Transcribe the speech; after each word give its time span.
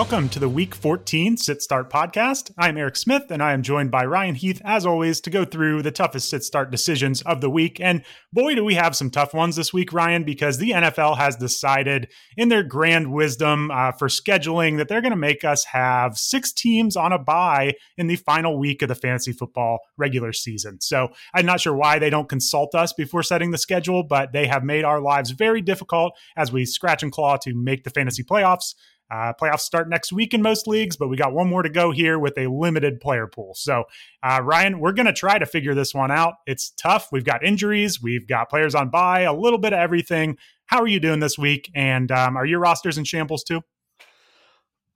Welcome 0.00 0.30
to 0.30 0.38
the 0.38 0.48
Week 0.48 0.74
14 0.74 1.36
Sit 1.36 1.60
Start 1.60 1.90
podcast. 1.90 2.52
I'm 2.56 2.78
Eric 2.78 2.96
Smith, 2.96 3.24
and 3.28 3.42
I 3.42 3.52
am 3.52 3.60
joined 3.60 3.90
by 3.90 4.06
Ryan 4.06 4.34
Heath, 4.34 4.62
as 4.64 4.86
always, 4.86 5.20
to 5.20 5.28
go 5.28 5.44
through 5.44 5.82
the 5.82 5.90
toughest 5.90 6.30
sit 6.30 6.42
start 6.42 6.70
decisions 6.70 7.20
of 7.20 7.42
the 7.42 7.50
week. 7.50 7.78
And 7.82 8.02
boy, 8.32 8.54
do 8.54 8.64
we 8.64 8.76
have 8.76 8.96
some 8.96 9.10
tough 9.10 9.34
ones 9.34 9.56
this 9.56 9.74
week, 9.74 9.92
Ryan, 9.92 10.24
because 10.24 10.56
the 10.56 10.70
NFL 10.70 11.18
has 11.18 11.36
decided, 11.36 12.10
in 12.38 12.48
their 12.48 12.62
grand 12.62 13.12
wisdom 13.12 13.70
uh, 13.70 13.92
for 13.92 14.08
scheduling, 14.08 14.78
that 14.78 14.88
they're 14.88 15.02
going 15.02 15.10
to 15.10 15.18
make 15.18 15.44
us 15.44 15.66
have 15.66 16.16
six 16.16 16.50
teams 16.50 16.96
on 16.96 17.12
a 17.12 17.18
bye 17.18 17.74
in 17.98 18.06
the 18.06 18.16
final 18.16 18.58
week 18.58 18.80
of 18.80 18.88
the 18.88 18.94
fantasy 18.94 19.32
football 19.32 19.80
regular 19.98 20.32
season. 20.32 20.80
So 20.80 21.10
I'm 21.34 21.44
not 21.44 21.60
sure 21.60 21.74
why 21.74 21.98
they 21.98 22.08
don't 22.08 22.26
consult 22.26 22.74
us 22.74 22.94
before 22.94 23.22
setting 23.22 23.50
the 23.50 23.58
schedule, 23.58 24.02
but 24.02 24.32
they 24.32 24.46
have 24.46 24.64
made 24.64 24.84
our 24.84 25.02
lives 25.02 25.32
very 25.32 25.60
difficult 25.60 26.16
as 26.38 26.50
we 26.50 26.64
scratch 26.64 27.02
and 27.02 27.12
claw 27.12 27.36
to 27.42 27.52
make 27.54 27.84
the 27.84 27.90
fantasy 27.90 28.24
playoffs. 28.24 28.72
Uh, 29.10 29.32
playoffs 29.40 29.60
start 29.60 29.88
next 29.88 30.12
week 30.12 30.32
in 30.32 30.42
most 30.42 30.66
leagues, 30.66 30.96
but 30.96 31.08
we 31.08 31.16
got 31.16 31.32
one 31.32 31.48
more 31.48 31.62
to 31.62 31.68
go 31.68 31.90
here 31.90 32.18
with 32.18 32.38
a 32.38 32.46
limited 32.46 33.00
player 33.00 33.26
pool. 33.26 33.54
So, 33.54 33.84
uh, 34.22 34.40
Ryan, 34.42 34.78
we're 34.78 34.92
going 34.92 35.06
to 35.06 35.12
try 35.12 35.38
to 35.38 35.46
figure 35.46 35.74
this 35.74 35.94
one 35.94 36.10
out. 36.10 36.34
It's 36.46 36.70
tough. 36.70 37.08
We've 37.10 37.24
got 37.24 37.44
injuries, 37.44 38.02
we've 38.02 38.26
got 38.26 38.48
players 38.48 38.74
on 38.74 38.90
bye, 38.90 39.22
a 39.22 39.34
little 39.34 39.58
bit 39.58 39.72
of 39.72 39.78
everything. 39.78 40.38
How 40.66 40.80
are 40.80 40.86
you 40.86 41.00
doing 41.00 41.20
this 41.20 41.36
week? 41.36 41.70
And 41.74 42.12
um, 42.12 42.36
are 42.36 42.46
your 42.46 42.60
rosters 42.60 42.98
in 42.98 43.04
shambles 43.04 43.42
too? 43.42 43.62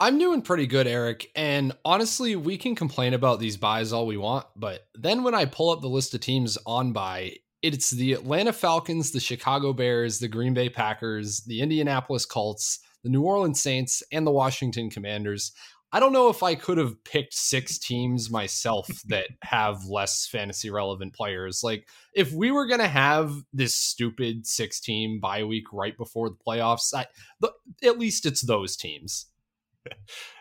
I'm 0.00 0.18
doing 0.18 0.42
pretty 0.42 0.66
good, 0.66 0.86
Eric. 0.86 1.30
And 1.34 1.72
honestly, 1.84 2.36
we 2.36 2.58
can 2.58 2.74
complain 2.74 3.14
about 3.14 3.40
these 3.40 3.56
buys 3.56 3.92
all 3.92 4.06
we 4.06 4.16
want, 4.16 4.46
but 4.54 4.86
then 4.94 5.22
when 5.22 5.34
I 5.34 5.44
pull 5.44 5.70
up 5.70 5.80
the 5.80 5.88
list 5.88 6.14
of 6.14 6.20
teams 6.20 6.58
on 6.66 6.92
buy, 6.92 7.36
it's 7.62 7.90
the 7.90 8.12
Atlanta 8.12 8.52
Falcons, 8.52 9.12
the 9.12 9.20
Chicago 9.20 9.72
Bears, 9.72 10.18
the 10.18 10.28
Green 10.28 10.52
Bay 10.52 10.68
Packers, 10.68 11.40
the 11.46 11.62
Indianapolis 11.62 12.26
Colts 12.26 12.80
the 13.04 13.10
New 13.10 13.22
Orleans 13.22 13.60
Saints, 13.60 14.02
and 14.10 14.26
the 14.26 14.32
Washington 14.32 14.90
Commanders. 14.90 15.52
I 15.92 16.00
don't 16.00 16.12
know 16.12 16.28
if 16.28 16.42
I 16.42 16.56
could 16.56 16.76
have 16.78 17.04
picked 17.04 17.34
six 17.34 17.78
teams 17.78 18.28
myself 18.28 18.88
that 19.06 19.28
have 19.42 19.84
less 19.84 20.26
fantasy 20.26 20.68
relevant 20.70 21.14
players. 21.14 21.62
Like, 21.62 21.88
if 22.12 22.32
we 22.32 22.50
were 22.50 22.66
going 22.66 22.80
to 22.80 22.88
have 22.88 23.32
this 23.52 23.76
stupid 23.76 24.44
six 24.44 24.80
team 24.80 25.20
bye 25.20 25.44
week 25.44 25.66
right 25.72 25.96
before 25.96 26.30
the 26.30 26.36
playoffs, 26.44 26.92
I, 26.92 27.06
the, 27.40 27.52
at 27.84 28.00
least 28.00 28.26
it's 28.26 28.42
those 28.42 28.76
teams 28.76 29.26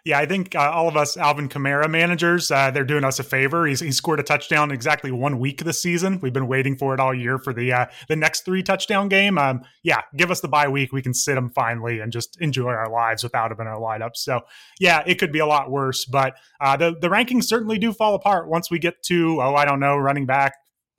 yeah, 0.05 0.19
I 0.19 0.25
think 0.25 0.55
uh, 0.55 0.71
all 0.71 0.87
of 0.87 0.97
us 0.97 1.17
Alvin 1.17 1.49
Kamara 1.49 1.89
managers, 1.89 2.51
uh, 2.51 2.71
they're 2.71 2.83
doing 2.83 3.03
us 3.03 3.19
a 3.19 3.23
favor. 3.23 3.65
He's 3.65 3.79
he 3.79 3.91
scored 3.91 4.19
a 4.19 4.23
touchdown 4.23 4.71
exactly 4.71 5.11
one 5.11 5.39
week 5.39 5.63
this 5.63 5.81
season. 5.81 6.19
We've 6.21 6.33
been 6.33 6.47
waiting 6.47 6.77
for 6.77 6.93
it 6.93 6.99
all 6.99 7.13
year 7.13 7.37
for 7.37 7.53
the 7.53 7.71
uh, 7.73 7.85
the 8.07 8.15
next 8.15 8.45
three 8.45 8.63
touchdown 8.63 9.07
game. 9.07 9.37
Um, 9.37 9.61
yeah, 9.83 10.01
give 10.17 10.31
us 10.31 10.41
the 10.41 10.47
bye 10.47 10.67
week. 10.67 10.91
We 10.91 11.01
can 11.01 11.13
sit 11.13 11.37
him 11.37 11.49
finally 11.49 11.99
and 11.99 12.11
just 12.11 12.39
enjoy 12.41 12.71
our 12.71 12.89
lives 12.89 13.23
without 13.23 13.51
him 13.51 13.61
in 13.61 13.67
our 13.67 13.79
lineup. 13.79 14.15
So 14.15 14.41
yeah, 14.79 15.03
it 15.05 15.19
could 15.19 15.31
be 15.31 15.39
a 15.39 15.45
lot 15.47 15.71
worse, 15.71 16.05
but 16.05 16.35
uh, 16.59 16.77
the 16.77 16.95
the 16.99 17.09
rankings 17.09 17.45
certainly 17.45 17.77
do 17.77 17.93
fall 17.93 18.15
apart 18.15 18.49
once 18.49 18.69
we 18.69 18.79
get 18.79 19.03
to 19.03 19.41
oh 19.41 19.55
I 19.55 19.65
don't 19.65 19.79
know 19.79 19.97
running 19.97 20.25
back 20.25 20.53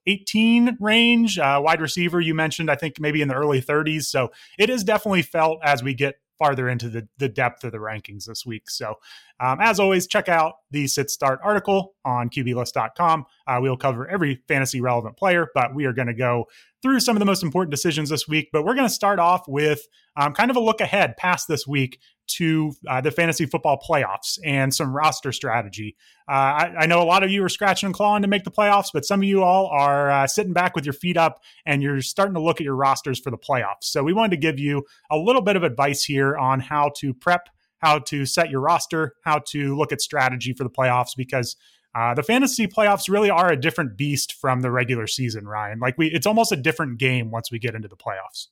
18 0.06 0.78
range. 0.80 1.38
Uh, 1.38 1.60
wide 1.62 1.80
receiver, 1.80 2.20
you 2.20 2.34
mentioned, 2.34 2.70
I 2.70 2.76
think 2.76 3.00
maybe 3.00 3.22
in 3.22 3.28
the 3.28 3.34
early 3.34 3.62
30s. 3.62 4.04
So 4.04 4.30
it 4.58 4.70
is 4.70 4.84
definitely 4.84 5.22
felt 5.22 5.60
as 5.62 5.82
we 5.82 5.94
get 5.94 6.16
farther 6.38 6.68
into 6.68 6.88
the, 6.88 7.08
the 7.18 7.28
depth 7.28 7.64
of 7.64 7.72
the 7.72 7.78
rankings 7.78 8.26
this 8.26 8.44
week. 8.44 8.68
So, 8.68 8.94
um, 9.40 9.58
as 9.60 9.80
always, 9.80 10.06
check 10.06 10.28
out 10.28 10.54
the 10.70 10.86
sit 10.86 11.10
start 11.10 11.40
article 11.42 11.94
on 12.04 12.30
QBList.com. 12.30 13.26
Uh, 13.46 13.58
we'll 13.60 13.76
cover 13.76 14.08
every 14.08 14.42
fantasy 14.48 14.80
relevant 14.80 15.16
player, 15.16 15.48
but 15.54 15.74
we 15.74 15.84
are 15.86 15.92
going 15.92 16.08
to 16.08 16.14
go 16.14 16.46
through 16.82 17.00
some 17.00 17.16
of 17.16 17.20
the 17.20 17.26
most 17.26 17.42
important 17.42 17.70
decisions 17.70 18.10
this 18.10 18.28
week. 18.28 18.48
But 18.52 18.64
we're 18.64 18.74
going 18.74 18.88
to 18.88 18.94
start 18.94 19.18
off 19.18 19.48
with 19.48 19.86
um, 20.16 20.34
kind 20.34 20.50
of 20.50 20.56
a 20.56 20.60
look 20.60 20.80
ahead 20.80 21.16
past 21.16 21.48
this 21.48 21.66
week 21.66 21.98
to 22.26 22.72
uh, 22.88 23.00
the 23.00 23.10
fantasy 23.10 23.46
football 23.46 23.78
playoffs 23.78 24.38
and 24.44 24.74
some 24.74 24.94
roster 24.94 25.32
strategy. 25.32 25.96
Uh, 26.28 26.32
I, 26.32 26.74
I, 26.80 26.86
know 26.86 27.02
a 27.02 27.04
lot 27.04 27.22
of 27.22 27.30
you 27.30 27.44
are 27.44 27.48
scratching 27.48 27.86
and 27.86 27.94
clawing 27.94 28.22
to 28.22 28.28
make 28.28 28.44
the 28.44 28.50
playoffs, 28.50 28.88
but 28.92 29.04
some 29.04 29.20
of 29.20 29.24
you 29.24 29.42
all 29.42 29.66
are 29.66 30.10
uh, 30.10 30.26
sitting 30.26 30.52
back 30.52 30.74
with 30.74 30.86
your 30.86 30.94
feet 30.94 31.16
up 31.16 31.42
and 31.66 31.82
you're 31.82 32.00
starting 32.00 32.34
to 32.34 32.40
look 32.40 32.60
at 32.60 32.64
your 32.64 32.76
rosters 32.76 33.20
for 33.20 33.30
the 33.30 33.38
playoffs. 33.38 33.82
So 33.82 34.02
we 34.02 34.12
wanted 34.12 34.30
to 34.30 34.36
give 34.38 34.58
you 34.58 34.84
a 35.10 35.18
little 35.18 35.42
bit 35.42 35.56
of 35.56 35.62
advice 35.62 36.04
here 36.04 36.36
on 36.36 36.60
how 36.60 36.92
to 36.98 37.12
prep, 37.12 37.48
how 37.78 37.98
to 38.00 38.24
set 38.24 38.50
your 38.50 38.60
roster, 38.60 39.14
how 39.22 39.40
to 39.48 39.76
look 39.76 39.92
at 39.92 40.00
strategy 40.00 40.52
for 40.52 40.64
the 40.64 40.70
playoffs 40.70 41.10
because. 41.16 41.56
Uh, 41.96 42.12
the 42.12 42.24
fantasy 42.24 42.66
playoffs 42.66 43.08
really 43.08 43.30
are 43.30 43.52
a 43.52 43.56
different 43.56 43.96
beast 43.96 44.32
from 44.32 44.62
the 44.62 44.70
regular 44.72 45.06
season, 45.06 45.46
Ryan. 45.46 45.78
Like 45.78 45.96
we, 45.96 46.08
it's 46.08 46.26
almost 46.26 46.50
a 46.50 46.56
different 46.56 46.98
game 46.98 47.30
once 47.30 47.52
we 47.52 47.60
get 47.60 47.76
into 47.76 47.86
the 47.86 47.94
playoffs. 47.94 48.48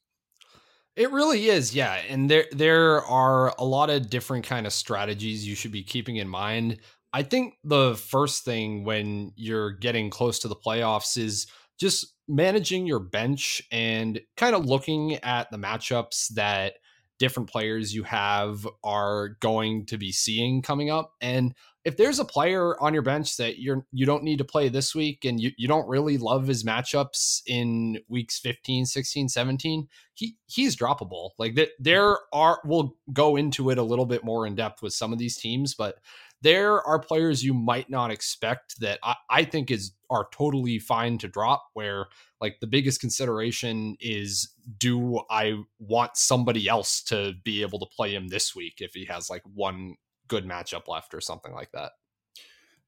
It 0.97 1.11
really 1.11 1.49
is, 1.49 1.75
yeah. 1.75 2.01
And 2.09 2.31
there 2.31 2.47
there 2.53 3.03
are 3.05 3.55
a 3.59 3.65
lot 3.65 3.89
of 3.89 4.11
different 4.11 4.45
kind 4.45 4.67
of 4.67 4.73
strategies 4.73 5.47
you 5.47 5.55
should 5.55 5.73
be 5.73 5.83
keeping 5.83 6.17
in 6.17 6.29
mind. 6.29 6.81
I 7.15 7.23
think 7.23 7.55
the 7.65 7.95
first 7.95 8.45
thing 8.45 8.85
when 8.85 9.33
you're 9.37 9.73
getting 9.73 10.11
close 10.11 10.39
to 10.41 10.49
the 10.49 10.57
playoffs 10.57 11.17
is 11.17 11.47
just 11.81 12.15
managing 12.29 12.87
your 12.87 13.01
bench 13.01 13.63
and 13.73 14.21
kind 14.37 14.55
of 14.55 14.67
looking 14.67 15.15
at 15.17 15.51
the 15.51 15.57
matchups 15.57 16.29
that 16.35 16.75
different 17.19 17.51
players 17.51 17.95
you 17.95 18.03
have 18.03 18.67
are 18.85 19.31
going 19.41 19.87
to 19.87 19.97
be 19.97 20.13
seeing 20.13 20.61
coming 20.63 20.91
up 20.91 21.13
and 21.21 21.55
if 21.84 21.97
there's 21.97 22.20
a 22.20 22.25
player 22.25 22.81
on 22.81 22.94
your 22.94 23.03
bench 23.03 23.37
that 23.37 23.59
you're 23.59 23.84
you 23.93 24.06
don't 24.06 24.22
need 24.22 24.38
to 24.38 24.44
play 24.44 24.69
this 24.69 24.94
week 24.94 25.25
and 25.25 25.41
you, 25.41 25.50
you 25.56 25.66
don't 25.66 25.88
really 25.88 26.16
love 26.19 26.47
his 26.47 26.65
matchups 26.65 27.43
in 27.47 27.98
weeks 28.09 28.38
15 28.38 28.87
16 28.87 29.28
17 29.28 29.88
he 30.15 30.37
he's 30.47 30.76
droppable. 30.76 31.31
Like 31.38 31.54
that 31.56 31.70
there 31.78 32.19
are 32.32 32.60
we'll 32.65 32.97
go 33.12 33.37
into 33.37 33.70
it 33.70 33.78
a 33.78 33.82
little 33.82 34.06
bit 34.06 34.25
more 34.25 34.47
in 34.47 34.54
depth 34.54 34.82
with 34.82 34.93
some 34.93 35.12
of 35.12 35.19
these 35.19 35.37
teams 35.37 35.75
but 35.75 35.97
there 36.43 36.82
are 36.82 36.98
players 36.98 37.44
you 37.44 37.54
might 37.54 37.88
not 37.88 38.10
expect 38.10 38.81
that 38.81 38.99
I, 39.03 39.14
I 39.31 39.44
think 39.44 39.70
is 39.70 39.93
are 40.10 40.28
totally 40.32 40.78
fine 40.78 41.16
to 41.19 41.28
drop 41.28 41.64
where 41.72 42.06
like 42.41 42.59
the 42.60 42.66
biggest 42.66 43.00
consideration 43.00 43.97
is 43.99 44.53
do 44.78 45.20
i 45.31 45.54
want 45.78 46.16
somebody 46.16 46.69
else 46.69 47.03
to 47.04 47.32
be 47.44 47.62
able 47.62 47.78
to 47.78 47.87
play 47.97 48.14
him 48.14 48.28
this 48.28 48.54
week 48.54 48.75
if 48.81 48.93
he 48.93 49.06
has 49.06 49.31
like 49.31 49.43
one 49.54 49.94
good 50.32 50.48
matchup 50.48 50.88
left 50.88 51.12
or 51.12 51.20
something 51.20 51.53
like 51.53 51.72
that. 51.72 51.93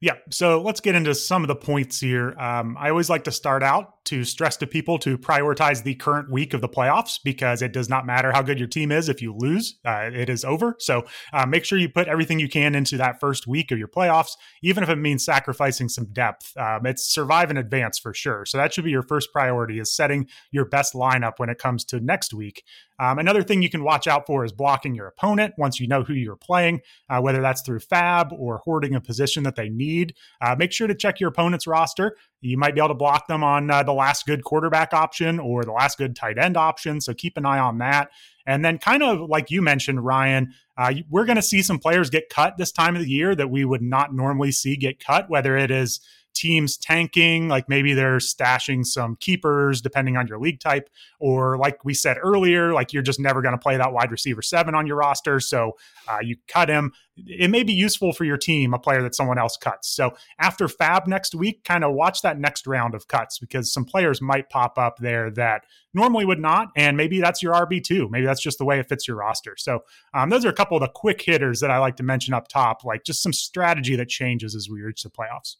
Yeah. 0.00 0.16
So 0.30 0.60
let's 0.60 0.80
get 0.80 0.94
into 0.94 1.14
some 1.14 1.42
of 1.42 1.48
the 1.48 1.54
points 1.54 2.00
here. 2.00 2.38
Um, 2.38 2.76
I 2.78 2.90
always 2.90 3.08
like 3.08 3.24
to 3.24 3.32
start 3.32 3.62
out 3.62 4.04
to 4.06 4.22
stress 4.24 4.56
to 4.58 4.66
people 4.66 4.98
to 4.98 5.16
prioritize 5.16 5.82
the 5.82 5.94
current 5.94 6.30
week 6.30 6.52
of 6.52 6.60
the 6.60 6.68
playoffs 6.68 7.18
because 7.24 7.62
it 7.62 7.72
does 7.72 7.88
not 7.88 8.04
matter 8.04 8.30
how 8.30 8.42
good 8.42 8.58
your 8.58 8.68
team 8.68 8.92
is 8.92 9.08
if 9.08 9.22
you 9.22 9.34
lose, 9.34 9.78
uh, 9.86 10.10
it 10.12 10.28
is 10.28 10.44
over. 10.44 10.76
So 10.78 11.06
uh, 11.32 11.46
make 11.46 11.64
sure 11.64 11.78
you 11.78 11.88
put 11.88 12.06
everything 12.06 12.38
you 12.38 12.50
can 12.50 12.74
into 12.74 12.98
that 12.98 13.18
first 13.18 13.46
week 13.46 13.70
of 13.70 13.78
your 13.78 13.88
playoffs, 13.88 14.32
even 14.62 14.82
if 14.82 14.90
it 14.90 14.96
means 14.96 15.24
sacrificing 15.24 15.88
some 15.88 16.12
depth. 16.12 16.54
Um, 16.56 16.84
it's 16.84 17.10
survive 17.10 17.50
in 17.50 17.56
advance 17.56 17.98
for 17.98 18.12
sure. 18.12 18.44
So 18.44 18.58
that 18.58 18.74
should 18.74 18.84
be 18.84 18.90
your 18.90 19.04
first 19.04 19.32
priority 19.32 19.78
is 19.78 19.94
setting 19.94 20.28
your 20.50 20.66
best 20.66 20.92
lineup 20.92 21.34
when 21.38 21.48
it 21.48 21.56
comes 21.56 21.82
to 21.86 22.00
next 22.00 22.34
week. 22.34 22.62
Um, 22.98 23.18
another 23.18 23.42
thing 23.42 23.62
you 23.62 23.70
can 23.70 23.82
watch 23.82 24.06
out 24.06 24.26
for 24.26 24.44
is 24.44 24.52
blocking 24.52 24.94
your 24.94 25.06
opponent 25.06 25.54
once 25.58 25.80
you 25.80 25.88
know 25.88 26.02
who 26.02 26.14
you're 26.14 26.36
playing, 26.36 26.80
uh, 27.08 27.20
whether 27.20 27.40
that's 27.40 27.62
through 27.62 27.80
fab 27.80 28.32
or 28.32 28.58
hoarding 28.58 28.94
a 28.94 29.00
position 29.00 29.42
that 29.44 29.56
they 29.56 29.68
need. 29.68 30.14
Uh, 30.40 30.54
make 30.58 30.72
sure 30.72 30.86
to 30.86 30.94
check 30.94 31.20
your 31.20 31.28
opponent's 31.28 31.66
roster. 31.66 32.16
You 32.40 32.58
might 32.58 32.74
be 32.74 32.80
able 32.80 32.88
to 32.88 32.94
block 32.94 33.26
them 33.26 33.42
on 33.42 33.70
uh, 33.70 33.82
the 33.82 33.92
last 33.92 34.26
good 34.26 34.44
quarterback 34.44 34.92
option 34.92 35.38
or 35.40 35.64
the 35.64 35.72
last 35.72 35.98
good 35.98 36.14
tight 36.14 36.38
end 36.38 36.56
option. 36.56 37.00
So 37.00 37.14
keep 37.14 37.36
an 37.36 37.46
eye 37.46 37.58
on 37.58 37.78
that. 37.78 38.10
And 38.46 38.64
then, 38.64 38.78
kind 38.78 39.02
of 39.02 39.28
like 39.28 39.50
you 39.50 39.62
mentioned, 39.62 40.04
Ryan, 40.04 40.52
uh, 40.76 40.92
we're 41.08 41.24
going 41.24 41.36
to 41.36 41.42
see 41.42 41.62
some 41.62 41.78
players 41.78 42.10
get 42.10 42.28
cut 42.28 42.58
this 42.58 42.72
time 42.72 42.94
of 42.94 43.02
the 43.02 43.08
year 43.08 43.34
that 43.34 43.50
we 43.50 43.64
would 43.64 43.80
not 43.80 44.14
normally 44.14 44.52
see 44.52 44.76
get 44.76 45.02
cut, 45.02 45.30
whether 45.30 45.56
it 45.56 45.70
is 45.70 46.00
teams 46.34 46.76
tanking, 46.76 47.48
like 47.48 47.68
maybe 47.68 47.94
they're 47.94 48.18
stashing 48.18 48.84
some 48.84 49.16
keepers 49.16 49.80
depending 49.80 50.16
on 50.16 50.26
your 50.26 50.38
league 50.38 50.60
type, 50.60 50.90
or 51.18 51.56
like 51.56 51.84
we 51.84 51.94
said 51.94 52.16
earlier, 52.20 52.72
like 52.72 52.92
you're 52.92 53.02
just 53.02 53.20
never 53.20 53.40
going 53.40 53.54
to 53.54 53.58
play 53.58 53.76
that 53.76 53.92
wide 53.92 54.10
receiver 54.10 54.42
seven 54.42 54.74
on 54.74 54.86
your 54.86 54.96
roster. 54.96 55.40
So 55.40 55.72
uh, 56.08 56.18
you 56.22 56.36
cut 56.48 56.68
him. 56.68 56.92
It 57.16 57.48
may 57.48 57.62
be 57.62 57.72
useful 57.72 58.12
for 58.12 58.24
your 58.24 58.36
team, 58.36 58.74
a 58.74 58.78
player 58.78 59.00
that 59.02 59.14
someone 59.14 59.38
else 59.38 59.56
cuts. 59.56 59.88
So 59.88 60.16
after 60.40 60.66
Fab 60.66 61.06
next 61.06 61.34
week, 61.34 61.62
kind 61.62 61.84
of 61.84 61.94
watch 61.94 62.22
that 62.22 62.38
next 62.38 62.66
round 62.66 62.94
of 62.94 63.06
cuts 63.06 63.38
because 63.38 63.72
some 63.72 63.84
players 63.84 64.20
might 64.20 64.50
pop 64.50 64.76
up 64.78 64.98
there 64.98 65.30
that 65.30 65.64
normally 65.94 66.24
would 66.24 66.40
not. 66.40 66.68
And 66.76 66.96
maybe 66.96 67.20
that's 67.20 67.42
your 67.42 67.54
RB2. 67.54 68.10
Maybe 68.10 68.26
that's 68.26 68.42
just 68.42 68.58
the 68.58 68.64
way 68.64 68.80
it 68.80 68.88
fits 68.88 69.06
your 69.06 69.16
roster. 69.16 69.54
So 69.56 69.84
um, 70.12 70.30
those 70.30 70.44
are 70.44 70.50
a 70.50 70.54
couple 70.54 70.76
of 70.76 70.80
the 70.80 70.88
quick 70.88 71.22
hitters 71.22 71.60
that 71.60 71.70
I 71.70 71.78
like 71.78 71.96
to 71.96 72.02
mention 72.02 72.34
up 72.34 72.48
top, 72.48 72.84
like 72.84 73.04
just 73.04 73.22
some 73.22 73.32
strategy 73.32 73.94
that 73.96 74.08
changes 74.08 74.54
as 74.56 74.68
we 74.68 74.82
reach 74.82 75.04
the 75.04 75.10
playoffs. 75.10 75.56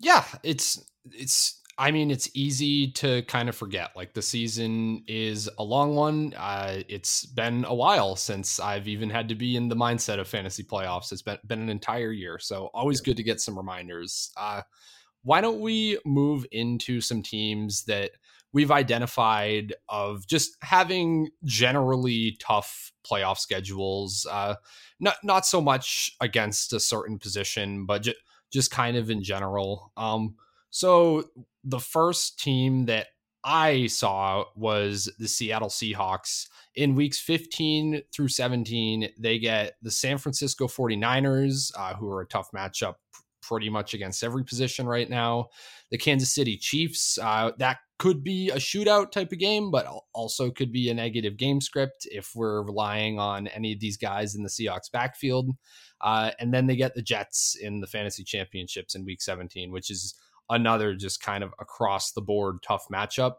Yeah, 0.00 0.24
it's 0.42 0.82
it's 1.12 1.60
I 1.78 1.92
mean, 1.92 2.10
it's 2.10 2.28
easy 2.34 2.90
to 2.92 3.22
kind 3.22 3.48
of 3.48 3.56
forget. 3.56 3.92
Like 3.96 4.12
the 4.12 4.20
season 4.22 5.02
is 5.06 5.48
a 5.58 5.64
long 5.64 5.94
one. 5.94 6.34
Uh, 6.36 6.82
it's 6.88 7.24
been 7.24 7.64
a 7.64 7.74
while 7.74 8.16
since 8.16 8.60
I've 8.60 8.86
even 8.88 9.08
had 9.08 9.28
to 9.30 9.34
be 9.34 9.56
in 9.56 9.68
the 9.68 9.76
mindset 9.76 10.18
of 10.18 10.28
fantasy 10.28 10.62
playoffs. 10.62 11.12
It's 11.12 11.22
been 11.22 11.38
been 11.46 11.60
an 11.62 11.68
entire 11.70 12.12
year, 12.12 12.38
so 12.38 12.70
always 12.74 13.00
good 13.00 13.16
to 13.18 13.22
get 13.22 13.40
some 13.40 13.56
reminders. 13.56 14.32
Uh, 14.36 14.62
why 15.22 15.40
don't 15.40 15.60
we 15.60 15.98
move 16.04 16.46
into 16.52 17.00
some 17.00 17.22
teams 17.22 17.84
that 17.84 18.12
we've 18.52 18.70
identified 18.70 19.74
of 19.88 20.26
just 20.26 20.56
having 20.62 21.28
generally 21.44 22.36
tough 22.40 22.92
playoff 23.08 23.38
schedules. 23.38 24.26
Uh, 24.30 24.56
not 24.98 25.16
not 25.22 25.46
so 25.46 25.60
much 25.60 26.12
against 26.20 26.72
a 26.72 26.80
certain 26.80 27.18
position, 27.18 27.86
but 27.86 28.02
ju- 28.02 28.14
just 28.50 28.70
kind 28.70 28.96
of 28.96 29.10
in 29.10 29.22
general. 29.22 29.92
Um, 29.96 30.34
so 30.70 31.24
the 31.64 31.80
first 31.80 32.38
team 32.38 32.86
that 32.86 33.08
I 33.42 33.86
saw 33.86 34.44
was 34.54 35.10
the 35.18 35.28
Seattle 35.28 35.68
Seahawks. 35.68 36.46
In 36.74 36.94
weeks 36.94 37.18
15 37.20 38.02
through 38.12 38.28
17, 38.28 39.08
they 39.18 39.38
get 39.38 39.74
the 39.82 39.90
San 39.90 40.18
Francisco 40.18 40.66
49ers, 40.66 41.72
uh, 41.76 41.94
who 41.94 42.08
are 42.10 42.20
a 42.20 42.26
tough 42.26 42.50
matchup 42.52 42.94
pretty 43.42 43.70
much 43.70 43.94
against 43.94 44.22
every 44.22 44.44
position 44.44 44.86
right 44.86 45.08
now. 45.08 45.48
The 45.90 45.98
Kansas 45.98 46.34
City 46.34 46.56
Chiefs, 46.56 47.18
uh, 47.18 47.52
that 47.58 47.78
could 48.00 48.24
be 48.24 48.48
a 48.48 48.56
shootout 48.56 49.12
type 49.12 49.30
of 49.30 49.38
game, 49.38 49.70
but 49.70 49.86
also 50.14 50.50
could 50.50 50.72
be 50.72 50.88
a 50.88 50.94
negative 50.94 51.36
game 51.36 51.60
script 51.60 52.08
if 52.10 52.32
we're 52.34 52.62
relying 52.62 53.18
on 53.18 53.46
any 53.48 53.74
of 53.74 53.80
these 53.80 53.98
guys 53.98 54.34
in 54.34 54.42
the 54.42 54.48
Seahawks 54.48 54.90
backfield. 54.90 55.50
Uh, 56.00 56.30
and 56.40 56.54
then 56.54 56.66
they 56.66 56.76
get 56.76 56.94
the 56.94 57.02
Jets 57.02 57.58
in 57.60 57.80
the 57.80 57.86
fantasy 57.86 58.24
championships 58.24 58.94
in 58.94 59.04
week 59.04 59.20
17, 59.20 59.70
which 59.70 59.90
is 59.90 60.14
another 60.48 60.94
just 60.94 61.22
kind 61.22 61.44
of 61.44 61.52
across 61.60 62.12
the 62.12 62.22
board 62.22 62.62
tough 62.66 62.86
matchup. 62.90 63.34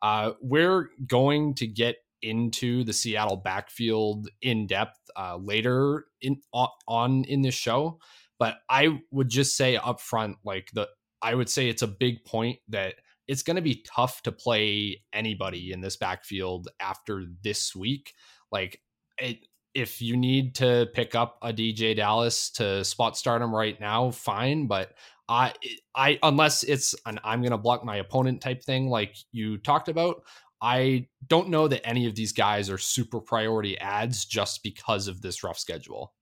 Uh, 0.00 0.32
we're 0.40 0.88
going 1.06 1.54
to 1.56 1.66
get 1.66 1.96
into 2.22 2.84
the 2.84 2.94
Seattle 2.94 3.36
backfield 3.36 4.28
in 4.40 4.66
depth 4.66 4.98
uh, 5.14 5.36
later 5.36 6.06
in 6.22 6.40
on 6.54 7.24
in 7.24 7.42
this 7.42 7.54
show, 7.54 7.98
but 8.38 8.56
I 8.70 8.98
would 9.10 9.28
just 9.28 9.58
say 9.58 9.76
up 9.76 10.00
front, 10.00 10.38
like 10.42 10.70
the 10.72 10.88
I 11.20 11.34
would 11.34 11.50
say 11.50 11.68
it's 11.68 11.82
a 11.82 11.86
big 11.86 12.24
point 12.24 12.60
that 12.68 12.94
it's 13.28 13.42
going 13.42 13.56
to 13.56 13.62
be 13.62 13.84
tough 13.84 14.22
to 14.22 14.32
play 14.32 15.02
anybody 15.12 15.72
in 15.72 15.80
this 15.80 15.96
backfield 15.96 16.68
after 16.80 17.24
this 17.42 17.74
week. 17.74 18.12
Like 18.52 18.80
it, 19.18 19.38
if 19.74 20.00
you 20.00 20.16
need 20.16 20.54
to 20.56 20.88
pick 20.94 21.14
up 21.14 21.38
a 21.42 21.52
DeeJay 21.52 21.96
Dallas 21.96 22.50
to 22.52 22.84
spot 22.84 23.16
start 23.16 23.42
him 23.42 23.54
right 23.54 23.78
now, 23.78 24.10
fine. 24.10 24.66
But 24.66 24.92
I, 25.28 25.54
I 25.94 26.18
unless 26.22 26.62
it's 26.62 26.94
an 27.04 27.20
I'm 27.24 27.40
going 27.42 27.50
to 27.50 27.58
block 27.58 27.84
my 27.84 27.96
opponent 27.96 28.40
type 28.40 28.62
thing, 28.62 28.88
like 28.88 29.16
you 29.32 29.58
talked 29.58 29.88
about, 29.88 30.22
I 30.62 31.08
don't 31.26 31.50
know 31.50 31.68
that 31.68 31.86
any 31.86 32.06
of 32.06 32.14
these 32.14 32.32
guys 32.32 32.70
are 32.70 32.78
super 32.78 33.20
priority 33.20 33.78
ads 33.78 34.24
just 34.24 34.62
because 34.62 35.08
of 35.08 35.20
this 35.20 35.44
rough 35.44 35.58
schedule. 35.58 36.14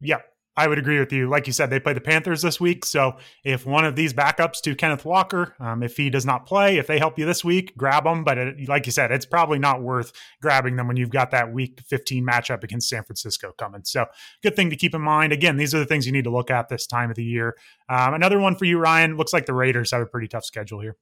Yeah, 0.00 0.20
I 0.56 0.68
would 0.68 0.78
agree 0.78 1.00
with 1.00 1.12
you. 1.12 1.28
Like 1.28 1.46
you 1.46 1.52
said, 1.52 1.70
they 1.70 1.80
play 1.80 1.94
the 1.94 2.00
Panthers 2.00 2.42
this 2.42 2.60
week. 2.60 2.84
So 2.84 3.16
if 3.42 3.66
one 3.66 3.84
of 3.84 3.96
these 3.96 4.12
backups 4.14 4.60
to 4.62 4.76
Kenneth 4.76 5.04
Walker, 5.04 5.54
um, 5.58 5.82
if 5.82 5.96
he 5.96 6.10
does 6.10 6.24
not 6.24 6.46
play, 6.46 6.78
if 6.78 6.86
they 6.86 6.98
help 6.98 7.18
you 7.18 7.26
this 7.26 7.44
week, 7.44 7.76
grab 7.76 8.04
them. 8.04 8.22
But 8.22 8.38
it, 8.38 8.68
like 8.68 8.86
you 8.86 8.92
said, 8.92 9.10
it's 9.10 9.26
probably 9.26 9.58
not 9.58 9.82
worth 9.82 10.12
grabbing 10.40 10.76
them 10.76 10.86
when 10.86 10.96
you've 10.96 11.10
got 11.10 11.32
that 11.32 11.52
week 11.52 11.80
15 11.86 12.24
matchup 12.24 12.62
against 12.62 12.88
San 12.88 13.02
Francisco 13.02 13.52
coming. 13.58 13.82
So 13.84 14.06
good 14.42 14.54
thing 14.54 14.70
to 14.70 14.76
keep 14.76 14.94
in 14.94 15.00
mind. 15.00 15.32
Again, 15.32 15.56
these 15.56 15.74
are 15.74 15.78
the 15.80 15.86
things 15.86 16.06
you 16.06 16.12
need 16.12 16.24
to 16.24 16.30
look 16.30 16.50
at 16.50 16.68
this 16.68 16.86
time 16.86 17.10
of 17.10 17.16
the 17.16 17.24
year. 17.24 17.56
Um, 17.88 18.14
another 18.14 18.38
one 18.38 18.54
for 18.54 18.64
you, 18.64 18.78
Ryan. 18.78 19.16
Looks 19.16 19.32
like 19.32 19.46
the 19.46 19.54
Raiders 19.54 19.90
have 19.90 20.02
a 20.02 20.06
pretty 20.06 20.28
tough 20.28 20.44
schedule 20.44 20.80
here. 20.80 20.96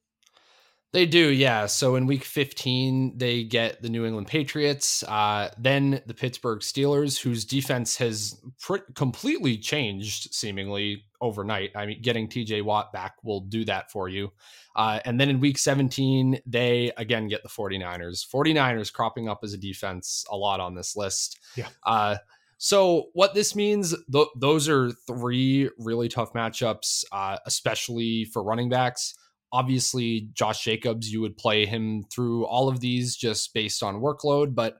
They 0.93 1.07
do, 1.07 1.29
yeah. 1.29 1.65
So 1.65 1.95
in 1.95 2.05
week 2.05 2.23
15, 2.23 3.17
they 3.17 3.43
get 3.43 3.81
the 3.81 3.89
New 3.89 4.05
England 4.05 4.27
Patriots, 4.27 5.01
uh, 5.03 5.49
then 5.57 6.03
the 6.05 6.13
Pittsburgh 6.13 6.59
Steelers, 6.59 7.19
whose 7.19 7.45
defense 7.45 7.97
has 7.97 8.39
pr- 8.61 8.77
completely 8.93 9.57
changed 9.57 10.35
seemingly 10.35 11.03
overnight. 11.19 11.71
I 11.75 11.87
mean, 11.87 11.99
getting 12.03 12.27
TJ 12.27 12.61
Watt 12.61 12.93
back 12.93 13.15
will 13.23 13.39
do 13.39 13.65
that 13.65 13.89
for 13.89 14.07
you. 14.07 14.31
Uh, 14.75 14.99
and 15.03 15.19
then 15.19 15.29
in 15.29 15.39
week 15.39 15.57
17, 15.57 16.39
they 16.45 16.91
again 16.95 17.27
get 17.27 17.41
the 17.41 17.49
49ers. 17.49 18.27
49ers 18.29 18.93
cropping 18.93 19.27
up 19.27 19.39
as 19.43 19.53
a 19.53 19.57
defense 19.57 20.25
a 20.29 20.37
lot 20.37 20.59
on 20.59 20.75
this 20.75 20.95
list. 20.95 21.39
Yeah. 21.55 21.69
Uh, 21.81 22.17
so 22.59 23.09
what 23.13 23.33
this 23.33 23.55
means, 23.55 23.95
th- 24.11 24.27
those 24.37 24.69
are 24.69 24.91
three 24.91 25.71
really 25.79 26.07
tough 26.07 26.33
matchups, 26.33 27.03
uh, 27.11 27.37
especially 27.47 28.25
for 28.25 28.43
running 28.43 28.69
backs. 28.69 29.15
Obviously, 29.53 30.29
Josh 30.33 30.63
Jacobs, 30.63 31.13
you 31.13 31.21
would 31.21 31.37
play 31.37 31.65
him 31.65 32.03
through 32.11 32.45
all 32.45 32.67
of 32.67 32.79
these 32.79 33.15
just 33.15 33.53
based 33.53 33.83
on 33.83 34.01
workload. 34.01 34.55
But 34.55 34.79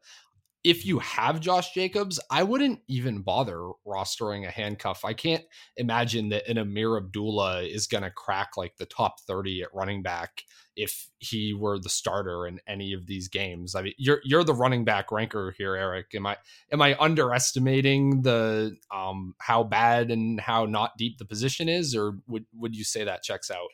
if 0.64 0.86
you 0.86 1.00
have 1.00 1.42
Josh 1.42 1.74
Jacobs, 1.74 2.20
I 2.32 2.44
wouldn't 2.44 2.80
even 2.88 3.22
bother 3.22 3.70
rostering 3.86 4.48
a 4.48 4.52
handcuff. 4.52 5.04
I 5.04 5.14
can't 5.14 5.44
imagine 5.76 6.30
that 6.30 6.48
an 6.48 6.58
Ameer 6.58 6.98
Abdullah 6.98 7.64
is 7.64 7.86
going 7.86 8.04
to 8.04 8.10
crack 8.10 8.52
like 8.56 8.78
the 8.78 8.86
top 8.86 9.20
30 9.28 9.64
at 9.64 9.74
running 9.74 10.02
back 10.02 10.44
if 10.76 11.10
he 11.20 11.54
were 11.54 11.78
the 11.80 11.90
starter 11.90 12.48
in 12.48 12.60
any 12.66 12.94
of 12.94 13.06
these 13.08 13.28
games. 13.28 13.76
I 13.76 13.82
mean, 13.82 13.94
you're 13.98 14.22
you're 14.24 14.44
the 14.44 14.54
running 14.54 14.86
back 14.86 15.12
ranker 15.12 15.54
here, 15.58 15.76
Eric. 15.76 16.16
Am 16.16 16.26
I 16.26 16.38
am 16.72 16.82
I 16.82 16.96
underestimating 16.98 18.22
the 18.22 18.76
um 18.90 19.36
how 19.40 19.64
bad 19.64 20.12
and 20.12 20.40
how 20.40 20.66
not 20.66 20.98
deep 20.98 21.18
the 21.18 21.26
position 21.26 21.68
is 21.68 21.94
or 21.94 22.18
would 22.28 22.46
would 22.56 22.76
you 22.76 22.86
say 22.86 23.04
that 23.04 23.22
checks 23.22 23.52
out? 23.52 23.70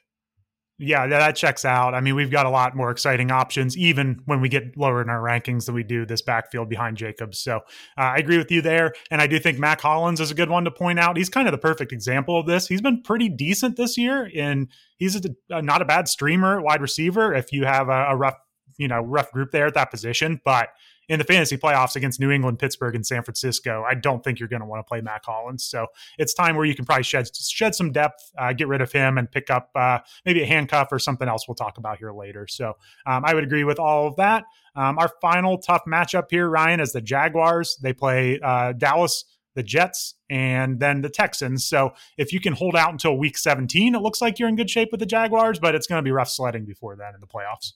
Yeah, 0.81 1.08
that 1.08 1.36
checks 1.36 1.66
out. 1.66 1.94
I 1.94 2.00
mean, 2.00 2.16
we've 2.16 2.31
got 2.31 2.46
a 2.46 2.50
lot 2.50 2.74
more 2.74 2.90
exciting 2.90 3.31
options, 3.31 3.78
even 3.78 4.22
when 4.26 4.40
we 4.40 4.48
get 4.48 4.78
lower 4.78 5.02
in 5.02 5.10
our 5.10 5.20
rankings 5.20 5.66
than 5.66 5.76
we 5.76 5.84
do 5.84 6.06
this 6.06 6.22
backfield 6.22 6.70
behind 6.70 6.96
Jacobs. 6.96 7.38
So 7.40 7.58
uh, 7.98 8.02
I 8.02 8.16
agree 8.16 8.38
with 8.38 8.50
you 8.50 8.62
there. 8.62 8.94
And 9.12 9.22
I 9.22 9.28
do 9.28 9.40
think 9.40 9.60
Mack 9.60 9.81
Hollins 9.81 10.22
is 10.22 10.31
a 10.31 10.34
good 10.34 10.50
one 10.50 10.64
to 10.64 10.72
point 10.72 10.98
out. 10.98 11.18
He's 11.18 11.28
kind 11.28 11.50
of 11.50 11.52
the 11.52 11.58
perfect 11.58 11.92
example 11.92 12.40
of 12.40 12.46
this. 12.46 12.70
He's 12.70 12.80
been 12.80 13.02
pretty 13.04 13.28
decent 13.28 13.76
this 13.76 13.98
year, 13.98 14.31
and 14.34 14.70
he's 14.96 15.18
a, 15.18 15.22
a, 15.50 15.62
not 15.62 15.81
a 15.81 15.86
bad 15.86 16.08
streamer, 16.08 16.62
wide 16.62 16.81
receiver, 16.81 17.34
if 17.34 17.52
you 17.52 17.66
have 17.66 17.90
a, 17.90 18.06
a 18.12 18.16
rough, 18.16 18.38
you 18.78 18.88
know, 18.88 19.02
rough 19.02 19.34
group 19.34 19.52
there 19.52 19.68
at 19.68 19.74
that 19.74 19.92
position. 19.92 20.40
But 20.46 20.70
in 21.09 21.19
the 21.19 21.25
fantasy 21.25 21.57
playoffs 21.57 21.95
against 21.95 22.19
New 22.19 22.31
England, 22.31 22.59
Pittsburgh, 22.59 22.95
and 22.95 23.06
San 23.06 23.23
Francisco, 23.23 23.83
I 23.88 23.95
don't 23.95 24.23
think 24.23 24.39
you're 24.39 24.47
going 24.47 24.61
to 24.61 24.65
want 24.65 24.79
to 24.79 24.88
play 24.88 25.01
Mack 25.01 25.25
Hollins. 25.25 25.65
So 25.65 25.88
it's 26.17 26.33
time 26.33 26.56
where 26.56 26.65
you 26.65 26.75
can 26.75 26.85
probably 26.85 27.03
shed 27.03 27.27
shed 27.35 27.75
some 27.75 27.91
depth, 27.91 28.31
uh, 28.38 28.53
get 28.53 28.67
rid 28.67 28.81
of 28.81 28.91
him, 28.91 29.17
and 29.17 29.29
pick 29.29 29.50
up 29.50 29.71
uh, 29.75 30.00
maybe 30.25 30.44
a 30.44 30.45
handcuff 30.45 30.89
or 30.91 31.00
something 31.00 31.27
else 31.27 31.47
we'll 31.47 31.56
talk 31.56 31.77
about 31.77 31.97
here 31.97 32.13
later. 32.13 32.47
So 32.47 32.77
um, 33.06 33.23
I 33.25 33.33
would 33.33 33.44
agree 33.44 33.63
with 33.63 33.79
all 33.79 34.07
of 34.07 34.15
that. 34.17 34.45
Um, 34.75 34.97
our 35.00 35.11
final 35.21 35.57
tough 35.57 35.81
matchup 35.88 36.25
here, 36.29 36.47
Ryan, 36.47 36.79
is 36.79 36.94
the 36.94 37.01
Jaguars. 37.01 37.77
They 37.81 37.91
play 37.91 38.39
uh, 38.42 38.73
Dallas 38.73 39.25
the 39.56 39.63
Jets, 39.63 40.16
and 40.30 40.80
then 40.80 41.01
the 41.01 41.09
Texans. 41.09 41.66
So 41.66 41.94
if 42.18 42.31
you 42.31 42.39
can 42.39 42.54
hold 42.54 42.75
out 42.75 42.92
until 42.92 43.18
week 43.18 43.37
17, 43.37 43.95
it 43.95 44.01
looks 44.01 44.21
like 44.21 44.39
you're 44.39 44.47
in 44.47 44.56
good 44.56 44.69
shape 44.69 44.89
with 44.92 44.99
the 44.99 45.06
Jaguars, 45.06 45.59
but 45.59 45.75
it's 45.75 45.87
going 45.87 45.99
to 45.99 46.04
be 46.04 46.11
rough 46.11 46.30
sledding 46.30 46.66
before 46.66 46.95
then 46.95 47.13
in 47.13 47.19
the 47.19 47.28
playoffs. 47.28 47.73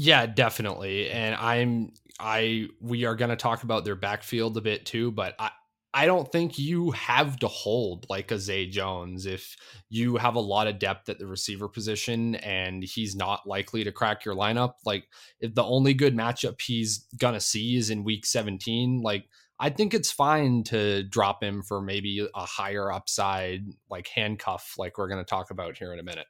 Yeah, 0.00 0.26
definitely. 0.26 1.10
And 1.10 1.34
I'm 1.34 1.92
I 2.18 2.68
we 2.80 3.04
are 3.04 3.14
going 3.14 3.30
to 3.30 3.36
talk 3.36 3.62
about 3.62 3.84
their 3.84 3.96
backfield 3.96 4.56
a 4.56 4.60
bit 4.60 4.86
too, 4.86 5.10
but 5.10 5.34
I 5.38 5.50
I 5.94 6.04
don't 6.04 6.30
think 6.30 6.58
you 6.58 6.90
have 6.90 7.38
to 7.38 7.48
hold 7.48 8.06
like 8.10 8.30
a 8.30 8.38
Zay 8.38 8.66
Jones 8.66 9.24
if 9.24 9.56
you 9.88 10.16
have 10.16 10.34
a 10.34 10.40
lot 10.40 10.66
of 10.66 10.78
depth 10.78 11.08
at 11.08 11.18
the 11.18 11.26
receiver 11.26 11.66
position 11.66 12.34
and 12.36 12.82
he's 12.82 13.16
not 13.16 13.46
likely 13.46 13.84
to 13.84 13.92
crack 13.92 14.24
your 14.24 14.34
lineup. 14.34 14.74
Like 14.84 15.08
if 15.40 15.54
the 15.54 15.64
only 15.64 15.94
good 15.94 16.14
matchup 16.14 16.60
he's 16.60 17.06
gonna 17.16 17.40
see 17.40 17.76
is 17.76 17.88
in 17.88 18.04
week 18.04 18.26
17, 18.26 19.00
like 19.00 19.28
I 19.58 19.70
think 19.70 19.94
it's 19.94 20.12
fine 20.12 20.62
to 20.64 21.02
drop 21.04 21.42
him 21.42 21.62
for 21.62 21.80
maybe 21.80 22.28
a 22.34 22.46
higher 22.46 22.92
upside 22.92 23.64
like 23.90 24.08
handcuff 24.08 24.74
like 24.76 24.98
we're 24.98 25.08
gonna 25.08 25.24
talk 25.24 25.50
about 25.50 25.78
here 25.78 25.92
in 25.92 25.98
a 25.98 26.04
minute. 26.04 26.26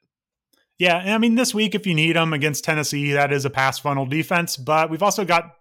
Yeah, 0.78 0.96
I 0.96 1.18
mean, 1.18 1.34
this 1.34 1.52
week, 1.52 1.74
if 1.74 1.86
you 1.86 1.94
need 1.94 2.14
them 2.14 2.32
against 2.32 2.62
Tennessee, 2.62 3.12
that 3.12 3.32
is 3.32 3.44
a 3.44 3.50
pass 3.50 3.78
funnel 3.78 4.06
defense. 4.06 4.56
But 4.56 4.90
we've 4.90 5.02
also 5.02 5.24
got 5.24 5.56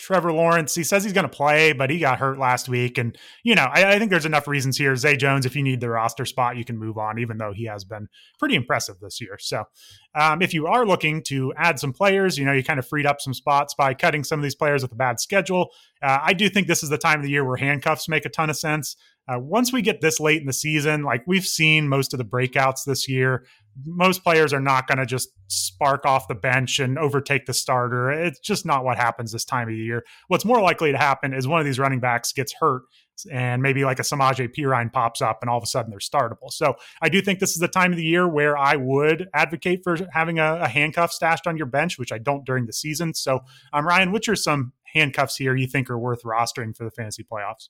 Trevor 0.00 0.32
Lawrence. 0.32 0.74
He 0.74 0.82
says 0.82 1.04
he's 1.04 1.12
going 1.12 1.28
to 1.28 1.36
play, 1.36 1.72
but 1.72 1.90
he 1.90 1.98
got 1.98 2.18
hurt 2.18 2.38
last 2.38 2.68
week. 2.68 2.96
And, 2.96 3.16
you 3.42 3.54
know, 3.54 3.64
I, 3.64 3.94
I, 3.94 3.98
think 3.98 4.10
there's 4.10 4.24
enough 4.24 4.48
reasons 4.48 4.78
here. 4.78 4.96
Zay 4.96 5.16
Jones, 5.16 5.44
if 5.44 5.54
you 5.54 5.62
need 5.62 5.80
the 5.80 5.90
roster 5.90 6.24
spot, 6.24 6.56
you 6.56 6.64
can 6.64 6.78
move 6.78 6.96
on, 6.96 7.18
even 7.18 7.36
though 7.36 7.52
he 7.52 7.64
has 7.66 7.84
been 7.84 8.08
pretty 8.38 8.54
impressive 8.54 8.98
this 9.00 9.20
year. 9.20 9.36
So 9.38 9.64
um, 10.14 10.40
if 10.40 10.54
you 10.54 10.66
are 10.66 10.86
looking 10.86 11.22
to 11.24 11.52
add 11.56 11.78
some 11.78 11.92
players, 11.92 12.38
you 12.38 12.46
know, 12.46 12.52
you 12.52 12.64
kind 12.64 12.78
of 12.78 12.88
freed 12.88 13.06
up 13.06 13.20
some 13.20 13.34
spots 13.34 13.74
by 13.74 13.92
cutting 13.92 14.24
some 14.24 14.38
of 14.38 14.42
these 14.42 14.54
players 14.54 14.82
with 14.82 14.92
a 14.92 14.96
bad 14.96 15.20
schedule. 15.20 15.70
Uh, 16.02 16.18
I 16.22 16.32
do 16.32 16.48
think 16.48 16.66
this 16.66 16.82
is 16.82 16.88
the 16.88 16.98
time 16.98 17.18
of 17.20 17.24
the 17.24 17.30
year 17.30 17.44
where 17.44 17.56
handcuffs 17.56 18.08
make 18.08 18.24
a 18.24 18.30
ton 18.30 18.48
of 18.48 18.56
sense. 18.56 18.96
Uh, 19.28 19.38
once 19.38 19.72
we 19.72 19.82
get 19.82 20.00
this 20.00 20.18
late 20.18 20.40
in 20.40 20.46
the 20.46 20.52
season, 20.52 21.02
like 21.02 21.22
we've 21.26 21.46
seen 21.46 21.88
most 21.88 22.12
of 22.12 22.18
the 22.18 22.24
breakouts 22.24 22.84
this 22.84 23.08
year, 23.08 23.46
most 23.86 24.22
players 24.22 24.52
are 24.52 24.60
not 24.60 24.86
going 24.86 24.98
to 24.98 25.06
just 25.06 25.30
spark 25.46 26.04
off 26.04 26.28
the 26.28 26.34
bench 26.34 26.78
and 26.78 26.98
overtake 26.98 27.46
the 27.46 27.54
starter. 27.54 28.10
It's 28.10 28.40
just 28.40 28.66
not 28.66 28.84
what 28.84 28.96
happens 28.96 29.32
this 29.32 29.44
time 29.44 29.68
of 29.68 29.74
year. 29.74 30.04
What's 30.28 30.44
more 30.44 30.60
likely 30.60 30.92
to 30.92 30.98
happen 30.98 31.32
is 31.32 31.46
one 31.46 31.60
of 31.60 31.66
these 31.66 31.78
running 31.78 32.00
backs 32.00 32.32
gets 32.32 32.54
hurt 32.54 32.82
and 33.30 33.62
maybe 33.62 33.84
like 33.84 33.98
a 33.98 34.02
Samaje 34.02 34.48
Perine 34.54 34.92
pops 34.92 35.20
up 35.20 35.38
and 35.42 35.50
all 35.50 35.58
of 35.58 35.62
a 35.62 35.66
sudden 35.66 35.90
they're 35.90 35.98
startable. 35.98 36.50
So 36.50 36.74
I 37.02 37.08
do 37.08 37.20
think 37.20 37.38
this 37.38 37.50
is 37.50 37.58
the 37.58 37.68
time 37.68 37.92
of 37.92 37.98
the 37.98 38.04
year 38.04 38.28
where 38.28 38.56
I 38.56 38.76
would 38.76 39.28
advocate 39.34 39.80
for 39.84 39.98
having 40.12 40.38
a, 40.38 40.60
a 40.62 40.68
handcuff 40.68 41.12
stashed 41.12 41.46
on 41.46 41.56
your 41.56 41.66
bench, 41.66 41.98
which 41.98 42.12
I 42.12 42.18
don't 42.18 42.44
during 42.44 42.66
the 42.66 42.72
season. 42.72 43.14
So 43.14 43.40
um, 43.72 43.86
Ryan, 43.86 44.12
which 44.12 44.28
are 44.28 44.36
some 44.36 44.72
handcuffs 44.94 45.36
here 45.36 45.54
you 45.54 45.66
think 45.66 45.90
are 45.90 45.98
worth 45.98 46.22
rostering 46.22 46.76
for 46.76 46.84
the 46.84 46.90
fantasy 46.90 47.24
playoffs? 47.24 47.68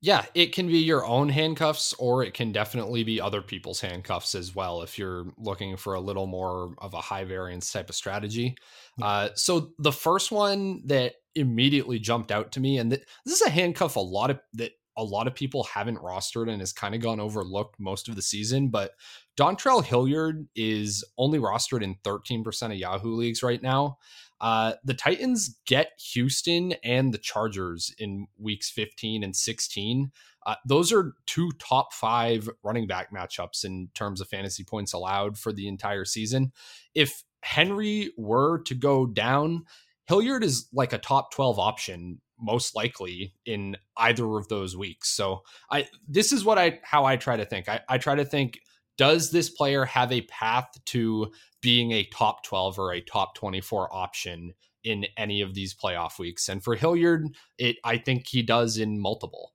Yeah, 0.00 0.24
it 0.34 0.54
can 0.54 0.68
be 0.68 0.78
your 0.78 1.04
own 1.04 1.28
handcuffs, 1.28 1.92
or 1.94 2.22
it 2.22 2.32
can 2.32 2.52
definitely 2.52 3.02
be 3.02 3.20
other 3.20 3.42
people's 3.42 3.80
handcuffs 3.80 4.36
as 4.36 4.54
well 4.54 4.82
if 4.82 4.96
you're 4.96 5.26
looking 5.36 5.76
for 5.76 5.94
a 5.94 6.00
little 6.00 6.26
more 6.28 6.74
of 6.78 6.94
a 6.94 7.00
high 7.00 7.24
variance 7.24 7.72
type 7.72 7.88
of 7.88 7.96
strategy. 7.96 8.56
Uh, 9.02 9.30
so 9.34 9.72
the 9.78 9.90
first 9.90 10.30
one 10.30 10.82
that 10.86 11.14
immediately 11.34 11.98
jumped 11.98 12.30
out 12.30 12.52
to 12.52 12.60
me, 12.60 12.78
and 12.78 12.92
th- 12.92 13.02
this 13.26 13.40
is 13.40 13.46
a 13.46 13.50
handcuff 13.50 13.96
a 13.96 14.00
lot 14.00 14.30
of 14.30 14.38
that 14.54 14.70
a 14.96 15.02
lot 15.02 15.28
of 15.28 15.34
people 15.34 15.62
haven't 15.64 15.98
rostered 15.98 16.50
and 16.50 16.60
has 16.60 16.72
kind 16.72 16.92
of 16.94 17.00
gone 17.00 17.20
overlooked 17.20 17.76
most 17.78 18.08
of 18.08 18.16
the 18.16 18.22
season, 18.22 18.68
but 18.68 18.92
Dontrell 19.36 19.84
Hilliard 19.84 20.48
is 20.56 21.04
only 21.16 21.38
rostered 21.38 21.82
in 21.84 21.94
13% 22.04 22.72
of 22.72 22.78
Yahoo 22.78 23.14
leagues 23.14 23.42
right 23.44 23.62
now. 23.62 23.98
Uh, 24.40 24.74
the 24.84 24.94
Titans 24.94 25.58
get 25.66 25.92
Houston 26.12 26.74
and 26.84 27.12
the 27.12 27.18
Chargers 27.18 27.94
in 27.98 28.26
weeks 28.38 28.70
15 28.70 29.22
and 29.22 29.34
16. 29.34 30.12
Uh, 30.46 30.54
those 30.66 30.92
are 30.92 31.14
two 31.26 31.50
top 31.58 31.92
five 31.92 32.48
running 32.62 32.86
back 32.86 33.12
matchups 33.12 33.64
in 33.64 33.88
terms 33.94 34.20
of 34.20 34.28
fantasy 34.28 34.64
points 34.64 34.92
allowed 34.92 35.36
for 35.36 35.52
the 35.52 35.68
entire 35.68 36.04
season. 36.04 36.52
If 36.94 37.24
Henry 37.42 38.12
were 38.16 38.62
to 38.62 38.74
go 38.74 39.06
down, 39.06 39.64
Hilliard 40.06 40.42
is 40.42 40.68
like 40.72 40.92
a 40.92 40.98
top 40.98 41.32
12 41.32 41.58
option 41.58 42.20
most 42.40 42.76
likely 42.76 43.34
in 43.44 43.76
either 43.96 44.36
of 44.36 44.48
those 44.48 44.76
weeks. 44.76 45.10
So 45.10 45.42
I 45.70 45.88
this 46.06 46.32
is 46.32 46.44
what 46.44 46.58
I 46.58 46.80
how 46.82 47.04
I 47.04 47.16
try 47.16 47.36
to 47.36 47.44
think. 47.44 47.68
I, 47.68 47.80
I 47.88 47.98
try 47.98 48.14
to 48.14 48.24
think 48.24 48.60
does 48.98 49.30
this 49.30 49.48
player 49.48 49.86
have 49.86 50.12
a 50.12 50.22
path 50.22 50.68
to 50.86 51.32
being 51.62 51.92
a 51.92 52.04
top 52.04 52.44
12 52.44 52.78
or 52.78 52.92
a 52.92 53.00
top 53.00 53.34
24 53.34 53.94
option 53.94 54.52
in 54.84 55.06
any 55.16 55.40
of 55.40 55.54
these 55.54 55.74
playoff 55.74 56.18
weeks? 56.18 56.48
And 56.48 56.62
for 56.62 56.74
Hilliard, 56.74 57.28
it 57.56 57.76
I 57.82 57.96
think 57.96 58.26
he 58.26 58.42
does 58.42 58.76
in 58.76 59.00
multiple. 59.00 59.54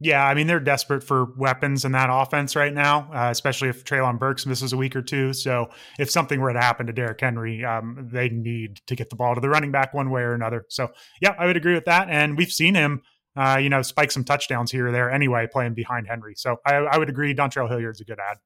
Yeah, 0.00 0.26
I 0.26 0.34
mean 0.34 0.46
they're 0.46 0.60
desperate 0.60 1.02
for 1.02 1.32
weapons 1.36 1.84
in 1.84 1.92
that 1.92 2.08
offense 2.10 2.56
right 2.56 2.74
now, 2.74 3.10
uh, 3.14 3.30
especially 3.30 3.68
if 3.68 3.84
Treylon 3.84 4.18
Burks 4.18 4.44
misses 4.44 4.72
a 4.72 4.76
week 4.76 4.96
or 4.96 5.02
two. 5.02 5.32
So 5.32 5.70
if 5.98 6.10
something 6.10 6.40
were 6.40 6.52
to 6.52 6.60
happen 6.60 6.86
to 6.86 6.92
Derrick 6.92 7.20
Henry, 7.20 7.64
um, 7.64 8.08
they 8.12 8.28
need 8.28 8.80
to 8.86 8.96
get 8.96 9.10
the 9.10 9.16
ball 9.16 9.34
to 9.34 9.40
the 9.40 9.48
running 9.48 9.70
back 9.70 9.94
one 9.94 10.10
way 10.10 10.22
or 10.22 10.34
another. 10.34 10.66
So 10.68 10.88
yeah, 11.22 11.34
I 11.38 11.46
would 11.46 11.56
agree 11.56 11.74
with 11.74 11.84
that. 11.86 12.08
And 12.10 12.36
we've 12.36 12.50
seen 12.50 12.74
him 12.74 13.02
uh, 13.36 13.58
you 13.60 13.68
know, 13.68 13.82
spike 13.82 14.10
some 14.10 14.24
touchdowns 14.24 14.70
here 14.70 14.88
or 14.88 14.92
there 14.92 15.10
anyway, 15.10 15.46
playing 15.50 15.74
behind 15.74 16.06
Henry. 16.06 16.34
So 16.36 16.56
I, 16.66 16.74
I 16.74 16.98
would 16.98 17.08
agree 17.08 17.34
Dontrell 17.34 17.68
Hilliard's 17.68 18.00
a 18.00 18.04
good 18.04 18.18
ad. 18.18 18.38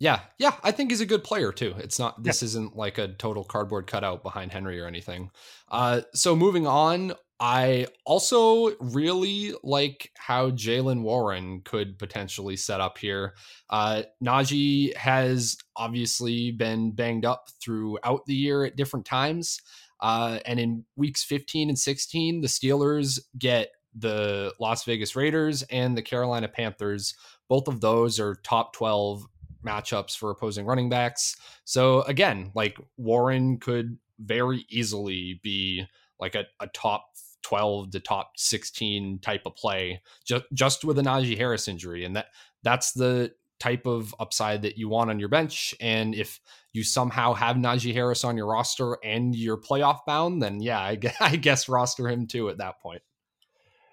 Yeah, 0.00 0.20
yeah, 0.38 0.54
I 0.62 0.70
think 0.70 0.90
he's 0.90 1.00
a 1.00 1.06
good 1.06 1.24
player 1.24 1.50
too. 1.50 1.74
It's 1.78 1.98
not 1.98 2.22
this 2.22 2.40
yeah. 2.40 2.46
isn't 2.46 2.76
like 2.76 2.98
a 2.98 3.08
total 3.08 3.42
cardboard 3.42 3.88
cutout 3.88 4.22
behind 4.22 4.52
Henry 4.52 4.80
or 4.80 4.86
anything. 4.86 5.30
Uh, 5.68 6.02
so 6.14 6.36
moving 6.36 6.68
on, 6.68 7.14
I 7.40 7.86
also 8.04 8.76
really 8.78 9.54
like 9.62 10.12
how 10.16 10.50
Jaylen 10.50 11.02
Warren 11.02 11.62
could 11.64 11.98
potentially 11.98 12.56
set 12.56 12.80
up 12.80 12.98
here. 12.98 13.34
Uh, 13.70 14.02
Najee 14.22 14.96
has 14.96 15.56
obviously 15.76 16.52
been 16.52 16.92
banged 16.92 17.24
up 17.24 17.48
throughout 17.60 18.26
the 18.26 18.34
year 18.34 18.64
at 18.64 18.76
different 18.76 19.06
times. 19.06 19.60
Uh, 20.00 20.38
and 20.46 20.60
in 20.60 20.84
weeks 20.96 21.24
15 21.24 21.68
and 21.68 21.78
16, 21.78 22.40
the 22.40 22.48
Steelers 22.48 23.18
get 23.36 23.70
the 23.94 24.52
Las 24.58 24.84
Vegas 24.84 25.16
Raiders 25.16 25.62
and 25.64 25.96
the 25.96 26.02
Carolina 26.02 26.48
Panthers. 26.48 27.14
Both 27.48 27.68
of 27.68 27.80
those 27.80 28.20
are 28.20 28.36
top 28.36 28.72
12 28.74 29.26
matchups 29.64 30.16
for 30.16 30.30
opposing 30.30 30.66
running 30.66 30.88
backs. 30.88 31.36
So 31.64 32.02
again, 32.02 32.52
like 32.54 32.78
Warren 32.96 33.58
could 33.58 33.98
very 34.18 34.64
easily 34.68 35.40
be 35.42 35.86
like 36.20 36.34
a, 36.34 36.44
a 36.60 36.66
top 36.68 37.06
12 37.42 37.92
to 37.92 38.00
top 38.00 38.32
16 38.36 39.20
type 39.20 39.42
of 39.46 39.54
play 39.54 40.02
just 40.24 40.44
just 40.52 40.84
with 40.84 40.98
a 40.98 41.02
Najee 41.02 41.36
Harris 41.36 41.68
injury 41.68 42.04
and 42.04 42.16
that 42.16 42.26
that's 42.62 42.92
the 42.92 43.32
type 43.60 43.86
of 43.86 44.14
upside 44.20 44.62
that 44.62 44.76
you 44.76 44.88
want 44.88 45.10
on 45.10 45.20
your 45.20 45.28
bench 45.28 45.74
and 45.80 46.14
if 46.14 46.40
you 46.72 46.82
somehow 46.82 47.32
have 47.32 47.56
Najee 47.56 47.94
Harris 47.94 48.24
on 48.24 48.36
your 48.36 48.46
roster 48.46 48.98
and 49.04 49.34
you're 49.34 49.56
playoff 49.56 50.00
bound 50.06 50.42
then 50.42 50.60
yeah 50.60 50.80
I 50.80 50.96
guess, 50.96 51.16
I 51.20 51.36
guess 51.36 51.68
roster 51.68 52.08
him 52.08 52.26
too 52.26 52.48
at 52.48 52.58
that 52.58 52.80
point. 52.80 53.02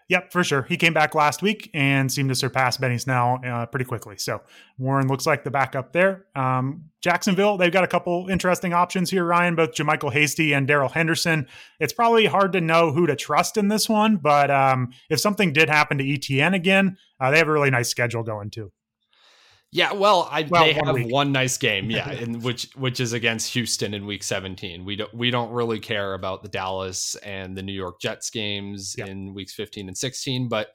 Yep, 0.07 0.31
for 0.31 0.43
sure. 0.43 0.61
He 0.63 0.77
came 0.77 0.93
back 0.93 1.15
last 1.15 1.41
week 1.41 1.71
and 1.73 2.11
seemed 2.11 2.29
to 2.29 2.35
surpass 2.35 2.77
Benny 2.77 2.99
Snell 2.99 3.39
uh, 3.43 3.65
pretty 3.65 3.85
quickly. 3.85 4.17
So 4.17 4.41
Warren 4.77 5.07
looks 5.07 5.25
like 5.25 5.43
the 5.43 5.49
backup 5.49 5.93
there. 5.93 6.27
Um, 6.35 6.91
Jacksonville, 7.01 7.57
they've 7.57 7.71
got 7.71 7.83
a 7.83 7.87
couple 7.87 8.27
interesting 8.29 8.71
options 8.71 9.09
here, 9.09 9.25
Ryan, 9.25 9.55
both 9.55 9.71
JaMycal 9.71 10.13
Hasty 10.13 10.53
and 10.53 10.67
Darrell 10.67 10.89
Henderson. 10.89 11.47
It's 11.79 11.93
probably 11.93 12.27
hard 12.27 12.53
to 12.53 12.61
know 12.61 12.91
who 12.91 13.07
to 13.07 13.15
trust 13.15 13.57
in 13.57 13.67
this 13.67 13.89
one, 13.89 14.17
but 14.17 14.51
um, 14.51 14.91
if 15.09 15.19
something 15.19 15.53
did 15.53 15.69
happen 15.69 15.97
to 15.97 16.03
ETN 16.03 16.53
again, 16.53 16.97
uh, 17.19 17.31
they 17.31 17.39
have 17.39 17.47
a 17.47 17.51
really 17.51 17.71
nice 17.71 17.89
schedule 17.89 18.21
going 18.21 18.51
too. 18.51 18.71
Yeah, 19.75 19.91
well, 19.91 20.29
I, 20.31 20.43
well, 20.43 20.63
they 20.63 20.73
one 20.73 20.85
have 20.85 20.95
week. 20.95 21.11
one 21.11 21.31
nice 21.33 21.57
game, 21.57 21.91
yeah, 21.91 22.09
in 22.13 22.39
which 22.39 22.69
which 22.77 23.01
is 23.01 23.11
against 23.11 23.51
Houston 23.51 23.93
in 23.93 24.05
Week 24.05 24.23
17. 24.23 24.85
We 24.85 24.95
don't 24.95 25.13
we 25.13 25.29
don't 25.29 25.51
really 25.51 25.81
care 25.81 26.13
about 26.13 26.43
the 26.43 26.47
Dallas 26.47 27.15
and 27.15 27.57
the 27.57 27.61
New 27.61 27.73
York 27.73 27.99
Jets 27.99 28.29
games 28.29 28.95
yeah. 28.97 29.07
in 29.07 29.33
Weeks 29.33 29.53
15 29.53 29.89
and 29.89 29.97
16, 29.97 30.47
but 30.47 30.69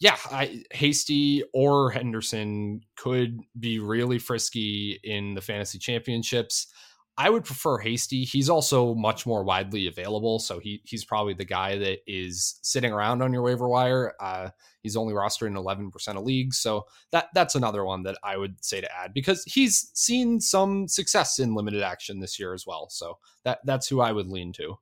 yeah, 0.00 0.16
I, 0.32 0.64
Hasty 0.72 1.44
or 1.52 1.90
Henderson 1.90 2.80
could 2.96 3.38
be 3.60 3.78
really 3.78 4.18
frisky 4.18 4.98
in 5.04 5.34
the 5.34 5.40
fantasy 5.40 5.78
championships. 5.78 6.72
I 7.20 7.28
would 7.28 7.44
prefer 7.44 7.76
Hasty. 7.76 8.24
He's 8.24 8.48
also 8.48 8.94
much 8.94 9.26
more 9.26 9.44
widely 9.44 9.86
available, 9.86 10.38
so 10.38 10.58
he 10.58 10.80
he's 10.86 11.04
probably 11.04 11.34
the 11.34 11.44
guy 11.44 11.76
that 11.76 11.98
is 12.06 12.58
sitting 12.62 12.92
around 12.92 13.20
on 13.20 13.30
your 13.30 13.42
waiver 13.42 13.68
wire. 13.68 14.14
Uh, 14.18 14.48
he's 14.82 14.96
only 14.96 15.12
rostered 15.12 15.48
in 15.48 15.56
eleven 15.56 15.90
percent 15.90 16.16
of 16.16 16.24
leagues, 16.24 16.56
so 16.56 16.86
that 17.12 17.26
that's 17.34 17.56
another 17.56 17.84
one 17.84 18.04
that 18.04 18.16
I 18.24 18.38
would 18.38 18.64
say 18.64 18.80
to 18.80 18.96
add 18.96 19.12
because 19.12 19.44
he's 19.44 19.90
seen 19.92 20.40
some 20.40 20.88
success 20.88 21.38
in 21.38 21.54
limited 21.54 21.82
action 21.82 22.20
this 22.20 22.38
year 22.38 22.54
as 22.54 22.66
well. 22.66 22.88
So 22.88 23.18
that 23.44 23.58
that's 23.66 23.86
who 23.86 24.00
I 24.00 24.12
would 24.12 24.28
lean 24.28 24.54
to. 24.54 24.78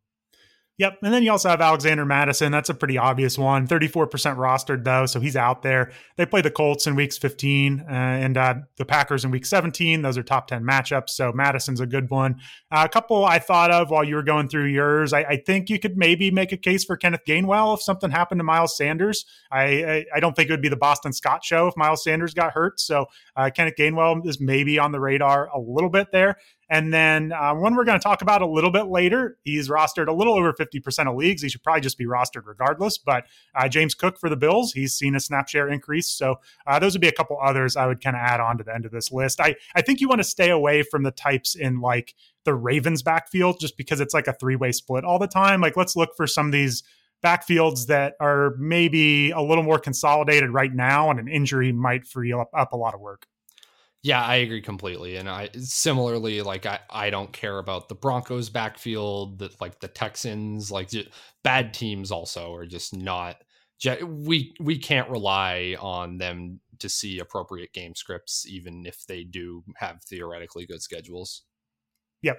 Yep. 0.78 0.98
And 1.02 1.12
then 1.12 1.24
you 1.24 1.32
also 1.32 1.48
have 1.48 1.60
Alexander 1.60 2.04
Mattison. 2.04 2.52
That's 2.52 2.68
a 2.68 2.74
pretty 2.74 2.96
obvious 2.96 3.36
one. 3.36 3.66
34% 3.66 4.08
rostered, 4.36 4.84
though. 4.84 5.06
So 5.06 5.18
he's 5.18 5.34
out 5.34 5.62
there. 5.62 5.90
They 6.16 6.24
play 6.24 6.40
the 6.40 6.52
Colts 6.52 6.86
in 6.86 6.94
weeks 6.94 7.18
15 7.18 7.80
uh, 7.80 7.92
and 7.92 8.36
uh, 8.36 8.54
the 8.76 8.84
Packers 8.84 9.24
in 9.24 9.32
week 9.32 9.44
17. 9.44 10.02
Those 10.02 10.16
are 10.16 10.22
top 10.22 10.46
10 10.46 10.62
matchups. 10.62 11.10
So 11.10 11.32
Mattison's 11.32 11.80
a 11.80 11.86
good 11.86 12.10
one. 12.10 12.36
Uh, 12.70 12.84
a 12.86 12.88
couple 12.88 13.24
I 13.24 13.40
thought 13.40 13.72
of 13.72 13.90
while 13.90 14.04
you 14.04 14.14
were 14.14 14.22
going 14.22 14.48
through 14.48 14.66
yours. 14.66 15.12
I, 15.12 15.22
I, 15.22 15.36
think 15.44 15.68
you 15.68 15.80
could 15.80 15.96
maybe 15.96 16.30
make 16.30 16.52
a 16.52 16.56
case 16.56 16.84
for 16.84 16.96
Kenneth 16.96 17.22
Gainwell 17.26 17.74
if 17.74 17.82
something 17.82 18.10
happened 18.10 18.38
to 18.38 18.44
Miles 18.44 18.76
Sanders. 18.76 19.26
I, 19.50 19.62
I, 19.62 20.04
I 20.14 20.20
don't 20.20 20.36
think 20.36 20.48
it 20.48 20.52
would 20.52 20.62
be 20.62 20.68
the 20.68 20.76
Boston 20.76 21.12
Scott 21.12 21.44
show 21.44 21.66
if 21.66 21.76
Miles 21.76 22.04
Sanders 22.04 22.34
got 22.34 22.52
hurt. 22.52 22.78
So 22.78 23.06
uh, 23.34 23.50
Kenneth 23.52 23.74
Gainwell 23.76 24.24
is 24.28 24.40
maybe 24.40 24.78
on 24.78 24.92
the 24.92 25.00
radar 25.00 25.48
a 25.48 25.58
little 25.58 25.90
bit 25.90 26.12
there. 26.12 26.36
And 26.70 26.92
then 26.92 27.32
uh, 27.32 27.54
one 27.54 27.74
we're 27.74 27.84
going 27.84 27.98
to 27.98 28.02
talk 28.02 28.20
about 28.20 28.42
a 28.42 28.46
little 28.46 28.70
bit 28.70 28.88
later, 28.88 29.38
he's 29.42 29.68
rostered 29.68 30.08
a 30.08 30.12
little 30.12 30.34
over 30.34 30.52
50% 30.52 31.08
of 31.08 31.16
leagues. 31.16 31.42
He 31.42 31.48
should 31.48 31.62
probably 31.62 31.80
just 31.80 31.96
be 31.96 32.04
rostered 32.04 32.46
regardless. 32.46 32.98
But 32.98 33.24
uh, 33.54 33.68
James 33.68 33.94
Cook 33.94 34.18
for 34.18 34.28
the 34.28 34.36
Bills, 34.36 34.72
he's 34.72 34.94
seen 34.94 35.14
a 35.14 35.20
snap 35.20 35.48
share 35.48 35.68
increase. 35.68 36.08
So 36.08 36.36
uh, 36.66 36.78
those 36.78 36.94
would 36.94 37.00
be 37.00 37.08
a 37.08 37.12
couple 37.12 37.38
others 37.42 37.76
I 37.76 37.86
would 37.86 38.02
kind 38.02 38.16
of 38.16 38.20
add 38.20 38.40
on 38.40 38.58
to 38.58 38.64
the 38.64 38.74
end 38.74 38.84
of 38.84 38.92
this 38.92 39.10
list. 39.10 39.40
I, 39.40 39.56
I 39.74 39.82
think 39.82 40.00
you 40.00 40.08
want 40.08 40.20
to 40.20 40.24
stay 40.24 40.50
away 40.50 40.82
from 40.82 41.02
the 41.02 41.10
types 41.10 41.54
in 41.54 41.80
like 41.80 42.14
the 42.44 42.54
Ravens 42.54 43.02
backfield 43.02 43.60
just 43.60 43.76
because 43.76 44.00
it's 44.00 44.14
like 44.14 44.26
a 44.26 44.32
three 44.32 44.56
way 44.56 44.72
split 44.72 45.04
all 45.04 45.18
the 45.18 45.26
time. 45.26 45.60
Like 45.60 45.76
let's 45.76 45.96
look 45.96 46.16
for 46.16 46.26
some 46.26 46.46
of 46.46 46.52
these 46.52 46.82
backfields 47.24 47.86
that 47.86 48.14
are 48.20 48.54
maybe 48.58 49.30
a 49.30 49.40
little 49.40 49.64
more 49.64 49.78
consolidated 49.78 50.50
right 50.50 50.72
now 50.72 51.10
and 51.10 51.18
an 51.18 51.28
injury 51.28 51.72
might 51.72 52.06
free 52.06 52.32
up, 52.32 52.50
up 52.54 52.72
a 52.72 52.76
lot 52.76 52.94
of 52.94 53.00
work. 53.00 53.26
Yeah, 54.02 54.22
I 54.22 54.36
agree 54.36 54.62
completely. 54.62 55.16
And 55.16 55.28
I 55.28 55.50
similarly 55.58 56.40
like 56.42 56.66
I 56.66 56.80
I 56.88 57.10
don't 57.10 57.32
care 57.32 57.58
about 57.58 57.88
the 57.88 57.94
Broncos 57.94 58.48
backfield, 58.48 59.40
that 59.40 59.60
like 59.60 59.80
the 59.80 59.88
Texans, 59.88 60.70
like 60.70 60.90
bad 61.42 61.74
teams 61.74 62.10
also 62.10 62.54
are 62.54 62.66
just 62.66 62.96
not 62.96 63.42
we 64.04 64.54
we 64.60 64.78
can't 64.78 65.08
rely 65.10 65.76
on 65.80 66.18
them 66.18 66.60
to 66.78 66.88
see 66.88 67.18
appropriate 67.18 67.72
game 67.72 67.94
scripts 67.94 68.46
even 68.48 68.86
if 68.86 69.04
they 69.06 69.24
do 69.24 69.62
have 69.76 70.02
theoretically 70.04 70.66
good 70.66 70.82
schedules. 70.82 71.42
Yep. 72.22 72.38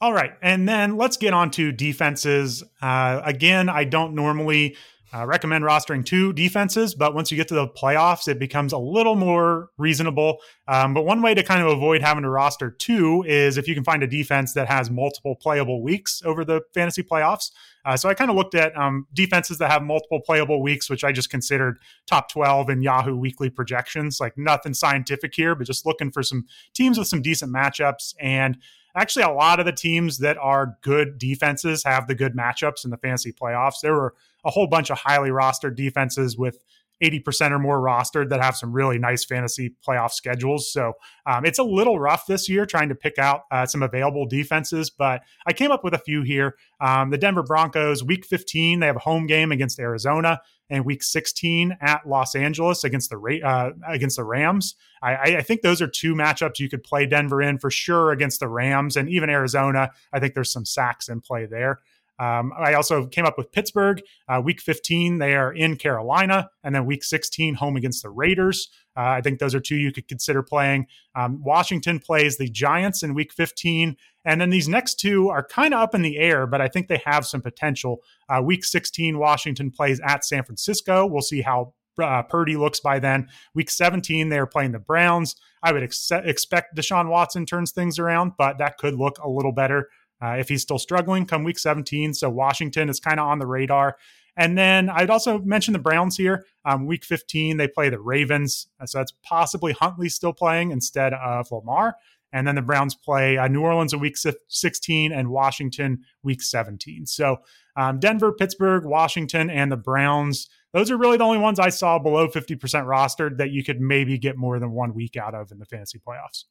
All 0.00 0.12
right. 0.12 0.32
And 0.42 0.68
then 0.68 0.96
let's 0.96 1.16
get 1.16 1.32
on 1.32 1.50
to 1.52 1.72
defenses. 1.72 2.62
Uh, 2.82 3.20
again, 3.24 3.68
I 3.68 3.84
don't 3.84 4.14
normally 4.14 4.76
uh, 5.14 5.24
recommend 5.24 5.64
rostering 5.64 6.04
two 6.04 6.32
defenses, 6.32 6.94
but 6.94 7.14
once 7.14 7.30
you 7.30 7.36
get 7.36 7.46
to 7.48 7.54
the 7.54 7.68
playoffs, 7.68 8.26
it 8.26 8.38
becomes 8.38 8.72
a 8.72 8.78
little 8.78 9.14
more 9.14 9.70
reasonable. 9.78 10.38
Um, 10.66 10.94
but 10.94 11.04
one 11.04 11.22
way 11.22 11.32
to 11.34 11.42
kind 11.42 11.62
of 11.62 11.68
avoid 11.68 12.02
having 12.02 12.24
to 12.24 12.28
roster 12.28 12.70
two 12.70 13.24
is 13.26 13.56
if 13.56 13.68
you 13.68 13.74
can 13.74 13.84
find 13.84 14.02
a 14.02 14.06
defense 14.06 14.52
that 14.54 14.66
has 14.66 14.90
multiple 14.90 15.36
playable 15.36 15.80
weeks 15.80 16.22
over 16.24 16.44
the 16.44 16.60
fantasy 16.74 17.02
playoffs. 17.04 17.52
Uh, 17.84 17.96
so 17.96 18.08
I 18.08 18.14
kind 18.14 18.30
of 18.30 18.36
looked 18.36 18.56
at 18.56 18.76
um, 18.76 19.06
defenses 19.12 19.58
that 19.58 19.70
have 19.70 19.82
multiple 19.82 20.20
playable 20.20 20.60
weeks, 20.60 20.90
which 20.90 21.04
I 21.04 21.12
just 21.12 21.30
considered 21.30 21.78
top 22.06 22.28
12 22.30 22.68
in 22.70 22.82
Yahoo 22.82 23.16
weekly 23.16 23.48
projections. 23.48 24.18
Like 24.18 24.36
nothing 24.36 24.74
scientific 24.74 25.34
here, 25.36 25.54
but 25.54 25.68
just 25.68 25.86
looking 25.86 26.10
for 26.10 26.24
some 26.24 26.46
teams 26.74 26.98
with 26.98 27.06
some 27.06 27.22
decent 27.22 27.54
matchups. 27.54 28.14
And 28.20 28.58
actually 28.96 29.22
a 29.22 29.30
lot 29.30 29.60
of 29.60 29.66
the 29.66 29.72
teams 29.72 30.18
that 30.18 30.36
are 30.38 30.76
good 30.82 31.18
defenses 31.18 31.84
have 31.84 32.08
the 32.08 32.14
good 32.14 32.34
matchups 32.34 32.84
in 32.84 32.90
the 32.90 32.96
fantasy 32.96 33.32
playoffs. 33.32 33.80
There 33.82 33.94
were 33.94 34.14
a 34.46 34.50
whole 34.50 34.66
bunch 34.66 34.90
of 34.90 34.98
highly 34.98 35.30
rostered 35.30 35.74
defenses 35.74 36.38
with 36.38 36.62
80% 37.02 37.50
or 37.50 37.58
more 37.58 37.80
rostered 37.80 38.30
that 38.30 38.42
have 38.42 38.56
some 38.56 38.72
really 38.72 38.98
nice 38.98 39.24
fantasy 39.24 39.74
playoff 39.86 40.12
schedules. 40.12 40.72
So 40.72 40.94
um, 41.26 41.44
it's 41.44 41.58
a 41.58 41.62
little 41.62 41.98
rough 41.98 42.26
this 42.26 42.48
year 42.48 42.64
trying 42.64 42.88
to 42.88 42.94
pick 42.94 43.18
out 43.18 43.42
uh, 43.50 43.66
some 43.66 43.82
available 43.82 44.26
defenses, 44.26 44.88
but 44.88 45.22
I 45.46 45.52
came 45.52 45.70
up 45.70 45.84
with 45.84 45.92
a 45.92 45.98
few 45.98 46.22
here. 46.22 46.54
Um, 46.80 47.10
the 47.10 47.18
Denver 47.18 47.42
Broncos, 47.42 48.02
week 48.02 48.24
15, 48.24 48.80
they 48.80 48.86
have 48.86 48.96
a 48.96 49.00
home 49.00 49.26
game 49.26 49.52
against 49.52 49.78
Arizona, 49.78 50.40
and 50.68 50.84
week 50.84 51.02
16 51.02 51.76
at 51.80 52.08
Los 52.08 52.34
Angeles 52.34 52.82
against 52.82 53.10
the 53.10 53.40
uh, 53.44 53.70
against 53.86 54.16
the 54.16 54.24
Rams. 54.24 54.74
I, 55.02 55.36
I 55.36 55.42
think 55.42 55.62
those 55.62 55.80
are 55.80 55.86
two 55.86 56.14
matchups 56.14 56.58
you 56.58 56.68
could 56.68 56.82
play 56.82 57.06
Denver 57.06 57.40
in 57.40 57.58
for 57.58 57.70
sure 57.70 58.10
against 58.10 58.40
the 58.40 58.48
Rams 58.48 58.96
and 58.96 59.08
even 59.08 59.30
Arizona. 59.30 59.90
I 60.12 60.18
think 60.18 60.34
there's 60.34 60.52
some 60.52 60.64
sacks 60.64 61.08
in 61.08 61.20
play 61.20 61.46
there. 61.46 61.80
Um, 62.18 62.52
I 62.56 62.74
also 62.74 63.06
came 63.06 63.26
up 63.26 63.36
with 63.36 63.52
Pittsburgh. 63.52 64.02
Uh, 64.28 64.40
week 64.42 64.60
15, 64.60 65.18
they 65.18 65.34
are 65.34 65.52
in 65.52 65.76
Carolina. 65.76 66.50
And 66.64 66.74
then 66.74 66.86
week 66.86 67.04
16, 67.04 67.54
home 67.54 67.76
against 67.76 68.02
the 68.02 68.10
Raiders. 68.10 68.68
Uh, 68.96 69.00
I 69.00 69.20
think 69.20 69.38
those 69.38 69.54
are 69.54 69.60
two 69.60 69.76
you 69.76 69.92
could 69.92 70.08
consider 70.08 70.42
playing. 70.42 70.86
Um, 71.14 71.42
Washington 71.44 71.98
plays 71.98 72.38
the 72.38 72.48
Giants 72.48 73.02
in 73.02 73.14
week 73.14 73.32
15. 73.32 73.96
And 74.24 74.40
then 74.40 74.50
these 74.50 74.68
next 74.68 74.94
two 74.94 75.28
are 75.28 75.44
kind 75.44 75.74
of 75.74 75.80
up 75.80 75.94
in 75.94 76.02
the 76.02 76.18
air, 76.18 76.46
but 76.46 76.60
I 76.60 76.68
think 76.68 76.88
they 76.88 77.02
have 77.04 77.26
some 77.26 77.42
potential. 77.42 77.98
Uh, 78.28 78.42
week 78.42 78.64
16, 78.64 79.18
Washington 79.18 79.70
plays 79.70 80.00
at 80.00 80.24
San 80.24 80.42
Francisco. 80.42 81.06
We'll 81.06 81.20
see 81.20 81.42
how 81.42 81.74
uh, 82.02 82.22
Purdy 82.22 82.56
looks 82.56 82.80
by 82.80 82.98
then. 82.98 83.28
Week 83.54 83.70
17, 83.70 84.28
they 84.28 84.38
are 84.38 84.46
playing 84.46 84.72
the 84.72 84.78
Browns. 84.78 85.36
I 85.62 85.72
would 85.72 85.82
ex- 85.82 86.10
expect 86.10 86.76
Deshaun 86.76 87.08
Watson 87.08 87.46
turns 87.46 87.72
things 87.72 87.98
around, 87.98 88.32
but 88.36 88.58
that 88.58 88.78
could 88.78 88.94
look 88.94 89.18
a 89.18 89.28
little 89.28 89.52
better 89.52 89.88
uh, 90.22 90.36
if 90.38 90.48
he's 90.48 90.62
still 90.62 90.78
struggling 90.78 91.26
come 91.26 91.44
week 91.44 91.58
17. 91.58 92.14
So 92.14 92.30
Washington 92.30 92.88
is 92.88 93.00
kind 93.00 93.20
of 93.20 93.26
on 93.26 93.38
the 93.38 93.46
radar. 93.46 93.96
And 94.36 94.56
then 94.56 94.90
I'd 94.90 95.10
also 95.10 95.38
mention 95.38 95.72
the 95.72 95.78
Browns 95.78 96.16
here. 96.16 96.44
Um, 96.64 96.86
week 96.86 97.04
15, 97.04 97.56
they 97.56 97.68
play 97.68 97.88
the 97.88 98.00
Ravens. 98.00 98.68
Uh, 98.78 98.86
so 98.86 98.98
that's 98.98 99.12
possibly 99.22 99.72
Huntley 99.72 100.08
still 100.08 100.32
playing 100.32 100.72
instead 100.72 101.14
of 101.14 101.50
Lamar. 101.50 101.96
And 102.32 102.46
then 102.46 102.56
the 102.56 102.62
Browns 102.62 102.94
play 102.94 103.38
uh, 103.38 103.48
New 103.48 103.62
Orleans 103.62 103.94
a 103.94 103.98
week 103.98 104.16
16 104.48 105.12
and 105.12 105.30
Washington 105.30 106.00
week 106.22 106.42
17. 106.42 107.06
So 107.06 107.38
um, 107.76 107.98
Denver, 107.98 108.32
Pittsburgh, 108.32 108.84
Washington, 108.84 109.48
and 109.48 109.72
the 109.72 109.76
Browns. 109.76 110.50
Those 110.74 110.90
are 110.90 110.98
really 110.98 111.16
the 111.16 111.24
only 111.24 111.38
ones 111.38 111.58
I 111.58 111.70
saw 111.70 111.98
below 111.98 112.28
50% 112.28 112.58
rostered 112.58 113.38
that 113.38 113.52
you 113.52 113.64
could 113.64 113.80
maybe 113.80 114.18
get 114.18 114.36
more 114.36 114.58
than 114.58 114.72
one 114.72 114.92
week 114.92 115.16
out 115.16 115.34
of 115.34 115.50
in 115.50 115.58
the 115.58 115.64
fantasy 115.64 115.98
playoffs. 115.98 116.44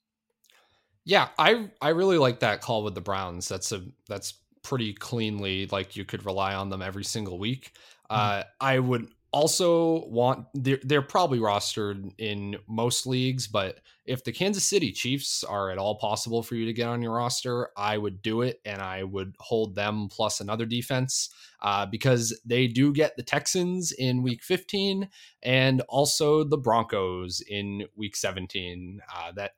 Yeah, 1.05 1.29
I 1.37 1.69
I 1.81 1.89
really 1.89 2.17
like 2.17 2.39
that 2.39 2.61
call 2.61 2.83
with 2.83 2.95
the 2.95 3.01
Browns. 3.01 3.47
That's 3.47 3.71
a 3.71 3.83
that's 4.09 4.33
pretty 4.63 4.93
cleanly 4.93 5.67
like 5.67 5.95
you 5.95 6.03
could 6.03 6.25
rely 6.25 6.55
on 6.55 6.69
them 6.69 6.81
every 6.81 7.03
single 7.03 7.37
week. 7.37 7.71
Mm-hmm. 8.09 8.39
Uh, 8.39 8.43
I 8.59 8.79
would 8.79 9.07
also 9.31 10.05
want 10.05 10.47
they're, 10.53 10.79
they're 10.83 11.01
probably 11.01 11.39
rostered 11.39 12.09
in 12.17 12.55
most 12.67 13.05
leagues, 13.05 13.47
but 13.47 13.79
if 14.05 14.23
the 14.23 14.31
Kansas 14.31 14.63
City 14.63 14.91
Chiefs 14.91 15.43
are 15.43 15.69
at 15.71 15.77
all 15.77 15.95
possible 15.95 16.41
for 16.41 16.55
you 16.55 16.65
to 16.65 16.73
get 16.73 16.87
on 16.87 17.01
your 17.01 17.13
roster, 17.13 17.69
I 17.75 17.97
would 17.97 18.21
do 18.21 18.43
it 18.43 18.61
and 18.63 18.81
I 18.81 19.03
would 19.03 19.35
hold 19.39 19.75
them 19.75 20.07
plus 20.09 20.39
another 20.39 20.65
defense 20.65 21.29
uh, 21.61 21.85
because 21.85 22.39
they 22.45 22.67
do 22.67 22.93
get 22.93 23.17
the 23.17 23.23
Texans 23.23 23.91
in 23.91 24.23
week 24.23 24.41
15 24.41 25.09
and 25.43 25.81
also 25.89 26.43
the 26.43 26.57
Broncos 26.57 27.41
in 27.41 27.85
week 27.95 28.15
17. 28.15 29.01
Uh, 29.13 29.31
that 29.33 29.51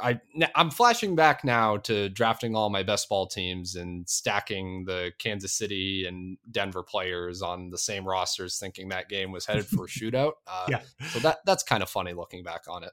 I 0.00 0.20
I'm 0.54 0.70
flashing 0.70 1.14
back 1.14 1.44
now 1.44 1.76
to 1.78 2.08
drafting 2.08 2.54
all 2.56 2.70
my 2.70 2.82
best 2.82 3.08
ball 3.08 3.26
teams 3.26 3.76
and 3.76 4.08
stacking 4.08 4.84
the 4.84 5.12
Kansas 5.18 5.52
City 5.52 6.06
and 6.06 6.36
Denver 6.50 6.82
players 6.82 7.42
on 7.42 7.70
the 7.70 7.78
same 7.78 8.06
rosters, 8.06 8.58
thinking 8.58 8.88
that 8.88 9.08
game 9.08 9.30
was 9.30 9.46
headed 9.46 9.66
for 9.66 9.84
a 9.84 9.88
shootout. 9.88 10.32
Uh, 10.46 10.66
yeah, 10.68 10.80
so 11.10 11.18
that 11.20 11.38
that's 11.46 11.62
kind 11.62 11.82
of 11.82 11.88
funny 11.88 12.12
looking 12.12 12.42
back 12.42 12.62
on 12.68 12.82
it. 12.82 12.92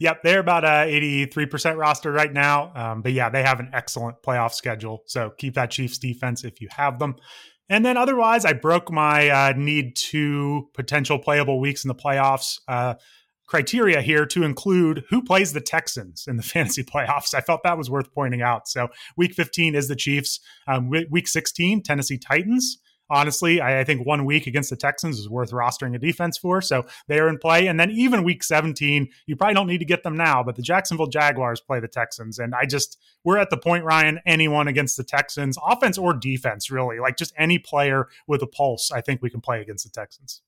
Yep, 0.00 0.22
they're 0.22 0.40
about 0.40 0.64
uh, 0.64 0.84
83% 0.84 1.78
roster 1.78 2.12
right 2.12 2.32
now. 2.32 2.72
Um, 2.74 3.02
but 3.02 3.12
yeah, 3.12 3.30
they 3.30 3.42
have 3.42 3.60
an 3.60 3.70
excellent 3.72 4.22
playoff 4.22 4.52
schedule. 4.52 5.02
So 5.06 5.30
keep 5.38 5.54
that 5.54 5.70
Chiefs 5.70 5.98
defense 5.98 6.44
if 6.44 6.60
you 6.60 6.68
have 6.76 6.98
them. 6.98 7.16
And 7.68 7.86
then 7.86 7.96
otherwise, 7.96 8.44
I 8.44 8.52
broke 8.52 8.90
my 8.90 9.30
uh, 9.30 9.52
need 9.56 9.96
to 9.96 10.68
potential 10.74 11.18
playable 11.18 11.58
weeks 11.58 11.84
in 11.84 11.88
the 11.88 11.94
playoffs. 11.94 12.60
Uh, 12.68 12.94
criteria 13.52 14.00
here 14.00 14.24
to 14.24 14.44
include 14.44 15.04
who 15.10 15.22
plays 15.22 15.52
the 15.52 15.60
Texans 15.60 16.24
in 16.26 16.38
the 16.38 16.42
fantasy 16.54 16.82
playoffs. 16.82 17.34
I 17.34 17.42
felt 17.42 17.62
that 17.64 17.76
was 17.76 17.90
worth 17.90 18.10
pointing 18.14 18.40
out. 18.40 18.66
So 18.66 18.88
week 19.14 19.34
15 19.34 19.74
is 19.74 19.88
the 19.88 19.94
Chiefs. 19.94 20.40
Um, 20.66 20.88
week 20.88 21.28
16, 21.28 21.82
Tennessee 21.82 22.16
Titans. 22.16 22.78
Honestly, 23.10 23.60
I, 23.60 23.80
I, 23.80 23.84
think 23.84 24.06
one 24.06 24.24
week 24.24 24.46
against 24.46 24.70
the 24.70 24.76
Texans 24.76 25.18
is 25.18 25.28
worth 25.28 25.50
rostering 25.50 25.94
a 25.94 25.98
defense 25.98 26.38
for. 26.38 26.62
So 26.62 26.86
they 27.08 27.18
are 27.18 27.28
in 27.28 27.36
play. 27.36 27.66
And 27.66 27.78
then 27.78 27.90
even 27.90 28.24
week 28.24 28.42
17, 28.42 29.10
you 29.26 29.36
probably 29.36 29.52
don't 29.52 29.66
need 29.66 29.80
to 29.80 29.84
get 29.84 30.02
them 30.02 30.16
now, 30.16 30.42
but 30.42 30.56
the 30.56 30.62
Jacksonville 30.62 31.08
Jaguars 31.08 31.60
play 31.60 31.78
the 31.78 31.88
Texans. 31.88 32.38
And 32.38 32.54
I 32.54 32.64
just, 32.64 32.96
we're 33.22 33.36
at 33.36 33.50
the 33.50 33.58
point, 33.58 33.84
Ryan, 33.84 34.20
anyone 34.24 34.66
against 34.66 34.96
the 34.96 35.04
Texans, 35.04 35.58
offense 35.62 35.98
or 35.98 36.14
defense, 36.14 36.70
really, 36.70 37.00
like 37.00 37.18
just 37.18 37.34
any 37.36 37.58
player 37.58 38.08
with 38.26 38.40
a 38.40 38.46
pulse, 38.46 38.90
I 38.90 39.02
think 39.02 39.20
we 39.20 39.28
can 39.28 39.42
play 39.42 39.60
against 39.60 39.84
the 39.84 39.90
Texans. 39.90 40.40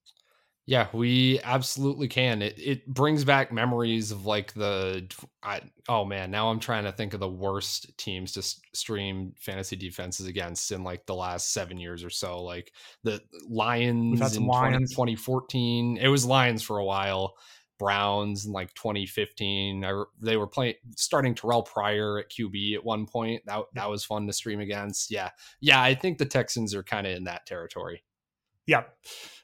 Yeah, 0.67 0.89
we 0.95 1.41
absolutely 1.45 2.09
can. 2.09 2.41
It 2.41 2.59
it 2.59 2.87
brings 2.87 3.23
back 3.23 3.53
memories 3.53 4.11
of 4.11 4.25
like 4.25 4.55
the 4.55 5.07
I, 5.43 5.61
oh 5.91 6.07
man, 6.07 6.31
now 6.31 6.49
I'm 6.51 6.59
trying 6.59 6.85
to 6.85 6.93
think 6.93 7.13
of 7.13 7.21
the 7.21 7.29
worst 7.29 7.97
teams 7.99 8.33
to 8.33 8.43
stream 8.75 9.35
fantasy 9.39 9.77
defenses 9.77 10.27
against 10.27 10.73
in 10.73 10.83
like 10.83 11.05
the 11.05 11.15
last 11.15 11.53
7 11.53 11.77
years 11.77 12.03
or 12.03 12.09
so. 12.09 12.43
Like 12.43 12.73
the 13.03 13.21
Lions 13.47 14.35
in 14.35 14.51
20, 14.53 14.87
2014. 14.87 15.99
It 15.99 16.09
was 16.09 16.25
Lions 16.25 16.63
for 16.63 16.79
a 16.79 16.85
while. 16.85 17.35
Browns 17.79 18.47
in 18.47 18.53
like 18.53 18.73
2015. 18.75 19.85
I, 19.85 20.05
they 20.23 20.39
were 20.39 20.47
playing 20.47 20.77
starting 20.97 21.35
Terrelle 21.35 21.67
Pryor 21.67 22.21
at 22.21 22.31
QB 22.31 22.75
at 22.77 22.85
one 22.85 23.05
point. 23.05 23.43
That 23.45 23.65
that 23.75 23.91
was 23.91 24.03
fun 24.05 24.27
to 24.29 24.33
stream 24.33 24.61
against. 24.61 25.11
Yeah. 25.11 25.29
Yeah, 25.61 25.83
I 25.83 25.95
think 25.95 26.17
the 26.17 26.25
Texans 26.25 26.75
are 26.75 26.83
kind 26.83 27.07
of 27.07 27.15
in 27.15 27.25
that 27.25 27.45
territory. 27.45 28.03
Yeah. 28.67 28.85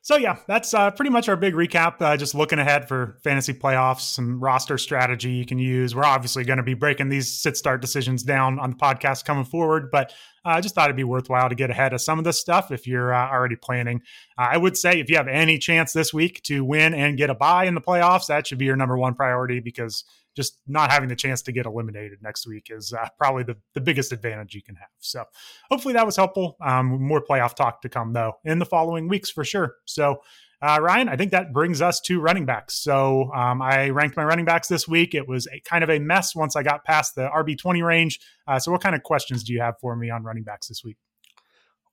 So 0.03 0.17
yeah, 0.17 0.39
that's 0.49 0.73
uh, 0.73 0.91
pretty 0.91 1.11
much 1.11 1.29
our 1.29 1.37
big 1.37 1.53
recap. 1.55 2.01
Uh, 2.01 2.17
just 2.17 2.35
looking 2.35 2.59
ahead 2.59 2.89
for 2.89 3.19
fantasy 3.23 3.53
playoffs, 3.53 4.01
some 4.01 4.41
roster 4.41 4.79
strategy 4.79 5.31
you 5.31 5.45
can 5.45 5.59
use. 5.59 5.95
We're 5.95 6.05
obviously 6.05 6.43
going 6.43 6.57
to 6.57 6.63
be 6.63 6.73
breaking 6.73 7.11
these 7.11 7.31
sit 7.31 7.57
start 7.57 7.83
decisions 7.83 8.23
down 8.23 8.59
on 8.59 8.71
the 8.71 8.77
podcast 8.77 9.27
coming 9.27 9.45
forward, 9.45 9.91
but 9.93 10.11
uh, 10.45 10.51
I 10.51 10.63
just 10.63 10.75
thought 10.75 10.87
it'd 10.87 10.97
be 10.97 11.05
worthwhile 11.05 11.51
to 11.51 11.55
get 11.55 11.69
ahead 11.69 11.93
of 11.93 12.01
some 12.01 12.19
of 12.19 12.25
this 12.25 12.41
stuff 12.41 12.71
if 12.71 12.87
you're 12.87 13.13
uh, 13.13 13.31
already 13.31 13.57
planning. 13.57 14.01
Uh, 14.39 14.49
I 14.51 14.57
would 14.57 14.79
say 14.79 14.99
if 14.99 15.11
you 15.11 15.17
have 15.17 15.29
any 15.29 15.59
chance 15.59 15.93
this 15.93 16.15
week 16.15 16.43
to 16.45 16.65
win 16.65 16.95
and 16.95 17.19
get 17.19 17.29
a 17.29 17.35
buy 17.35 17.67
in 17.67 17.75
the 17.75 17.81
playoffs, 17.83 18.27
that 18.29 18.47
should 18.47 18.59
be 18.59 18.65
your 18.65 18.77
number 18.77 18.97
one 18.97 19.15
priority 19.15 19.61
because 19.61 20.05
just 20.37 20.59
not 20.67 20.91
having 20.91 21.09
the 21.09 21.17
chance 21.17 21.43
to 21.43 21.53
get 21.53 21.67
eliminated 21.67 22.19
next 22.23 22.47
week 22.47 22.69
is 22.71 22.93
uh, 22.93 23.09
probably 23.19 23.43
the, 23.43 23.57
the 23.75 23.81
biggest 23.81 24.13
advantage 24.13 24.55
you 24.55 24.63
can 24.63 24.77
have. 24.77 24.89
So 24.99 25.25
hopefully 25.71 25.95
that 25.95 26.07
was 26.07 26.17
helpful. 26.17 26.57
Um, 26.61 27.03
more 27.03 27.23
playoff 27.23 27.55
talk 27.55 27.83
to 27.83 27.89
come 27.89 28.13
though 28.13 28.35
in 28.45 28.59
the 28.59 28.67
following 28.67 29.09
weeks 29.09 29.31
for 29.31 29.45
sure. 29.45 29.75
So 29.87 30.23
uh, 30.63 30.79
Ryan, 30.81 31.09
I 31.09 31.17
think 31.17 31.31
that 31.31 31.53
brings 31.53 31.81
us 31.81 32.01
to 32.03 32.21
running 32.21 32.45
backs. 32.45 32.75
So 32.75 33.33
um, 33.33 33.63
I 33.63 33.89
ranked 33.91 34.17
my 34.17 34.25
running 34.25 34.45
backs 34.45 34.69
this 34.69 34.87
week. 34.87 35.15
It 35.15 35.27
was 35.27 35.47
a, 35.47 35.61
kind 35.61 35.83
of 35.83 35.89
a 35.89 35.99
mess 35.99 36.37
once 36.37 36.55
I 36.55 36.63
got 36.63 36.85
past 36.85 37.15
the 37.15 37.31
RB 37.35 37.57
twenty 37.59 37.83
range. 37.83 38.21
Uh, 38.47 38.59
so 38.59 38.71
what 38.71 38.83
kind 38.83 38.95
of 38.95 39.03
questions 39.03 39.43
do 39.43 39.55
you 39.55 39.61
have 39.61 39.77
for 39.81 39.97
me 39.97 40.11
on 40.11 40.23
running 40.23 40.45
backs 40.45 40.69
this 40.69 40.85
week? 40.85 40.99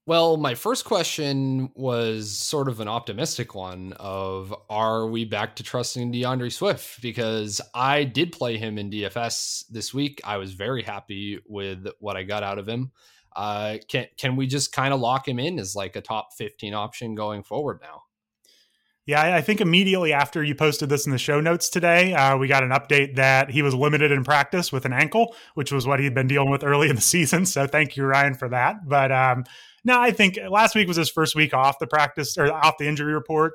Well, 0.07 0.37
my 0.37 0.55
first 0.55 0.85
question 0.85 1.69
was 1.75 2.31
sort 2.31 2.69
of 2.69 2.79
an 2.79 2.87
optimistic 2.87 3.53
one 3.53 3.91
of 3.99 4.55
are 4.69 5.05
we 5.05 5.25
back 5.25 5.57
to 5.57 5.63
trusting 5.63 6.13
D'Andre 6.13 6.47
Swift? 6.47 7.01
Because 7.01 7.59
I 7.73 8.05
did 8.05 8.31
play 8.31 8.57
him 8.57 8.77
in 8.77 8.89
DFS 8.89 9.65
this 9.67 9.93
week. 9.93 10.21
I 10.23 10.37
was 10.37 10.53
very 10.53 10.81
happy 10.81 11.41
with 11.45 11.87
what 11.99 12.15
I 12.15 12.23
got 12.23 12.41
out 12.41 12.57
of 12.57 12.69
him. 12.69 12.93
Uh, 13.35 13.79
can 13.89 14.07
can 14.17 14.37
we 14.37 14.47
just 14.47 14.71
kind 14.71 14.93
of 14.93 15.01
lock 15.01 15.27
him 15.27 15.39
in 15.39 15.59
as 15.59 15.75
like 15.75 15.97
a 15.97 16.01
top 16.01 16.29
15 16.37 16.73
option 16.73 17.13
going 17.13 17.43
forward 17.43 17.79
now? 17.81 18.03
Yeah, 19.07 19.35
I 19.35 19.41
think 19.41 19.61
immediately 19.61 20.11
after 20.11 20.43
you 20.43 20.53
posted 20.53 20.89
this 20.89 21.05
in 21.05 21.13
the 21.13 21.17
show 21.17 21.39
notes 21.39 21.69
today, 21.69 22.13
uh, 22.13 22.37
we 22.37 22.49
got 22.49 22.63
an 22.63 22.71
update 22.71 23.15
that 23.15 23.49
he 23.49 23.61
was 23.61 23.73
limited 23.73 24.11
in 24.11 24.25
practice 24.25 24.69
with 24.69 24.83
an 24.83 24.91
ankle, 24.91 25.33
which 25.53 25.71
was 25.71 25.87
what 25.87 26.01
he'd 26.01 26.13
been 26.13 26.27
dealing 26.27 26.51
with 26.51 26.61
early 26.61 26.89
in 26.89 26.95
the 26.97 27.01
season. 27.15 27.45
So 27.45 27.67
thank 27.67 27.95
you, 27.95 28.05
Ryan, 28.05 28.33
for 28.33 28.49
that. 28.49 28.85
But 28.85 29.13
um, 29.13 29.45
no, 29.87 29.99
I 29.99 30.11
think 30.11 30.37
last 30.49 30.75
week 30.75 30.87
was 30.87 30.97
his 30.97 31.09
first 31.09 31.33
week 31.33 31.53
off 31.53 31.79
the 31.79 31.87
practice 31.87 32.37
or 32.37 32.51
off 32.51 32.77
the 32.77 32.87
injury 32.87 33.13
report. 33.13 33.53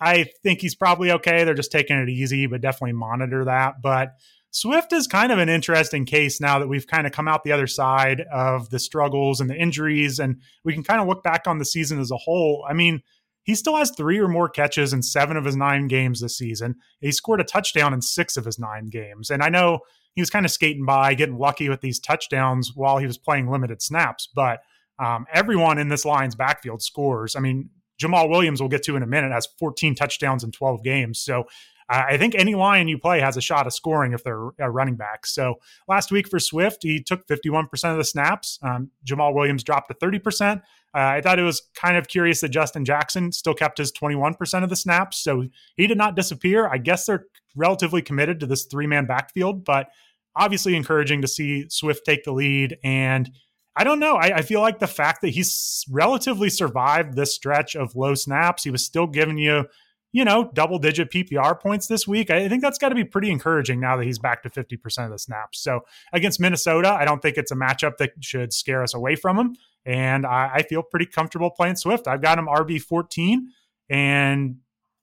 I 0.00 0.30
think 0.44 0.60
he's 0.60 0.76
probably 0.76 1.10
okay. 1.10 1.42
They're 1.42 1.54
just 1.54 1.72
taking 1.72 1.96
it 1.96 2.08
easy, 2.08 2.46
but 2.46 2.60
definitely 2.60 2.92
monitor 2.92 3.44
that. 3.44 3.82
But 3.82 4.14
Swift 4.52 4.92
is 4.92 5.08
kind 5.08 5.32
of 5.32 5.40
an 5.40 5.48
interesting 5.48 6.04
case 6.04 6.40
now 6.40 6.60
that 6.60 6.68
we've 6.68 6.86
kind 6.86 7.08
of 7.08 7.12
come 7.12 7.26
out 7.26 7.42
the 7.42 7.50
other 7.50 7.66
side 7.66 8.20
of 8.32 8.70
the 8.70 8.78
struggles 8.78 9.40
and 9.40 9.50
the 9.50 9.56
injuries, 9.56 10.20
and 10.20 10.40
we 10.62 10.72
can 10.72 10.84
kind 10.84 11.00
of 11.00 11.08
look 11.08 11.24
back 11.24 11.48
on 11.48 11.58
the 11.58 11.64
season 11.64 11.98
as 11.98 12.12
a 12.12 12.16
whole. 12.16 12.64
I 12.70 12.72
mean, 12.72 13.02
he 13.42 13.56
still 13.56 13.74
has 13.76 13.90
three 13.90 14.20
or 14.20 14.28
more 14.28 14.48
catches 14.48 14.92
in 14.92 15.02
seven 15.02 15.36
of 15.36 15.44
his 15.44 15.56
nine 15.56 15.88
games 15.88 16.20
this 16.20 16.38
season. 16.38 16.76
He 17.00 17.10
scored 17.10 17.40
a 17.40 17.44
touchdown 17.44 17.92
in 17.92 18.00
six 18.00 18.36
of 18.36 18.44
his 18.44 18.60
nine 18.60 18.90
games. 18.90 19.28
And 19.28 19.42
I 19.42 19.48
know 19.48 19.80
he 20.14 20.22
was 20.22 20.30
kind 20.30 20.46
of 20.46 20.52
skating 20.52 20.86
by, 20.86 21.14
getting 21.14 21.38
lucky 21.38 21.68
with 21.68 21.80
these 21.80 21.98
touchdowns 21.98 22.72
while 22.76 22.98
he 22.98 23.06
was 23.06 23.18
playing 23.18 23.50
limited 23.50 23.82
snaps, 23.82 24.28
but 24.32 24.60
um, 24.98 25.26
everyone 25.32 25.78
in 25.78 25.88
this 25.88 26.04
Lions 26.04 26.34
backfield 26.34 26.82
scores. 26.82 27.36
I 27.36 27.40
mean, 27.40 27.70
Jamaal 28.00 28.28
Williams, 28.28 28.60
we'll 28.60 28.68
get 28.68 28.82
to 28.84 28.96
in 28.96 29.02
a 29.02 29.06
minute, 29.06 29.32
has 29.32 29.48
14 29.58 29.94
touchdowns 29.94 30.44
in 30.44 30.52
12 30.52 30.82
games. 30.84 31.20
So 31.20 31.46
uh, 31.90 32.04
I 32.08 32.18
think 32.18 32.34
any 32.34 32.54
Lion 32.54 32.86
you 32.86 32.98
play 32.98 33.20
has 33.20 33.36
a 33.36 33.40
shot 33.40 33.66
of 33.66 33.72
scoring 33.72 34.12
if 34.12 34.22
they're 34.22 34.50
a 34.58 34.70
running 34.70 34.96
back. 34.96 35.26
So 35.26 35.56
last 35.88 36.10
week 36.12 36.28
for 36.28 36.38
Swift, 36.38 36.82
he 36.82 37.02
took 37.02 37.26
51% 37.26 37.90
of 37.90 37.96
the 37.96 38.04
snaps. 38.04 38.58
Um, 38.62 38.90
Jamaal 39.06 39.34
Williams 39.34 39.64
dropped 39.64 39.88
to 39.88 39.94
30%. 39.94 40.58
Uh, 40.58 40.60
I 40.94 41.20
thought 41.20 41.38
it 41.38 41.44
was 41.44 41.62
kind 41.74 41.96
of 41.96 42.08
curious 42.08 42.40
that 42.42 42.50
Justin 42.50 42.84
Jackson 42.84 43.32
still 43.32 43.54
kept 43.54 43.78
his 43.78 43.90
21% 43.92 44.62
of 44.62 44.70
the 44.70 44.76
snaps. 44.76 45.18
So 45.18 45.46
he 45.76 45.86
did 45.86 45.98
not 45.98 46.14
disappear. 46.14 46.68
I 46.68 46.78
guess 46.78 47.06
they're 47.06 47.24
relatively 47.56 48.02
committed 48.02 48.40
to 48.40 48.46
this 48.46 48.66
three 48.66 48.86
man 48.86 49.06
backfield, 49.06 49.64
but 49.64 49.88
obviously 50.36 50.76
encouraging 50.76 51.22
to 51.22 51.28
see 51.28 51.66
Swift 51.68 52.04
take 52.04 52.24
the 52.24 52.32
lead. 52.32 52.76
And 52.84 53.30
I 53.78 53.84
don't 53.84 54.00
know. 54.00 54.16
I, 54.16 54.38
I, 54.38 54.42
feel 54.42 54.60
like 54.60 54.80
the 54.80 54.88
fact 54.88 55.22
that 55.22 55.28
he's 55.28 55.84
relatively 55.88 56.50
survived 56.50 57.14
this 57.14 57.32
stretch 57.32 57.76
of 57.76 57.94
low 57.94 58.16
snaps, 58.16 58.64
he 58.64 58.70
was 58.70 58.84
still 58.84 59.06
giving 59.06 59.38
you, 59.38 59.66
you 60.10 60.24
know, 60.24 60.50
double 60.52 60.80
digit 60.80 61.12
PPR 61.12 61.60
points 61.60 61.86
this 61.86 62.06
week. 62.06 62.28
I 62.28 62.48
think 62.48 62.60
that's 62.60 62.78
got 62.78 62.88
to 62.88 62.96
be 62.96 63.04
pretty 63.04 63.30
encouraging 63.30 63.78
now 63.78 63.96
that 63.96 64.04
he's 64.04 64.18
back 64.18 64.42
to 64.42 64.50
50% 64.50 65.04
of 65.04 65.12
the 65.12 65.18
snaps. 65.18 65.62
So 65.62 65.82
against 66.12 66.40
Minnesota, 66.40 66.90
I 66.90 67.04
don't 67.04 67.22
think 67.22 67.36
it's 67.36 67.52
a 67.52 67.54
matchup 67.54 67.98
that 67.98 68.14
should 68.20 68.52
scare 68.52 68.82
us 68.82 68.94
away 68.94 69.14
from 69.14 69.38
him. 69.38 69.54
And 69.86 70.26
I, 70.26 70.50
I 70.54 70.62
feel 70.62 70.82
pretty 70.82 71.06
comfortable 71.06 71.50
playing 71.50 71.76
Swift. 71.76 72.08
I've 72.08 72.20
got 72.20 72.36
him 72.36 72.46
RB 72.46 72.82
14, 72.82 73.48
and 73.88 74.56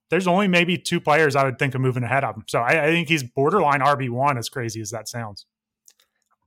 there's 0.10 0.28
only 0.28 0.50
maybe 0.50 0.78
two 0.78 1.00
players 1.00 1.38
I 1.38 1.46
would 1.46 1.58
think 1.58 1.76
of 1.76 1.82
moving 1.82 2.04
ahead 2.04 2.26
of 2.26 2.36
him. 2.36 2.44
So 2.48 2.60
I, 2.60 2.84
I 2.84 2.88
think 2.88 3.08
he's 3.08 3.24
borderline 3.24 3.80
RB 3.80 4.10
one, 4.10 4.38
as 4.38 4.50
crazy 4.50 4.82
as 4.82 4.92
that 4.92 5.08
sounds. 5.08 5.46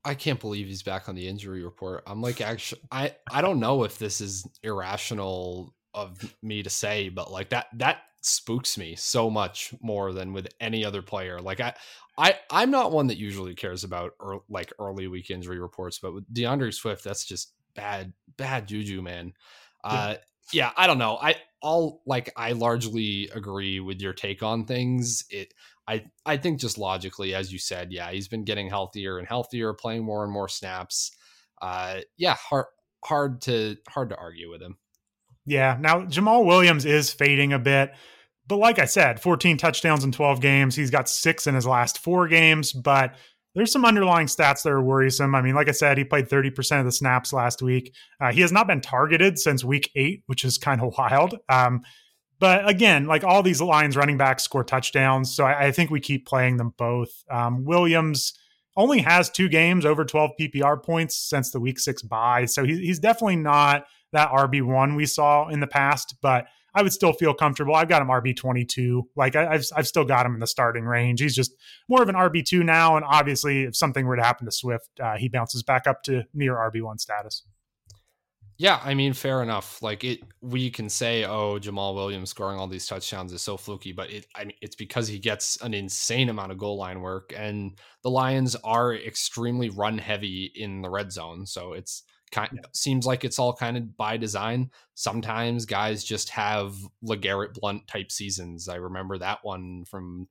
I 0.04 0.14
can't 0.14 0.40
believe 0.40 0.66
he's 0.66 0.82
back 0.82 1.08
on 1.08 1.14
the 1.14 1.28
injury 1.28 1.64
report. 1.64 2.02
I'm 2.06 2.20
like, 2.20 2.40
actually, 2.40 2.82
I 2.90 3.14
I 3.30 3.42
don't 3.42 3.61
know 3.61 3.84
if 3.84 3.98
this 3.98 4.20
is 4.20 4.46
irrational 4.62 5.74
of 5.94 6.34
me 6.42 6.62
to 6.62 6.70
say, 6.70 7.08
but 7.08 7.30
like 7.30 7.50
that 7.50 7.66
that 7.74 7.98
spooks 8.20 8.76
me 8.76 8.94
so 8.96 9.30
much 9.30 9.74
more 9.80 10.12
than 10.12 10.32
with 10.32 10.48
any 10.61 10.84
other 10.84 11.02
player. 11.02 11.40
Like 11.40 11.61
I 11.61 11.74
I 12.16 12.38
I'm 12.50 12.70
not 12.70 12.92
one 12.92 13.08
that 13.08 13.18
usually 13.18 13.54
cares 13.54 13.84
about 13.84 14.12
or 14.20 14.42
like 14.48 14.72
early 14.78 15.08
week 15.08 15.30
injury 15.30 15.58
reports, 15.58 15.98
but 15.98 16.14
with 16.14 16.32
D'Andre 16.32 16.70
Swift, 16.70 17.04
that's 17.04 17.24
just 17.24 17.52
bad 17.74 18.12
bad 18.37 18.66
juju, 18.66 19.02
man. 19.02 19.32
Uh, 19.84 20.16
yeah, 20.52 20.72
I 20.76 20.87
don't 20.87 20.98
know. 20.98 21.18
I 21.20 21.37
all 21.61 22.02
like 22.06 22.32
I 22.37 22.52
largely 22.52 23.28
agree 23.34 23.80
with 23.80 24.00
your 24.00 24.12
take 24.12 24.42
on 24.42 24.64
things. 24.64 25.24
It 25.30 25.54
I 25.88 26.05
I 26.27 26.37
think 26.37 26.61
just 26.61 26.79
logically, 26.79 27.35
as 27.35 27.53
you 27.53 27.59
said, 27.59 27.92
yeah, 27.92 28.11
he's 28.11 28.29
been 28.29 28.44
getting 28.44 28.68
healthier 28.68 29.18
and 29.18 29.27
healthier, 29.27 29.72
playing 29.72 30.05
more 30.05 30.22
and 30.22 30.33
more 30.33 30.48
snaps. 30.48 31.11
Uh, 31.61 32.01
yeah, 32.16 32.35
hard 32.35 32.66
hard 33.05 33.40
to 33.42 33.77
hard 33.88 34.11
to 34.11 34.16
argue 34.16 34.51
with 34.51 34.62
him. 34.62 34.77
Yeah. 35.46 35.79
Now 35.81 36.03
Jamaal 36.03 36.44
Williams 36.44 36.85
is 36.85 37.11
fading 37.11 37.53
a 37.53 37.59
bit. 37.59 37.92
But 38.46 38.59
like 38.59 38.79
I 38.79 38.87
said, 38.87 39.20
14 39.20 39.59
touchdowns 39.59 40.05
in 40.05 40.12
12 40.12 40.40
games. 40.40 40.74
He's 40.74 40.90
got 40.90 41.09
six 41.09 41.46
in 41.46 41.55
his 41.55 41.66
last 41.66 41.98
four 41.98 42.29
games, 42.29 42.72
but 42.72 43.14
there's 43.55 43.72
some 43.72 43.85
underlying 43.85 44.27
stats 44.27 44.62
that 44.62 44.72
are 44.72 44.83
worrisome. 44.83 45.35
I 45.35 45.42
mean, 45.42 45.55
like 45.55 45.68
I 45.68 45.72
said, 45.72 45.98
he 45.98 46.05
played 46.05 46.29
30% 46.29 46.79
of 46.79 46.87
the 46.87 46.92
snaps 46.92 47.33
last 47.33 47.61
week. 47.61 47.94
Uh, 48.20 48.33
he 48.33 48.40
has 48.40 48.53
not 48.53 48.66
been 48.66 48.81
targeted 48.81 49.38
since 49.38 49.64
week 49.64 49.90
eight, 49.96 50.22
which 50.27 50.44
is 50.44 50.57
kind 50.57 50.81
of 50.81 50.94
wild. 50.96 51.37
Um, 51.51 51.83
but 52.38 52.68
again, 52.68 53.07
like 53.07 53.24
all 53.24 53.42
these 53.42 53.61
Lions 53.61 53.96
running 53.96 54.16
backs 54.16 54.42
score 54.42 54.64
touchdowns. 54.64 55.35
So 55.35 55.44
I, 55.44 55.66
I 55.66 55.72
think 55.72 55.90
we 55.90 56.01
keep 56.01 56.27
playing 56.27 56.57
them 56.57 56.74
both. 56.77 57.11
Um, 57.31 57.64
Williams 57.64 58.35
only 58.77 59.01
has 59.01 59.29
two 59.29 59.48
games 59.48 59.85
over 59.85 60.05
12 60.05 60.31
PPR 60.40 60.83
points 60.83 61.16
since 61.16 61.51
the 61.51 61.61
week 61.61 61.79
six 61.79 62.03
bye. 62.03 62.44
So 62.44 62.64
he, 62.64 62.79
he's 62.79 63.01
definitely 63.01 63.37
not 63.37 63.87
that 64.12 64.31
RB1 64.31 64.96
we 64.96 65.05
saw 65.05 65.48
in 65.48 65.61
the 65.61 65.66
past, 65.66 66.14
but 66.22 66.46
I 66.74 66.83
would 66.83 66.92
still 66.92 67.12
feel 67.12 67.35
comfortable. 67.35 67.74
I've 67.74 67.88
got 67.88 68.03
him 68.03 68.09
RB 68.09 68.37
twenty 68.37 68.64
two. 68.64 69.09
Like 69.16 69.35
I, 69.35 69.53
have 69.55 69.64
I've 69.74 69.88
still 69.88 70.05
got 70.05 70.27
him 70.27 70.35
in 70.35 70.40
the 70.40 70.46
starting 70.46 70.85
range. 70.85 71.20
He's 71.20 71.35
just 71.35 71.53
more 71.88 72.03
of 72.03 72.09
an 72.09 72.14
RB 72.14 72.44
two 72.44 72.62
now, 72.62 72.96
and 72.96 73.05
obviously, 73.05 73.64
if 73.64 73.74
something 73.74 74.07
were 74.07 74.16
to 74.16 74.22
happen 74.22 74.46
to 74.46 74.53
Swift, 74.53 74.88
uh, 75.03 75.16
he 75.16 75.29
bounces 75.29 75.62
back 75.62 75.87
up 75.87 76.03
to 76.05 76.24
near 76.35 76.55
RB 76.55 76.83
one 76.83 76.98
status. 76.98 77.42
Yeah, 78.61 78.81
I 78.83 78.94
mean, 78.94 79.12
fair 79.12 79.40
enough. 79.42 79.81
Like 79.83 80.03
it, 80.03 80.21
we 80.40 80.68
can 80.71 80.88
say, 80.88 81.25
"Oh, 81.25 81.61
Jamaal 81.61 81.94
Williams 81.94 82.31
scoring 82.31 82.59
all 82.59 82.66
these 82.66 82.87
touchdowns 82.88 83.33
is 83.33 83.40
so 83.40 83.57
fluky," 83.57 83.92
but 83.92 84.11
it, 84.11 84.27
I 84.35 84.44
mean, 84.47 84.57
it's 84.61 84.75
because 84.75 85.07
he 85.07 85.18
gets 85.21 85.61
an 85.62 85.75
insane 85.75 86.29
amount 86.29 86.51
of 86.51 86.59
goal 86.59 86.77
line 86.77 87.01
work, 87.01 87.33
and 87.37 87.79
the 88.03 88.11
Lions 88.11 88.57
are 88.64 88.94
extremely 88.94 89.71
run 89.71 89.97
heavy 89.99 90.51
in 90.57 90.83
the 90.83 90.90
red 90.90 91.12
zone. 91.12 91.47
So 91.47 91.73
it's 91.73 92.03
kind 92.33 92.51
yeah. 92.53 92.61
seems 92.75 93.07
like 93.07 93.25
it's 93.25 93.38
all 93.38 93.53
kind 93.55 93.77
of 93.77 93.97
by 93.97 94.16
design. 94.16 94.71
Sometimes 94.94 95.64
guys 95.64 96.03
just 96.03 96.29
have 96.31 96.75
LeGarrette 97.05 97.55
Blunt 97.55 97.87
type 97.87 98.11
seasons. 98.11 98.68
I 98.68 98.75
remember 98.77 99.18
that 99.18 99.38
one 99.44 99.85
from 99.85 100.29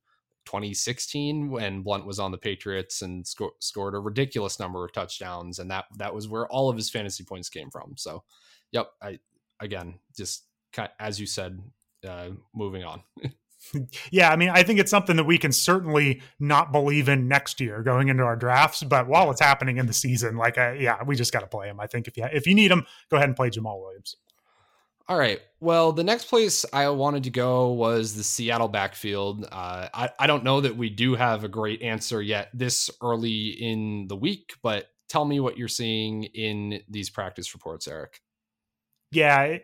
2016 0.48 1.52
when 1.52 1.82
Blunt 1.84 2.06
was 2.06 2.20
on 2.20 2.32
the 2.32 2.38
Patriots 2.38 3.04
and 3.04 3.28
sco- 3.28 3.56
scored 3.60 3.94
a 3.94 4.00
ridiculous 4.00 4.60
number 4.60 4.84
of 4.84 4.94
touchdowns, 4.94 5.60
and 5.60 5.70
that 5.70 5.86
that 5.98 6.16
was 6.16 6.28
where 6.28 6.48
all 6.48 6.70
of 6.70 6.78
his 6.78 6.90
fantasy 6.90 7.24
points 7.24 7.50
came 7.50 7.70
from. 7.70 7.94
So, 7.98 8.24
yep, 8.72 8.88
I 9.02 9.20
again 9.60 10.00
just 10.18 10.46
as 11.00 11.20
you 11.20 11.26
said, 11.26 11.60
uh, 12.08 12.30
moving 12.54 12.84
on. 12.84 13.04
yeah, 14.12 14.32
I 14.32 14.36
mean, 14.36 14.50
I 14.50 14.64
think 14.64 14.80
it's 14.80 14.92
something 14.92 15.16
that 15.16 15.24
we 15.26 15.38
can 15.38 15.52
certainly 15.52 16.22
not 16.40 16.72
believe 16.72 17.10
in 17.10 17.28
next 17.28 17.60
year 17.60 17.82
going 17.82 18.10
into 18.10 18.24
our 18.24 18.36
drafts. 18.36 18.84
But 18.84 19.08
while 19.08 19.32
it's 19.32 19.42
happening 19.42 19.78
in 19.78 19.88
the 19.88 19.94
season, 19.94 20.38
like, 20.38 20.58
uh, 20.58 20.74
yeah, 20.74 21.04
we 21.04 21.16
just 21.16 21.34
got 21.34 21.42
to 21.42 21.48
play 21.48 21.68
him. 21.68 21.80
I 21.80 21.88
think 21.88 22.08
if 22.08 22.18
you 22.18 22.26
if 22.32 22.48
you 22.48 22.56
need 22.56 22.72
him, 22.72 22.86
go 23.10 23.18
ahead 23.18 23.30
and 23.30 23.36
play 23.36 23.50
Jamaal 23.50 23.82
Williams. 23.82 24.16
All 25.10 25.18
right. 25.18 25.40
Well, 25.62 25.94
the 25.94 26.04
next 26.04 26.26
place 26.26 26.66
I 26.74 26.90
wanted 26.90 27.24
to 27.24 27.30
go 27.30 27.70
was 27.72 28.14
the 28.14 28.24
Seattle 28.24 28.68
backfield. 28.68 29.46
Uh, 29.50 29.88
I 29.94 30.10
I 30.20 30.28
don't 30.28 30.44
know 30.44 30.62
that 30.62 30.76
we 30.76 30.90
do 30.90 31.16
have 31.16 31.44
a 31.44 31.48
great 31.50 31.82
answer 31.82 32.22
yet 32.22 32.50
this 32.54 32.90
early 33.02 33.50
in 33.50 34.08
the 34.08 34.18
week, 34.18 34.54
but 34.62 34.88
tell 35.08 35.24
me 35.24 35.40
what 35.40 35.58
you're 35.58 35.70
seeing 35.70 36.26
in 36.26 36.82
these 36.90 37.10
practice 37.10 37.54
reports, 37.54 37.88
Eric. 37.88 38.22
Yeah, 39.12 39.60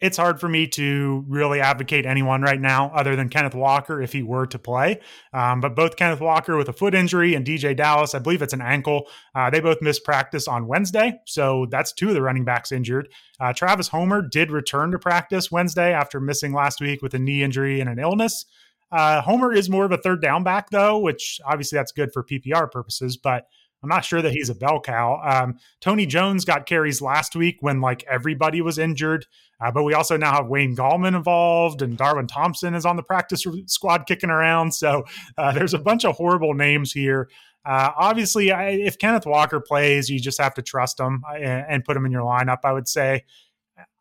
it's 0.00 0.16
hard 0.16 0.40
for 0.40 0.48
me 0.48 0.66
to 0.66 1.24
really 1.28 1.60
advocate 1.60 2.04
anyone 2.04 2.42
right 2.42 2.60
now 2.60 2.90
other 2.94 3.16
than 3.16 3.28
Kenneth 3.28 3.54
Walker 3.54 4.02
if 4.02 4.12
he 4.12 4.22
were 4.22 4.46
to 4.46 4.58
play. 4.58 5.00
Um, 5.32 5.60
but 5.60 5.74
both 5.76 5.96
Kenneth 5.96 6.20
Walker 6.20 6.56
with 6.56 6.68
a 6.68 6.72
foot 6.72 6.94
injury 6.94 7.34
and 7.34 7.46
DeeJay 7.46 7.76
Dallas, 7.76 8.14
I 8.14 8.18
believe 8.18 8.42
it's 8.42 8.52
an 8.52 8.60
ankle, 8.60 9.08
uh, 9.34 9.50
they 9.50 9.60
both 9.60 9.80
missed 9.80 10.04
practice 10.04 10.48
on 10.48 10.66
Wednesday. 10.66 11.14
So 11.26 11.66
that's 11.70 11.92
two 11.92 12.08
of 12.08 12.14
the 12.14 12.22
running 12.22 12.44
backs 12.44 12.72
injured. 12.72 13.08
Uh, 13.40 13.52
Travis 13.52 13.88
Homer 13.88 14.20
did 14.20 14.50
return 14.50 14.90
to 14.90 14.98
practice 14.98 15.50
Wednesday 15.50 15.92
after 15.92 16.20
missing 16.20 16.52
last 16.52 16.80
week 16.80 17.00
with 17.00 17.14
a 17.14 17.18
knee 17.18 17.42
injury 17.42 17.80
and 17.80 17.88
an 17.88 17.98
illness. 17.98 18.44
Uh, 18.92 19.20
Homer 19.22 19.52
is 19.52 19.70
more 19.70 19.84
of 19.84 19.92
a 19.92 19.96
third 19.96 20.20
down 20.20 20.44
back, 20.44 20.70
though, 20.70 20.98
which 20.98 21.40
obviously 21.44 21.76
that's 21.76 21.92
good 21.92 22.12
for 22.12 22.22
PPR 22.22 22.70
purposes, 22.70 23.16
but 23.16 23.46
I'm 23.84 23.88
not 23.88 24.06
sure 24.06 24.22
that 24.22 24.32
he's 24.32 24.48
a 24.48 24.54
bell 24.54 24.80
cow. 24.80 25.20
Um, 25.22 25.58
Tony 25.82 26.06
Jones 26.06 26.46
got 26.46 26.64
carries 26.64 27.02
last 27.02 27.36
week 27.36 27.58
when 27.60 27.82
like 27.82 28.02
everybody 28.10 28.62
was 28.62 28.78
injured, 28.78 29.26
uh, 29.60 29.70
but 29.70 29.82
we 29.82 29.92
also 29.92 30.16
now 30.16 30.32
have 30.32 30.46
Wayne 30.46 30.74
Gallman 30.74 31.14
involved, 31.14 31.82
and 31.82 31.98
Darwin 31.98 32.26
Thompson 32.26 32.74
is 32.74 32.86
on 32.86 32.96
the 32.96 33.02
practice 33.02 33.46
squad 33.66 34.06
kicking 34.06 34.30
around. 34.30 34.72
So 34.72 35.04
uh, 35.36 35.52
there's 35.52 35.74
a 35.74 35.78
bunch 35.78 36.06
of 36.06 36.16
horrible 36.16 36.54
names 36.54 36.92
here. 36.92 37.28
Uh, 37.62 37.90
obviously, 37.94 38.52
I, 38.52 38.70
if 38.70 38.98
Kenneth 38.98 39.26
Walker 39.26 39.60
plays, 39.60 40.08
you 40.08 40.18
just 40.18 40.40
have 40.40 40.54
to 40.54 40.62
trust 40.62 40.98
him 40.98 41.22
uh, 41.28 41.34
and, 41.34 41.66
and 41.68 41.84
put 41.84 41.94
him 41.94 42.06
in 42.06 42.12
your 42.12 42.22
lineup. 42.22 42.60
I 42.64 42.72
would 42.72 42.88
say. 42.88 43.24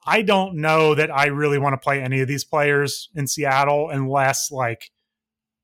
I 0.06 0.22
don't 0.22 0.56
know 0.56 0.96
that 0.96 1.14
I 1.16 1.28
really 1.28 1.58
want 1.58 1.74
to 1.74 1.78
play 1.78 2.02
any 2.02 2.22
of 2.22 2.28
these 2.28 2.44
players 2.44 3.10
in 3.16 3.26
Seattle 3.26 3.90
unless 3.90 4.52
like 4.52 4.92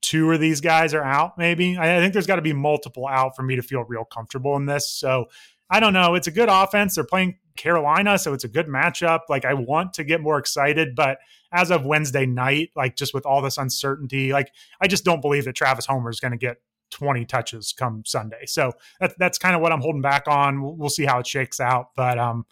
two 0.02 0.32
of 0.32 0.40
these 0.40 0.62
guys 0.62 0.94
are 0.94 1.04
out, 1.04 1.38
maybe. 1.38 1.78
I 1.78 2.00
think 2.00 2.14
there's 2.14 2.28
got 2.28 2.38
to 2.38 2.42
be 2.42 2.54
multiple 2.54 3.08
out 3.08 3.36
for 3.36 3.44
me 3.44 3.56
to 3.56 3.62
feel 3.62 3.84
real 3.84 4.06
comfortable 4.06 4.56
in 4.56 4.66
this. 4.66 4.90
So 4.90 5.26
I 5.70 5.80
don't 5.80 5.94
know. 5.94 6.16
It's 6.16 6.28
a 6.28 6.32
good 6.32 6.50
offense. 6.50 6.96
They're 6.96 7.04
playing 7.04 7.38
Carolina, 7.58 8.18
so 8.18 8.34
it's 8.34 8.44
a 8.44 8.48
good 8.48 8.68
matchup. 8.68 9.22
Like 9.30 9.46
I 9.46 9.54
want 9.54 9.94
to 9.94 10.04
get 10.04 10.22
more 10.22 10.40
excited, 10.40 10.96
but 10.96 11.20
as 11.52 11.72
of 11.72 11.86
Wednesday 11.86 12.26
night, 12.26 12.70
like 12.76 12.96
just 12.96 13.14
with 13.14 13.26
all 13.26 13.42
this 13.42 13.58
uncertainty, 13.58 14.32
like 14.32 14.52
I 14.82 14.88
just 14.88 15.04
don't 15.04 15.22
believe 15.22 15.46
that 15.46 15.56
Travis 15.56 15.86
Homer 15.86 16.10
is 16.10 16.20
going 16.20 16.32
to 16.32 16.38
get 16.38 16.58
20 16.92 17.26
touches 17.26 17.74
come 17.78 18.04
Sunday. 18.06 18.46
So 18.46 18.74
that, 19.00 19.14
that's 19.20 19.38
kind 19.38 19.56
of 19.56 19.62
what 19.62 19.72
I'm 19.72 19.82
holding 19.82 20.02
back 20.02 20.28
on. 20.28 20.62
We'll, 20.62 20.76
we'll 20.76 20.90
see 20.90 21.06
how 21.06 21.20
it 21.20 21.28
shakes 21.28 21.60
out, 21.60 21.90
but 21.96 22.18
um, 22.18 22.46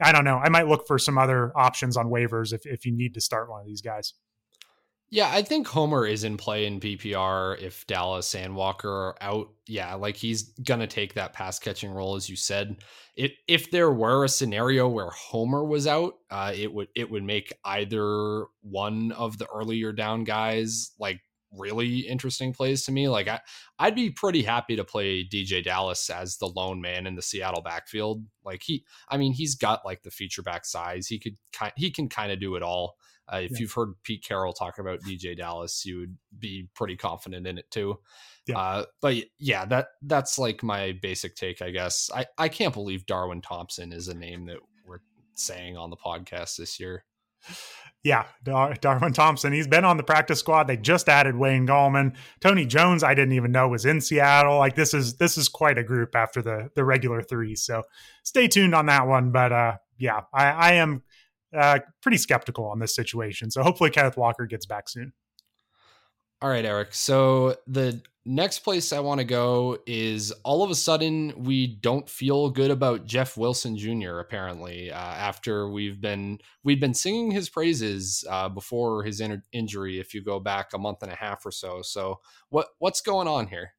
I 0.00 0.12
don't 0.12 0.24
know. 0.24 0.38
I 0.38 0.48
might 0.48 0.68
look 0.68 0.86
for 0.86 0.98
some 0.98 1.18
other 1.18 1.52
options 1.56 1.96
on 1.96 2.06
waivers 2.06 2.52
if 2.52 2.66
if 2.66 2.86
you 2.86 2.92
need 2.92 3.14
to 3.14 3.20
start 3.20 3.50
one 3.50 3.60
of 3.60 3.66
these 3.66 3.82
guys. 3.82 4.14
Yeah, 5.12 5.28
I 5.30 5.42
think 5.42 5.68
Homer 5.68 6.06
is 6.06 6.24
in 6.24 6.38
play 6.38 6.64
in 6.64 6.80
PPR 6.80 7.60
if 7.60 7.86
Dallas 7.86 8.34
and 8.34 8.56
Walker 8.56 8.88
are 8.88 9.16
out. 9.20 9.50
Yeah, 9.66 9.92
like 9.92 10.16
he's 10.16 10.44
gonna 10.64 10.86
take 10.86 11.12
that 11.14 11.34
pass 11.34 11.58
catching 11.58 11.90
role, 11.90 12.16
as 12.16 12.30
you 12.30 12.36
said. 12.36 12.78
If 13.14 13.32
if 13.46 13.70
there 13.70 13.92
were 13.92 14.24
a 14.24 14.28
scenario 14.30 14.88
where 14.88 15.10
Homer 15.10 15.66
was 15.66 15.86
out, 15.86 16.14
uh, 16.30 16.54
it 16.56 16.72
would 16.72 16.88
it 16.96 17.10
would 17.10 17.24
make 17.24 17.52
either 17.62 18.46
one 18.62 19.12
of 19.12 19.36
the 19.36 19.46
earlier 19.54 19.92
down 19.92 20.24
guys 20.24 20.92
like 20.98 21.20
really 21.56 22.00
interesting 22.00 22.52
plays 22.52 22.84
to 22.84 22.92
me. 22.92 23.08
Like 23.08 23.28
I, 23.28 23.40
I'd 23.78 23.94
be 23.94 24.10
pretty 24.10 24.42
happy 24.42 24.76
to 24.76 24.84
play 24.84 25.24
DeeJay 25.24 25.64
Dallas 25.64 26.08
as 26.10 26.38
the 26.38 26.46
lone 26.46 26.80
man 26.80 27.06
in 27.06 27.14
the 27.14 27.22
Seattle 27.22 27.62
backfield. 27.62 28.24
Like 28.44 28.62
he, 28.62 28.84
I 29.08 29.16
mean, 29.16 29.32
he's 29.32 29.54
got 29.54 29.84
like 29.84 30.02
the 30.02 30.10
feature 30.10 30.42
back 30.42 30.64
size. 30.64 31.06
He 31.06 31.18
could, 31.18 31.36
he 31.76 31.90
can 31.90 32.08
kind 32.08 32.32
of 32.32 32.40
do 32.40 32.56
it 32.56 32.62
all. 32.62 32.96
Uh, 33.32 33.38
if 33.38 33.52
yeah. 33.52 33.58
you've 33.60 33.72
heard 33.72 33.94
Pete 34.02 34.24
Carroll 34.24 34.52
talk 34.52 34.78
about 34.78 35.00
DeeJay 35.00 35.36
Dallas, 35.36 35.84
you 35.86 36.00
would 36.00 36.16
be 36.38 36.68
pretty 36.74 36.96
confident 36.96 37.46
in 37.46 37.56
it 37.56 37.70
too. 37.70 37.98
Yeah. 38.46 38.58
Uh, 38.58 38.84
but 39.00 39.16
yeah, 39.38 39.64
that 39.66 39.88
that's 40.02 40.38
like 40.38 40.62
my 40.62 40.98
basic 41.00 41.36
take, 41.36 41.62
I 41.62 41.70
guess. 41.70 42.10
I, 42.14 42.26
I 42.36 42.48
can't 42.48 42.74
believe 42.74 43.06
Darwin 43.06 43.40
Thompson 43.40 43.92
is 43.92 44.08
a 44.08 44.14
name 44.14 44.46
that 44.46 44.58
we're 44.86 45.00
saying 45.34 45.76
on 45.76 45.90
the 45.90 45.96
podcast 45.96 46.56
this 46.56 46.80
year. 46.80 47.04
Yeah, 48.04 48.24
Dar- 48.42 48.74
Darwin 48.74 49.12
Thompson. 49.12 49.52
He's 49.52 49.68
been 49.68 49.84
on 49.84 49.96
the 49.96 50.02
practice 50.02 50.40
squad. 50.40 50.64
They 50.64 50.76
just 50.76 51.08
added 51.08 51.36
Wayne 51.36 51.66
Gallman. 51.66 52.16
Tony 52.40 52.66
Jones, 52.66 53.04
I 53.04 53.14
didn't 53.14 53.34
even 53.34 53.52
know 53.52 53.68
was 53.68 53.86
in 53.86 54.00
Seattle. 54.00 54.58
Like 54.58 54.74
this 54.74 54.92
is 54.92 55.16
this 55.18 55.38
is 55.38 55.48
quite 55.48 55.78
a 55.78 55.84
group 55.84 56.16
after 56.16 56.42
the 56.42 56.70
the 56.74 56.84
regular 56.84 57.22
three. 57.22 57.54
So 57.54 57.84
stay 58.24 58.48
tuned 58.48 58.74
on 58.74 58.86
that 58.86 59.06
one. 59.06 59.30
But 59.30 59.52
uh, 59.52 59.76
yeah, 59.98 60.22
I, 60.34 60.46
I 60.46 60.72
am 60.74 61.02
uh, 61.56 61.78
pretty 62.00 62.18
skeptical 62.18 62.66
on 62.66 62.80
this 62.80 62.94
situation. 62.94 63.50
So 63.52 63.62
hopefully 63.62 63.90
Kenneth 63.90 64.16
Walker 64.16 64.46
gets 64.46 64.66
back 64.66 64.88
soon. 64.88 65.12
All 66.40 66.50
right, 66.50 66.64
Eric. 66.64 66.94
So 66.94 67.56
the 67.68 68.02
next 68.24 68.60
place 68.60 68.92
I 68.92 69.00
want 69.00 69.18
to 69.18 69.24
go 69.24 69.78
is 69.86 70.32
all 70.44 70.62
of 70.62 70.70
a 70.70 70.74
sudden 70.74 71.32
we 71.36 71.66
don't 71.66 72.08
feel 72.08 72.50
good 72.50 72.70
about 72.70 73.06
Jeff 73.06 73.36
Wilson 73.36 73.76
Jr. 73.76 74.18
Apparently, 74.18 74.90
uh, 74.90 74.96
after 74.96 75.68
we've 75.68 76.00
been 76.00 76.38
we've 76.62 76.80
been 76.80 76.94
singing 76.94 77.30
his 77.30 77.48
praises 77.48 78.24
uh, 78.30 78.48
before 78.48 79.02
his 79.02 79.20
in- 79.20 79.42
injury. 79.52 79.98
If 79.98 80.14
you 80.14 80.22
go 80.22 80.40
back 80.40 80.70
a 80.72 80.78
month 80.78 81.02
and 81.02 81.12
a 81.12 81.16
half 81.16 81.44
or 81.44 81.50
so, 81.50 81.82
so 81.82 82.20
what 82.50 82.68
what's 82.78 83.00
going 83.00 83.28
on 83.28 83.48
here? 83.48 83.72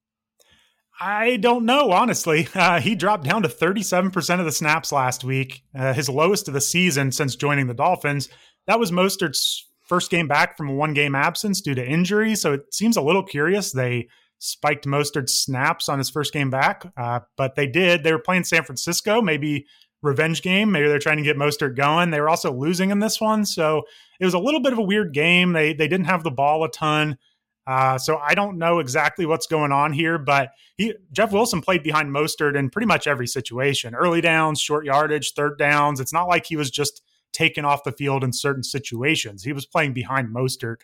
I 0.99 1.37
don't 1.37 1.65
know, 1.65 1.91
honestly. 1.91 2.47
Uh, 2.55 2.79
he 2.79 2.95
dropped 2.95 3.25
down 3.25 3.41
to 3.41 3.49
37% 3.49 4.39
of 4.39 4.45
the 4.45 4.51
snaps 4.51 4.91
last 4.91 5.23
week, 5.23 5.63
uh, 5.77 5.91
his 5.91 6.07
lowest 6.07 6.47
of 6.47 6.53
the 6.53 6.61
season 6.61 7.11
since 7.11 7.35
joining 7.35 7.67
the 7.67 7.73
Dolphins. 7.73 8.29
That 8.67 8.79
was 8.79 8.91
Mostert's 8.91 9.67
first 9.81 10.09
game 10.09 10.27
back 10.27 10.55
from 10.55 10.69
a 10.69 10.73
one 10.73 10.93
game 10.93 11.13
absence 11.15 11.61
due 11.61 11.75
to 11.75 11.85
injury. 11.85 12.35
So 12.35 12.53
it 12.53 12.73
seems 12.73 12.95
a 12.95 13.01
little 13.01 13.23
curious. 13.23 13.71
They 13.71 14.07
spiked 14.43 14.85
Mostert's 14.85 15.33
snaps 15.35 15.87
on 15.87 15.99
his 15.99 16.09
first 16.09 16.33
game 16.33 16.49
back, 16.49 16.91
uh, 16.97 17.21
but 17.37 17.55
they 17.55 17.65
did. 17.65 18.03
They 18.03 18.11
were 18.11 18.19
playing 18.19 18.43
San 18.43 18.63
Francisco, 18.63 19.21
maybe 19.21 19.65
revenge 20.01 20.41
game. 20.41 20.71
Maybe 20.71 20.89
they're 20.89 20.99
trying 20.99 21.17
to 21.17 21.23
get 21.23 21.37
Mostert 21.37 21.77
going. 21.77 22.11
They 22.11 22.19
were 22.19 22.29
also 22.29 22.51
losing 22.51 22.91
in 22.91 22.99
this 22.99 23.21
one. 23.21 23.45
So 23.45 23.83
it 24.19 24.25
was 24.25 24.33
a 24.33 24.39
little 24.39 24.61
bit 24.61 24.73
of 24.73 24.79
a 24.79 24.83
weird 24.83 25.13
game. 25.13 25.53
They, 25.53 25.73
they 25.73 25.87
didn't 25.87 26.07
have 26.07 26.23
the 26.23 26.31
ball 26.31 26.65
a 26.65 26.69
ton. 26.69 27.17
Uh, 27.65 27.97
so 27.97 28.17
I 28.17 28.35
don't 28.35 28.57
know 28.57 28.79
exactly 28.79 29.25
what's 29.25 29.47
going 29.47 29.71
on 29.71 29.93
here, 29.93 30.17
but 30.17 30.49
he 30.75 30.93
Jeff 31.13 31.31
Wilson 31.31 31.61
played 31.61 31.81
behind 31.81 32.13
Mostert 32.13 32.57
in 32.57 32.69
pretty 32.69 32.87
much 32.87 33.07
every 33.07 33.27
situation: 33.27 33.95
early 33.95 34.19
downs, 34.19 34.59
short 34.59 34.83
yardage, 34.83 35.31
third 35.31 35.57
downs. 35.57 36.01
It's 36.01 36.11
not 36.11 36.27
like 36.27 36.45
he 36.45 36.57
was 36.57 36.69
just 36.69 37.01
taken 37.31 37.63
off 37.63 37.85
the 37.85 37.93
field 37.93 38.25
in 38.25 38.33
certain 38.33 38.63
situations. 38.63 39.43
He 39.43 39.53
was 39.53 39.65
playing 39.65 39.93
behind 39.93 40.35
Mostert. 40.35 40.79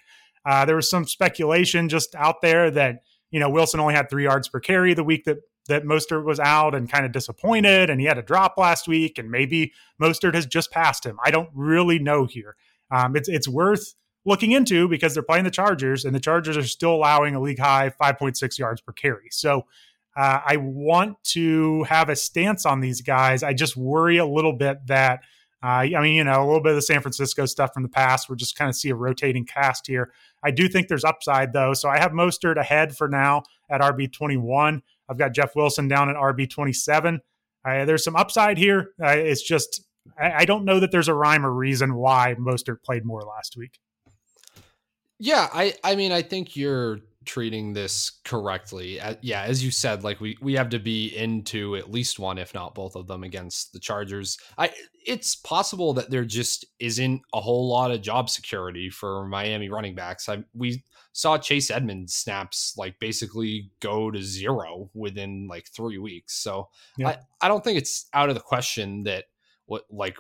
Uh, 0.46 0.64
there 0.64 0.78
was 0.78 0.90
some 0.90 1.06
speculation 1.06 1.90
just 1.90 2.16
out 2.16 2.42
there 2.42 2.72
that 2.72 3.04
you 3.32 3.40
know 3.40 3.50
Wilson 3.50 3.80
only 3.80 3.94
had 3.94 4.10
three 4.10 4.24
yards 4.24 4.48
per 4.48 4.60
carry 4.60 4.94
the 4.94 5.04
week 5.04 5.26
that 5.26 5.40
that 5.68 5.84
Mostert 5.84 6.26
was 6.26 6.40
out 6.40 6.76
and 6.76 6.92
kind 6.92 7.06
of 7.06 7.12
disappointed, 7.12 7.90
and 7.90 8.02
he 8.02 8.08
had 8.08 8.18
a 8.18 8.24
drop 8.24 8.56
last 8.58 8.88
week, 8.88 9.18
and 9.18 9.32
maybe 9.32 9.72
Mostert 10.02 10.34
has 10.34 10.46
just 10.46 10.72
passed 10.72 11.06
him. 11.06 11.18
I 11.24 11.32
don't 11.32 11.50
really 11.54 12.00
know 12.00 12.26
here. 12.26 12.56
Um, 12.92 13.16
it's 13.16 13.30
it's 13.30 13.48
worth 13.48 13.96
looking 14.26 14.52
into 14.52 14.88
because 14.88 15.14
they're 15.14 15.24
playing 15.24 15.46
the 15.46 15.52
Chargers, 15.52 16.04
and 16.06 16.14
the 16.14 16.20
Chargers 16.20 16.58
are 16.58 16.64
still 16.64 16.94
allowing 16.94 17.36
a 17.36 17.42
league 17.42 17.60
high 17.60 17.92
5.6 18.02 18.58
yards 18.58 18.82
per 18.82 18.92
carry. 18.92 19.30
So 19.32 19.66
uh, 20.18 20.42
I 20.46 20.58
want 20.58 21.24
to 21.24 21.84
have 21.84 22.10
a 22.10 22.16
stance 22.16 22.66
on 22.66 22.82
these 22.82 23.02
guys. 23.02 23.44
I 23.44 23.54
just 23.54 23.78
worry 23.78 24.18
a 24.18 24.26
little 24.26 24.54
bit 24.54 24.86
that. 24.88 25.22
Uh, 25.62 25.84
I 25.84 26.02
mean, 26.02 26.16
you 26.16 26.24
know, 26.24 26.42
a 26.42 26.46
little 26.46 26.62
bit 26.62 26.70
of 26.70 26.78
the 26.78 26.82
San 26.82 27.02
Francisco 27.02 27.46
stuff 27.46 27.72
from 27.74 27.84
the 27.84 27.90
past. 27.90 28.30
We're 28.30 28.38
just 28.38 28.56
kind 28.56 28.70
of 28.70 28.78
see 28.78 28.92
a 28.92 28.96
rotating 28.96 29.46
cast 29.46 29.88
here. 29.88 30.14
I 30.44 30.52
do 30.52 30.68
think 30.68 30.88
there's 30.88 31.04
upside 31.04 31.54
though. 31.54 31.74
So 31.74 31.90
I 31.90 32.00
have 32.00 32.12
Mostert 32.12 32.58
ahead 32.58 32.96
for 32.96 33.08
now 33.08 33.44
at 33.70 33.82
RB 33.82 34.12
21. 34.12 34.82
I've 35.10 35.18
got 35.18 35.34
Jeff 35.34 35.56
Wilson 35.56 35.88
down 35.88 36.10
at 36.10 36.16
RB 36.16 36.50
27. 36.50 37.22
Uh, 37.66 37.86
there's 37.86 38.04
some 38.04 38.16
upside 38.16 38.58
here. 38.58 38.92
Uh, 39.04 39.10
it's 39.10 39.42
just 39.42 39.84
I, 40.20 40.32
I, 40.38 40.46
don't 40.46 40.66
know 40.66 40.80
that 40.80 40.92
there's 40.92 41.10
a 41.10 41.14
rhyme 41.14 41.46
or 41.46 41.54
reason 41.54 41.96
why 41.96 42.36
Mostert 42.40 42.84
played 42.84 43.06
more 43.06 43.22
last 43.22 43.58
week. 43.58 43.80
Yeah, 45.20 45.48
I 45.54 45.74
I 45.84 45.96
mean 45.96 46.12
I 46.12 46.22
think 46.22 46.56
you're 46.56 47.02
treating 47.30 47.74
this 47.74 48.20
correctly. 48.26 49.00
Uh, 49.00 49.14
yeah, 49.22 49.44
as 49.44 49.64
you 49.64 49.70
said, 49.70 50.04
like 50.04 50.20
we 50.20 50.36
we 50.42 50.54
have 50.56 50.70
to 50.70 50.80
be 50.80 51.16
into 51.16 51.76
at 51.76 51.92
least 51.92 52.18
one, 52.18 52.40
if 52.40 52.56
not 52.56 52.74
both 52.74 52.96
of 52.96 53.06
them, 53.06 53.24
against 53.24 53.72
the 53.72 53.80
Chargers. 53.80 54.40
I 54.58 54.72
it's 55.06 55.36
possible 55.36 55.94
that 55.94 56.10
there 56.10 56.26
just 56.26 56.66
isn't 56.80 57.22
a 57.32 57.40
whole 57.40 57.70
lot 57.70 57.92
of 57.92 58.02
job 58.02 58.32
security 58.32 58.90
for 58.90 59.28
Miami 59.28 59.70
running 59.70 59.94
backs. 59.94 60.28
I 60.28 60.44
we 60.56 60.84
saw 61.14 61.38
Chase 61.38 61.70
Edmonds 61.70 62.16
snaps 62.16 62.74
like 62.78 63.00
basically 63.00 63.70
go 63.80 64.10
to 64.10 64.24
zero 64.24 64.90
within 64.96 65.48
like 65.48 65.68
three 65.68 66.00
weeks. 66.00 66.36
So 66.36 66.70
yeah. 66.98 67.10
I 67.10 67.18
I 67.42 67.48
don't 67.48 67.64
think 67.64 67.78
it's 67.78 68.08
out 68.12 68.30
of 68.30 68.36
the 68.36 68.42
question 68.42 69.04
that 69.04 69.26
what 69.68 69.84
like 69.92 70.18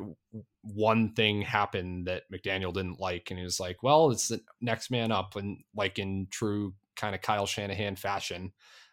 one 0.62 1.14
thing 1.14 1.42
happened 1.42 2.06
that 2.06 2.24
McDaniel 2.32 2.72
didn't 2.72 3.00
like, 3.00 3.32
and 3.32 3.40
he 3.40 3.44
was 3.44 3.60
like, 3.60 3.82
"Well, 3.82 4.12
it's 4.12 4.28
the 4.28 4.42
next 4.62 4.92
man 4.92 5.12
up," 5.12 5.36
and 5.36 5.58
like 5.76 5.98
in 5.98 6.28
true 6.30 6.76
kind 7.00 7.16
of 7.16 7.22
Kyle 7.22 7.46
Shanahan 7.46 7.96
fashion. 7.96 8.52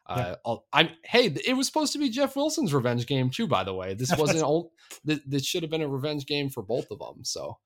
Uh, 0.09 0.37
yeah. 0.47 0.55
I'm 0.73 0.91
hey, 1.05 1.27
it 1.47 1.57
was 1.57 1.67
supposed 1.67 1.93
to 1.95 1.99
be 1.99 2.09
Jeff 2.09 2.37
Wilson's 2.37 2.73
revenge 2.73 3.07
game 3.07 3.29
too. 3.31 3.47
By 3.47 3.65
the 3.65 3.75
way, 3.75 3.95
this 3.95 4.15
wasn't 4.19 4.45
old. 4.45 4.71
This, 5.05 5.21
this 5.27 5.45
should 5.45 5.63
have 5.63 5.71
been 5.71 5.83
a 5.83 5.89
revenge 5.89 6.27
game 6.27 6.49
for 6.49 6.63
both 6.63 6.87
of 6.91 7.01
them. 7.01 7.25
So, 7.25 7.59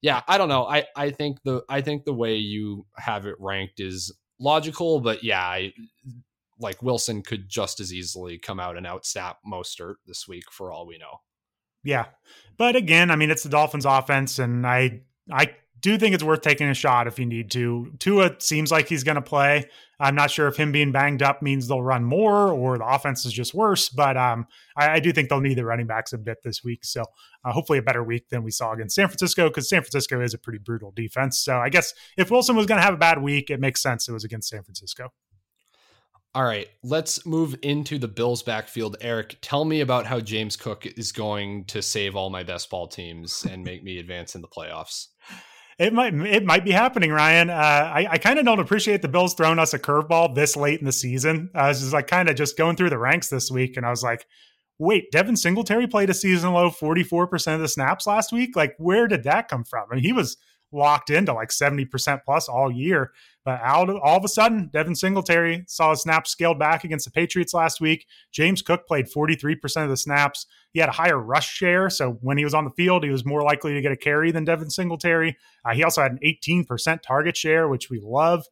yeah, 0.00 0.22
I 0.28 0.38
don't 0.38 0.48
know. 0.48 0.64
I 0.66 0.84
I 0.94 1.10
think 1.10 1.42
the 1.42 1.64
I 1.68 1.80
think 1.80 2.04
the 2.04 2.14
way 2.14 2.36
you 2.36 2.86
have 2.96 3.26
it 3.26 3.34
ranked 3.40 3.80
is 3.80 4.12
logical, 4.38 5.00
but 5.00 5.24
yeah, 5.24 5.42
I, 5.42 5.72
like 6.60 6.82
Wilson 6.82 7.22
could 7.22 7.48
just 7.48 7.80
as 7.80 7.92
easily 7.92 8.38
come 8.38 8.60
out 8.60 8.76
and 8.76 8.86
outstat 8.86 9.34
Mostert 9.46 9.96
this 10.06 10.28
week 10.28 10.44
for 10.52 10.70
all 10.70 10.86
we 10.86 10.98
know. 10.98 11.20
Yeah. 11.84 12.06
But 12.56 12.76
again, 12.76 13.10
I 13.10 13.16
mean, 13.16 13.30
it's 13.30 13.44
the 13.44 13.48
Dolphins 13.48 13.86
offense, 13.86 14.38
and 14.38 14.66
I 14.66 15.02
I 15.30 15.54
do 15.80 15.98
think 15.98 16.14
it's 16.14 16.24
worth 16.24 16.40
taking 16.40 16.68
a 16.68 16.74
shot 16.74 17.06
if 17.06 17.18
you 17.18 17.26
need 17.26 17.50
to. 17.52 17.92
Tua 17.98 18.36
seems 18.38 18.70
like 18.70 18.88
he's 18.88 19.04
going 19.04 19.16
to 19.16 19.22
play. 19.22 19.68
I'm 20.00 20.14
not 20.14 20.30
sure 20.30 20.46
if 20.46 20.56
him 20.56 20.70
being 20.70 20.92
banged 20.92 21.22
up 21.22 21.42
means 21.42 21.66
they'll 21.66 21.82
run 21.82 22.04
more 22.04 22.52
or 22.52 22.78
the 22.78 22.86
offense 22.86 23.26
is 23.26 23.32
just 23.32 23.52
worse, 23.52 23.88
but 23.88 24.16
um, 24.16 24.46
I, 24.76 24.90
I, 24.90 25.00
do 25.00 25.12
think 25.12 25.28
they'll 25.28 25.40
need 25.40 25.58
the 25.58 25.64
running 25.64 25.88
backs 25.88 26.12
a 26.12 26.18
bit 26.18 26.38
this 26.44 26.62
week. 26.62 26.84
So 26.84 27.04
uh, 27.44 27.52
hopefully 27.52 27.80
a 27.80 27.82
better 27.82 28.04
week 28.04 28.28
than 28.28 28.44
we 28.44 28.52
saw 28.52 28.72
against 28.72 28.94
San 28.94 29.08
Francisco 29.08 29.48
because 29.48 29.68
San 29.68 29.82
Francisco 29.82 30.20
is 30.20 30.34
a 30.34 30.38
pretty 30.38 30.60
brutal 30.60 30.92
defense. 30.92 31.40
So 31.40 31.58
I 31.58 31.68
guess 31.68 31.94
if 32.16 32.30
Wilson 32.30 32.54
was 32.54 32.66
going 32.66 32.78
to 32.78 32.84
have 32.84 32.94
a 32.94 32.98
bad 32.98 33.20
week, 33.20 33.50
it 33.50 33.58
makes 33.58 33.82
sense 33.82 34.08
it 34.08 34.12
was 34.12 34.24
against 34.24 34.48
San 34.48 34.62
Francisco. 34.62 35.12
All 36.34 36.44
right, 36.44 36.68
let's 36.84 37.24
move 37.26 37.56
into 37.62 37.98
the 37.98 38.06
Bills 38.06 38.42
backfield. 38.42 38.96
Eric, 39.00 39.38
tell 39.40 39.64
me 39.64 39.80
about 39.80 40.06
how 40.06 40.20
James 40.20 40.56
Cook 40.56 40.86
is 40.86 41.10
going 41.10 41.64
to 41.64 41.82
save 41.82 42.14
all 42.14 42.30
my 42.30 42.42
best 42.42 42.70
ball 42.70 42.86
teams 42.86 43.44
and 43.50 43.64
make 43.64 43.82
me 43.82 43.98
advance 43.98 44.34
in 44.34 44.42
the 44.42 44.48
playoffs. 44.48 45.08
It 45.78 45.92
might 45.92 46.12
it 46.12 46.44
might 46.44 46.64
be 46.64 46.72
happening, 46.72 47.12
Ryan. 47.12 47.50
Uh, 47.50 47.54
I, 47.54 48.06
I 48.10 48.18
kind 48.18 48.38
of 48.38 48.44
don't 48.44 48.58
appreciate 48.58 49.00
the 49.00 49.08
Bills 49.08 49.34
throwing 49.34 49.60
us 49.60 49.74
a 49.74 49.78
curveball 49.78 50.34
this 50.34 50.56
late 50.56 50.80
in 50.80 50.86
the 50.86 50.92
season. 50.92 51.50
I 51.54 51.68
was 51.68 51.80
just 51.80 51.92
like 51.92 52.08
kind 52.08 52.28
of 52.28 52.34
just 52.34 52.58
going 52.58 52.74
through 52.74 52.90
the 52.90 52.98
ranks 52.98 53.28
this 53.28 53.48
week, 53.48 53.76
and 53.76 53.86
I 53.86 53.90
was 53.90 54.02
like, 54.02 54.26
wait, 54.78 55.12
Devin 55.12 55.36
Singletary 55.36 55.86
played 55.86 56.10
a 56.10 56.14
season 56.14 56.52
low 56.52 56.70
44% 56.70 57.54
of 57.54 57.60
the 57.60 57.68
snaps 57.68 58.06
last 58.08 58.32
week. 58.32 58.56
Like, 58.56 58.74
where 58.78 59.06
did 59.06 59.22
that 59.24 59.48
come 59.48 59.64
from? 59.64 59.86
I 59.90 59.94
mean, 59.94 60.04
he 60.04 60.12
was 60.12 60.36
locked 60.72 61.10
into 61.10 61.32
like 61.32 61.50
70% 61.50 62.20
plus 62.24 62.48
all 62.48 62.70
year. 62.70 63.12
But 63.44 63.60
out 63.62 63.88
of, 63.88 63.96
all 64.02 64.18
of 64.18 64.24
a 64.24 64.28
sudden, 64.28 64.68
Devin 64.72 64.94
Singletary 64.94 65.64
saw 65.66 65.90
his 65.90 66.02
snaps 66.02 66.30
scaled 66.30 66.58
back 66.58 66.84
against 66.84 67.06
the 67.06 67.10
Patriots 67.10 67.54
last 67.54 67.80
week. 67.80 68.06
James 68.30 68.60
Cook 68.60 68.86
played 68.86 69.06
43% 69.10 69.84
of 69.84 69.88
the 69.88 69.96
snaps. 69.96 70.46
He 70.72 70.80
had 70.80 70.90
a 70.90 70.92
higher 70.92 71.18
rush 71.18 71.48
share. 71.48 71.88
So 71.88 72.18
when 72.20 72.36
he 72.36 72.44
was 72.44 72.52
on 72.52 72.64
the 72.64 72.70
field, 72.70 73.04
he 73.04 73.10
was 73.10 73.24
more 73.24 73.42
likely 73.42 73.72
to 73.72 73.80
get 73.80 73.92
a 73.92 73.96
carry 73.96 74.30
than 74.30 74.44
Devin 74.44 74.70
Singletary. 74.70 75.36
Uh, 75.64 75.72
he 75.72 75.82
also 75.82 76.02
had 76.02 76.12
an 76.12 76.18
18% 76.22 77.00
target 77.00 77.36
share, 77.36 77.68
which 77.68 77.88
we 77.88 78.00
love. 78.02 78.44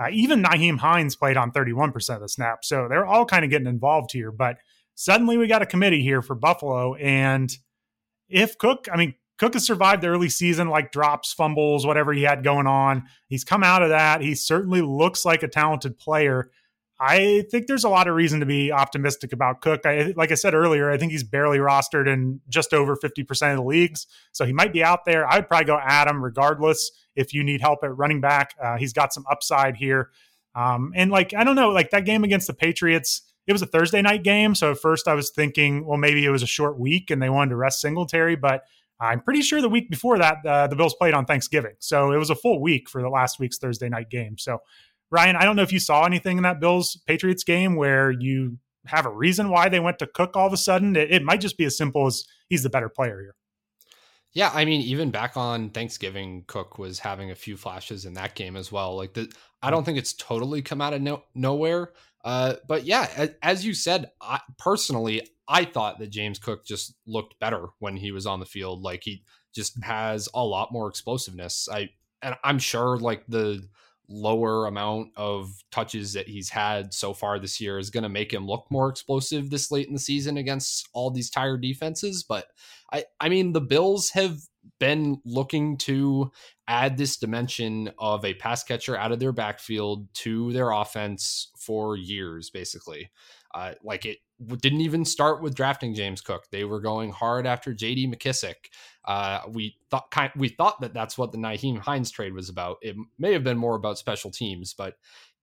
Uh, 0.00 0.08
even 0.10 0.42
Nyheim 0.42 0.78
Hines 0.78 1.14
played 1.14 1.36
on 1.36 1.52
31% 1.52 2.14
of 2.14 2.20
the 2.20 2.28
snaps. 2.28 2.68
So 2.68 2.88
they're 2.88 3.06
all 3.06 3.26
kind 3.26 3.44
of 3.44 3.50
getting 3.50 3.68
involved 3.68 4.12
here. 4.12 4.32
But 4.32 4.56
suddenly 4.94 5.36
we 5.36 5.46
got 5.46 5.62
a 5.62 5.66
committee 5.66 6.02
here 6.02 6.22
for 6.22 6.34
Buffalo. 6.34 6.94
And 6.94 7.54
if 8.28 8.58
Cook, 8.58 8.88
I 8.90 8.96
mean, 8.96 9.14
Cook 9.40 9.54
has 9.54 9.64
survived 9.64 10.02
the 10.02 10.08
early 10.08 10.28
season, 10.28 10.68
like 10.68 10.92
drops, 10.92 11.32
fumbles, 11.32 11.86
whatever 11.86 12.12
he 12.12 12.24
had 12.24 12.44
going 12.44 12.66
on. 12.66 13.04
He's 13.26 13.42
come 13.42 13.64
out 13.64 13.82
of 13.82 13.88
that. 13.88 14.20
He 14.20 14.34
certainly 14.34 14.82
looks 14.82 15.24
like 15.24 15.42
a 15.42 15.48
talented 15.48 15.98
player. 15.98 16.50
I 16.98 17.46
think 17.50 17.66
there's 17.66 17.84
a 17.84 17.88
lot 17.88 18.06
of 18.06 18.14
reason 18.14 18.40
to 18.40 18.46
be 18.46 18.70
optimistic 18.70 19.32
about 19.32 19.62
Cook. 19.62 19.86
I, 19.86 20.12
like 20.14 20.30
I 20.30 20.34
said 20.34 20.52
earlier, 20.52 20.90
I 20.90 20.98
think 20.98 21.10
he's 21.10 21.24
barely 21.24 21.56
rostered 21.56 22.06
in 22.06 22.42
just 22.50 22.74
over 22.74 22.94
50% 22.94 23.50
of 23.50 23.56
the 23.56 23.64
leagues. 23.64 24.06
So 24.32 24.44
he 24.44 24.52
might 24.52 24.74
be 24.74 24.84
out 24.84 25.06
there. 25.06 25.26
I'd 25.26 25.48
probably 25.48 25.64
go 25.64 25.80
Adam 25.82 26.22
regardless 26.22 26.90
if 27.16 27.32
you 27.32 27.42
need 27.42 27.62
help 27.62 27.78
at 27.82 27.96
running 27.96 28.20
back. 28.20 28.54
Uh, 28.62 28.76
he's 28.76 28.92
got 28.92 29.14
some 29.14 29.24
upside 29.30 29.76
here. 29.76 30.10
Um, 30.54 30.92
and 30.94 31.10
like, 31.10 31.32
I 31.32 31.44
don't 31.44 31.56
know, 31.56 31.70
like 31.70 31.92
that 31.92 32.04
game 32.04 32.24
against 32.24 32.46
the 32.46 32.52
Patriots, 32.52 33.22
it 33.46 33.54
was 33.54 33.62
a 33.62 33.66
Thursday 33.66 34.02
night 34.02 34.22
game. 34.22 34.54
So 34.54 34.72
at 34.72 34.78
first 34.78 35.08
I 35.08 35.14
was 35.14 35.30
thinking, 35.30 35.86
well, 35.86 35.96
maybe 35.96 36.26
it 36.26 36.30
was 36.30 36.42
a 36.42 36.46
short 36.46 36.78
week 36.78 37.10
and 37.10 37.22
they 37.22 37.30
wanted 37.30 37.50
to 37.50 37.56
rest 37.56 37.80
Singletary, 37.80 38.36
but 38.36 38.64
I'm 39.00 39.20
pretty 39.20 39.42
sure 39.42 39.62
the 39.62 39.68
week 39.68 39.88
before 39.88 40.18
that, 40.18 40.44
uh, 40.46 40.66
the 40.66 40.76
Bills 40.76 40.94
played 40.94 41.14
on 41.14 41.24
Thanksgiving. 41.24 41.74
So 41.78 42.12
it 42.12 42.18
was 42.18 42.30
a 42.30 42.34
full 42.34 42.60
week 42.60 42.88
for 42.88 43.00
the 43.00 43.08
last 43.08 43.38
week's 43.38 43.58
Thursday 43.58 43.88
night 43.88 44.10
game. 44.10 44.36
So, 44.38 44.58
Ryan, 45.10 45.36
I 45.36 45.44
don't 45.44 45.56
know 45.56 45.62
if 45.62 45.72
you 45.72 45.80
saw 45.80 46.04
anything 46.04 46.36
in 46.36 46.42
that 46.42 46.60
Bills 46.60 47.00
Patriots 47.06 47.42
game 47.42 47.76
where 47.76 48.10
you 48.10 48.58
have 48.86 49.06
a 49.06 49.10
reason 49.10 49.50
why 49.50 49.68
they 49.68 49.80
went 49.80 49.98
to 50.00 50.06
Cook 50.06 50.36
all 50.36 50.46
of 50.46 50.52
a 50.52 50.58
sudden. 50.58 50.96
It, 50.96 51.10
it 51.10 51.22
might 51.22 51.40
just 51.40 51.58
be 51.58 51.64
as 51.64 51.76
simple 51.76 52.06
as 52.06 52.24
he's 52.48 52.62
the 52.62 52.70
better 52.70 52.88
player 52.88 53.20
here. 53.20 53.34
Yeah, 54.32 54.50
I 54.54 54.64
mean, 54.64 54.82
even 54.82 55.10
back 55.10 55.36
on 55.36 55.70
Thanksgiving, 55.70 56.44
Cook 56.46 56.78
was 56.78 57.00
having 57.00 57.32
a 57.32 57.34
few 57.34 57.56
flashes 57.56 58.04
in 58.04 58.14
that 58.14 58.36
game 58.36 58.56
as 58.56 58.70
well. 58.70 58.96
Like 58.96 59.14
the, 59.14 59.32
I 59.60 59.70
don't 59.70 59.84
think 59.84 59.98
it's 59.98 60.12
totally 60.12 60.62
come 60.62 60.80
out 60.80 60.94
of 60.94 61.02
no, 61.02 61.24
nowhere. 61.34 61.92
Uh, 62.24 62.54
but 62.68 62.84
yeah, 62.84 63.08
as, 63.16 63.30
as 63.42 63.64
you 63.64 63.74
said, 63.74 64.10
I, 64.20 64.40
personally, 64.58 65.26
I 65.48 65.64
thought 65.64 65.98
that 65.98 66.10
James 66.10 66.38
Cook 66.38 66.64
just 66.64 66.94
looked 67.06 67.38
better 67.40 67.66
when 67.78 67.96
he 67.96 68.12
was 68.12 68.26
on 68.26 68.40
the 68.40 68.46
field. 68.46 68.82
Like 68.82 69.02
he 69.04 69.24
just 69.54 69.82
has 69.82 70.28
a 70.34 70.44
lot 70.44 70.72
more 70.72 70.88
explosiveness. 70.88 71.68
I 71.70 71.90
and 72.22 72.36
I'm 72.44 72.58
sure 72.58 72.98
like 72.98 73.24
the 73.28 73.66
lower 74.08 74.66
amount 74.66 75.08
of 75.16 75.52
touches 75.70 76.12
that 76.12 76.28
he's 76.28 76.50
had 76.50 76.92
so 76.92 77.14
far 77.14 77.38
this 77.38 77.60
year 77.60 77.78
is 77.78 77.90
going 77.90 78.02
to 78.02 78.08
make 78.08 78.32
him 78.32 78.46
look 78.46 78.66
more 78.68 78.88
explosive 78.88 79.48
this 79.48 79.70
late 79.70 79.86
in 79.86 79.94
the 79.94 80.00
season 80.00 80.36
against 80.36 80.88
all 80.92 81.10
these 81.10 81.30
tired 81.30 81.62
defenses. 81.62 82.24
But 82.24 82.48
I, 82.92 83.04
I 83.20 83.28
mean, 83.28 83.52
the 83.52 83.60
Bills 83.60 84.10
have 84.10 84.40
been 84.80 85.20
looking 85.24 85.76
to 85.76 86.32
add 86.66 86.96
this 86.96 87.16
dimension 87.16 87.90
of 87.98 88.24
a 88.24 88.34
pass 88.34 88.64
catcher 88.64 88.96
out 88.96 89.12
of 89.12 89.20
their 89.20 89.32
backfield 89.32 90.12
to 90.14 90.52
their 90.52 90.72
offense 90.72 91.52
for 91.56 91.96
years, 91.96 92.50
basically. 92.50 93.10
Uh, 93.54 93.74
like 93.84 94.04
it 94.06 94.18
didn't 94.60 94.80
even 94.80 95.04
start 95.04 95.42
with 95.42 95.54
drafting 95.54 95.94
James 95.94 96.20
Cook. 96.20 96.46
They 96.50 96.64
were 96.64 96.80
going 96.80 97.10
hard 97.12 97.46
after 97.46 97.74
J.D. 97.74 98.08
McKissic. 98.08 98.54
Uh, 99.04 99.40
we 99.48 99.76
thought 99.90 100.10
kind 100.10 100.32
we 100.36 100.48
thought 100.48 100.80
that 100.80 100.94
that's 100.94 101.18
what 101.18 101.32
the 101.32 101.38
Nyheim 101.38 101.78
Hines 101.78 102.10
trade 102.10 102.32
was 102.32 102.48
about. 102.48 102.78
It 102.80 102.96
may 103.18 103.32
have 103.32 103.44
been 103.44 103.58
more 103.58 103.76
about 103.76 103.98
special 103.98 104.30
teams, 104.30 104.74
but 104.74 104.94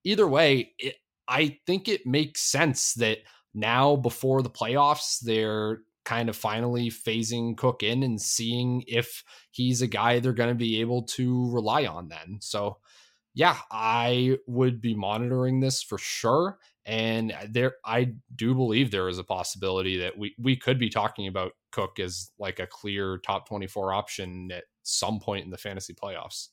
either 0.04 0.28
way, 0.28 0.73
it, 0.80 0.95
I 1.28 1.60
think 1.65 1.88
it 1.88 2.06
makes 2.06 2.41
sense 2.41 2.93
that 2.95 3.19
now 3.54 3.95
before 3.95 4.41
the 4.41 4.50
playoffs, 4.50 5.19
they're 5.19 5.80
kind 6.08 6.30
of 6.30 6.38
finally 6.38 6.89
phasing 6.89 7.58
Cook 7.58 7.84
in 7.84 8.02
and 8.02 8.22
seeing 8.22 8.82
if 8.88 9.26
he's 9.52 9.82
a 9.82 9.88
guy 9.88 10.20
they're 10.20 10.32
going 10.32 10.48
to 10.48 10.56
be 10.56 10.80
able 10.80 11.04
to 11.04 11.52
rely 11.52 11.86
on 11.86 12.08
then. 12.08 12.38
So, 12.39 12.78
yeah, 13.34 13.58
I 13.70 14.38
would 14.48 14.80
be 14.80 14.96
monitoring 14.96 15.60
this 15.60 15.84
for 15.84 15.98
sure. 15.98 16.60
And 16.86 17.36
there, 17.50 17.74
I 17.84 18.13
do 18.34 18.56
believe 18.56 18.89
there 18.89 19.10
is 19.10 19.20
a 19.20 19.24
possibility 19.26 19.98
that 19.98 20.17
we, 20.17 20.34
we 20.39 20.56
could 20.56 20.80
be 20.80 20.89
talking 20.89 21.28
about 21.28 21.52
Cook 21.74 22.00
as 22.00 22.32
like 22.39 22.60
a 22.60 22.67
clear 22.67 23.17
top 23.17 23.50
24 23.50 23.93
option 23.93 24.50
at 24.54 24.63
some 24.84 25.20
point 25.20 25.43
in 25.43 25.52
the 25.52 25.58
fantasy 25.58 25.93
playoffs. 25.93 26.48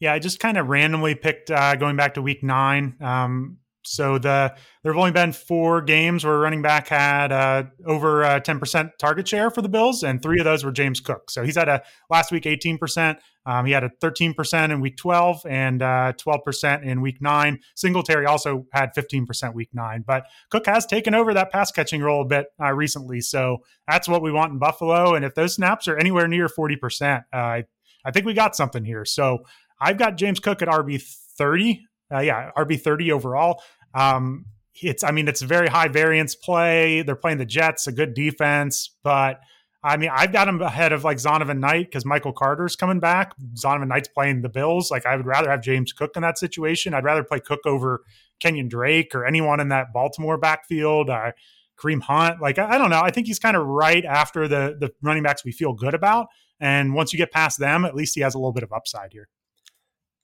Yeah, 0.00 0.14
I 0.14 0.18
just 0.18 0.40
kind 0.40 0.56
of 0.56 0.68
randomly 0.68 1.14
picked 1.14 1.50
uh, 1.50 1.76
going 1.76 1.96
back 1.96 2.14
to 2.14 2.22
week 2.22 2.42
nine. 2.42 2.96
Um, 3.02 3.58
so 3.84 4.18
the 4.18 4.54
there 4.82 4.92
have 4.92 4.98
only 4.98 5.12
been 5.12 5.32
four 5.32 5.80
games 5.80 6.24
where 6.24 6.38
running 6.38 6.62
back 6.62 6.88
had 6.88 7.32
uh, 7.32 7.64
over 7.86 8.24
uh, 8.24 8.40
ten 8.40 8.58
percent 8.58 8.90
target 8.98 9.28
share 9.28 9.50
for 9.50 9.62
the 9.62 9.68
Bills, 9.68 10.02
and 10.02 10.22
three 10.22 10.38
of 10.38 10.44
those 10.44 10.64
were 10.64 10.72
James 10.72 11.00
Cook. 11.00 11.30
So 11.30 11.44
he's 11.44 11.56
had 11.56 11.68
a 11.68 11.82
last 12.10 12.32
week 12.32 12.46
eighteen 12.46 12.78
percent. 12.78 13.18
Um, 13.44 13.66
he 13.66 13.72
had 13.72 13.84
a 13.84 13.90
thirteen 14.00 14.34
percent 14.34 14.72
in 14.72 14.80
week 14.80 14.96
twelve 14.96 15.44
and 15.48 15.82
uh, 15.82 16.12
twelve 16.16 16.40
percent 16.44 16.84
in 16.84 17.00
week 17.00 17.20
nine. 17.20 17.58
Singletary 17.74 18.26
also 18.26 18.66
had 18.72 18.94
fifteen 18.94 19.26
percent 19.26 19.54
week 19.54 19.70
nine, 19.72 20.04
but 20.06 20.24
Cook 20.50 20.66
has 20.66 20.86
taken 20.86 21.14
over 21.14 21.34
that 21.34 21.50
pass 21.50 21.70
catching 21.70 22.02
role 22.02 22.22
a 22.22 22.26
bit 22.26 22.46
uh, 22.62 22.72
recently. 22.72 23.20
So 23.20 23.58
that's 23.88 24.08
what 24.08 24.22
we 24.22 24.32
want 24.32 24.52
in 24.52 24.58
Buffalo. 24.58 25.14
And 25.14 25.24
if 25.24 25.34
those 25.34 25.54
snaps 25.54 25.88
are 25.88 25.96
anywhere 25.96 26.28
near 26.28 26.48
forty 26.48 26.76
percent, 26.76 27.24
uh, 27.32 27.62
I 28.04 28.10
think 28.12 28.26
we 28.26 28.34
got 28.34 28.56
something 28.56 28.84
here. 28.84 29.04
So 29.04 29.38
I've 29.80 29.98
got 29.98 30.16
James 30.16 30.38
Cook 30.40 30.62
at 30.62 30.68
RB 30.68 31.02
thirty. 31.36 31.86
Uh, 32.12 32.20
yeah, 32.20 32.50
RB 32.56 32.80
thirty 32.80 33.12
overall. 33.12 33.62
Um, 33.94 34.46
it's, 34.80 35.04
I 35.04 35.10
mean, 35.10 35.28
it's 35.28 35.42
a 35.42 35.46
very 35.46 35.68
high 35.68 35.88
variance 35.88 36.34
play. 36.34 37.02
They're 37.02 37.16
playing 37.16 37.38
the 37.38 37.46
Jets, 37.46 37.86
a 37.86 37.92
good 37.92 38.14
defense, 38.14 38.90
but 39.02 39.40
I 39.84 39.96
mean, 39.96 40.10
I've 40.12 40.32
got 40.32 40.46
him 40.46 40.62
ahead 40.62 40.92
of 40.92 41.02
like 41.02 41.16
Zonovan 41.16 41.58
Knight 41.58 41.86
because 41.86 42.04
Michael 42.04 42.32
Carter's 42.32 42.76
coming 42.76 43.00
back. 43.00 43.34
Zonovan 43.54 43.88
Knight's 43.88 44.08
playing 44.08 44.42
the 44.42 44.48
Bills. 44.48 44.90
Like, 44.90 45.06
I 45.06 45.16
would 45.16 45.26
rather 45.26 45.50
have 45.50 45.60
James 45.60 45.92
Cook 45.92 46.12
in 46.14 46.22
that 46.22 46.38
situation. 46.38 46.94
I'd 46.94 47.04
rather 47.04 47.24
play 47.24 47.40
Cook 47.40 47.60
over 47.66 48.02
Kenyon 48.38 48.68
Drake 48.68 49.12
or 49.14 49.26
anyone 49.26 49.58
in 49.58 49.68
that 49.70 49.92
Baltimore 49.92 50.38
backfield. 50.38 51.10
Uh, 51.10 51.32
Kareem 51.76 52.00
Hunt. 52.00 52.40
Like, 52.40 52.58
I, 52.58 52.74
I 52.74 52.78
don't 52.78 52.90
know. 52.90 53.00
I 53.00 53.10
think 53.10 53.26
he's 53.26 53.40
kind 53.40 53.56
of 53.56 53.66
right 53.66 54.04
after 54.04 54.46
the 54.46 54.76
the 54.78 54.92
running 55.02 55.24
backs 55.24 55.44
we 55.44 55.50
feel 55.50 55.72
good 55.72 55.94
about. 55.94 56.28
And 56.60 56.94
once 56.94 57.12
you 57.12 57.16
get 57.16 57.32
past 57.32 57.58
them, 57.58 57.84
at 57.84 57.96
least 57.96 58.14
he 58.14 58.20
has 58.20 58.34
a 58.34 58.38
little 58.38 58.52
bit 58.52 58.62
of 58.62 58.72
upside 58.72 59.12
here. 59.12 59.28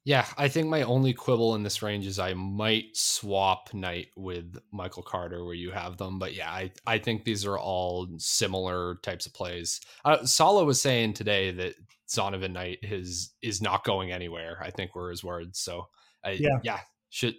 Yeah, 0.05 0.25
I 0.37 0.47
think 0.47 0.67
my 0.67 0.81
only 0.83 1.13
quibble 1.13 1.55
in 1.55 1.63
this 1.63 1.81
range 1.81 2.07
is 2.07 2.19
I 2.19 2.33
might 2.33 2.95
swap 2.95 3.73
Knight 3.73 4.07
with 4.15 4.57
Michael 4.71 5.03
Carter 5.03 5.43
where 5.43 5.53
you 5.53 5.71
have 5.71 5.97
them. 5.97 6.19
But 6.19 6.33
yeah, 6.33 6.49
I, 6.49 6.71
I 6.87 6.97
think 6.97 7.25
these 7.25 7.45
are 7.45 7.59
all 7.59 8.07
similar 8.17 8.95
types 9.03 9.25
of 9.25 9.33
plays. 9.33 9.81
Uh, 10.05 10.25
Saleh 10.25 10.65
was 10.65 10.81
saying 10.81 11.13
today 11.13 11.51
that 11.51 11.75
Zonovan 12.09 12.53
Knight 12.53 12.79
is 12.81 13.33
is 13.41 13.61
not 13.61 13.83
going 13.83 14.11
anywhere. 14.11 14.57
I 14.63 14.71
think 14.71 14.95
were 14.95 15.11
his 15.11 15.23
words. 15.23 15.59
So 15.59 15.87
I, 16.23 16.31
yeah, 16.31 16.59
yeah, 16.63 16.79
should 17.09 17.35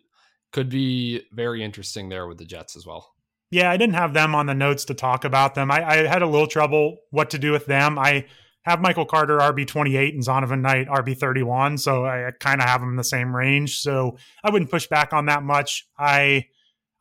could 0.52 0.68
be 0.68 1.22
very 1.32 1.64
interesting 1.64 2.08
there 2.08 2.26
with 2.26 2.38
the 2.38 2.44
Jets 2.44 2.76
as 2.76 2.86
well. 2.86 3.14
Yeah, 3.50 3.70
I 3.70 3.76
didn't 3.76 3.94
have 3.94 4.14
them 4.14 4.34
on 4.34 4.46
the 4.46 4.54
notes 4.54 4.84
to 4.86 4.94
talk 4.94 5.24
about 5.24 5.54
them. 5.54 5.70
I, 5.72 5.84
I 5.84 5.96
had 6.06 6.22
a 6.22 6.26
little 6.26 6.46
trouble 6.46 6.98
what 7.10 7.30
to 7.30 7.38
do 7.38 7.50
with 7.50 7.66
them. 7.66 7.98
I 7.98 8.26
have 8.62 8.80
Michael 8.80 9.06
Carter 9.06 9.38
RB 9.38 9.66
28 9.66 10.14
and 10.14 10.22
Zonovan 10.22 10.60
Knight 10.60 10.88
RB 10.88 11.16
31. 11.16 11.78
So 11.78 12.04
I, 12.04 12.30
kind 12.38 12.60
of 12.60 12.68
have 12.68 12.80
them 12.80 12.90
in 12.90 12.96
the 12.96 13.04
same 13.04 13.34
range. 13.34 13.80
So 13.80 14.18
I 14.44 14.50
wouldn't 14.50 14.70
push 14.70 14.86
back 14.86 15.12
on 15.12 15.26
that 15.26 15.42
much. 15.42 15.86
I 15.98 16.46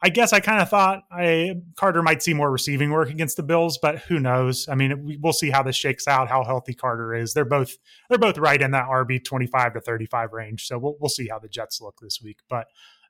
I 0.01 0.09
guess 0.09 0.31
I 0.31 0.39
kind 0.39 0.61
of 0.61 0.69
thought 0.69 1.03
I 1.11 1.55
Carter 1.75 2.01
might 2.01 2.23
see 2.23 2.33
more 2.33 2.49
receiving 2.49 2.89
work 2.89 3.09
against 3.09 3.35
the 3.35 3.43
Bills, 3.43 3.77
but 3.77 3.97
who 3.99 4.17
knows? 4.19 4.69
I 4.69 4.75
mean, 4.75 5.19
we'll 5.21 5.33
see 5.33 5.49
how 5.49 5.61
this 5.61 5.75
shakes 5.75 6.07
out, 6.07 6.29
how 6.29 6.45
healthy 6.45 6.73
Carter 6.73 7.13
is. 7.13 7.33
They're 7.33 7.43
both 7.43 7.77
they're 8.09 8.17
both 8.17 8.37
right 8.37 8.61
in 8.61 8.71
that 8.71 8.85
RB 8.85 9.23
25 9.23 9.73
to 9.73 9.81
35 9.81 10.31
range. 10.31 10.67
So 10.67 10.77
we'll 10.77 10.95
we'll 11.01 11.09
see 11.09 11.27
how 11.27 11.39
the 11.39 11.49
Jets 11.49 11.81
look 11.81 11.99
this 12.01 12.21
week. 12.23 12.39
But 12.47 12.67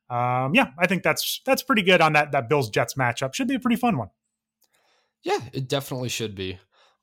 um, 0.09 0.55
yeah, 0.55 0.71
I 0.79 0.87
think 0.87 1.03
that's 1.03 1.41
that's 1.45 1.61
pretty 1.61 1.83
good 1.83 2.01
on 2.01 2.13
that 2.13 2.31
that 2.31 2.49
Bills 2.49 2.71
Jets 2.71 2.95
matchup. 2.95 3.35
Should 3.35 3.47
be 3.47 3.55
a 3.55 3.59
pretty 3.59 3.79
fun 3.79 3.97
one. 3.97 4.09
Yeah, 5.21 5.39
it 5.53 5.67
definitely 5.67 6.09
should 6.09 6.33
be. 6.33 6.59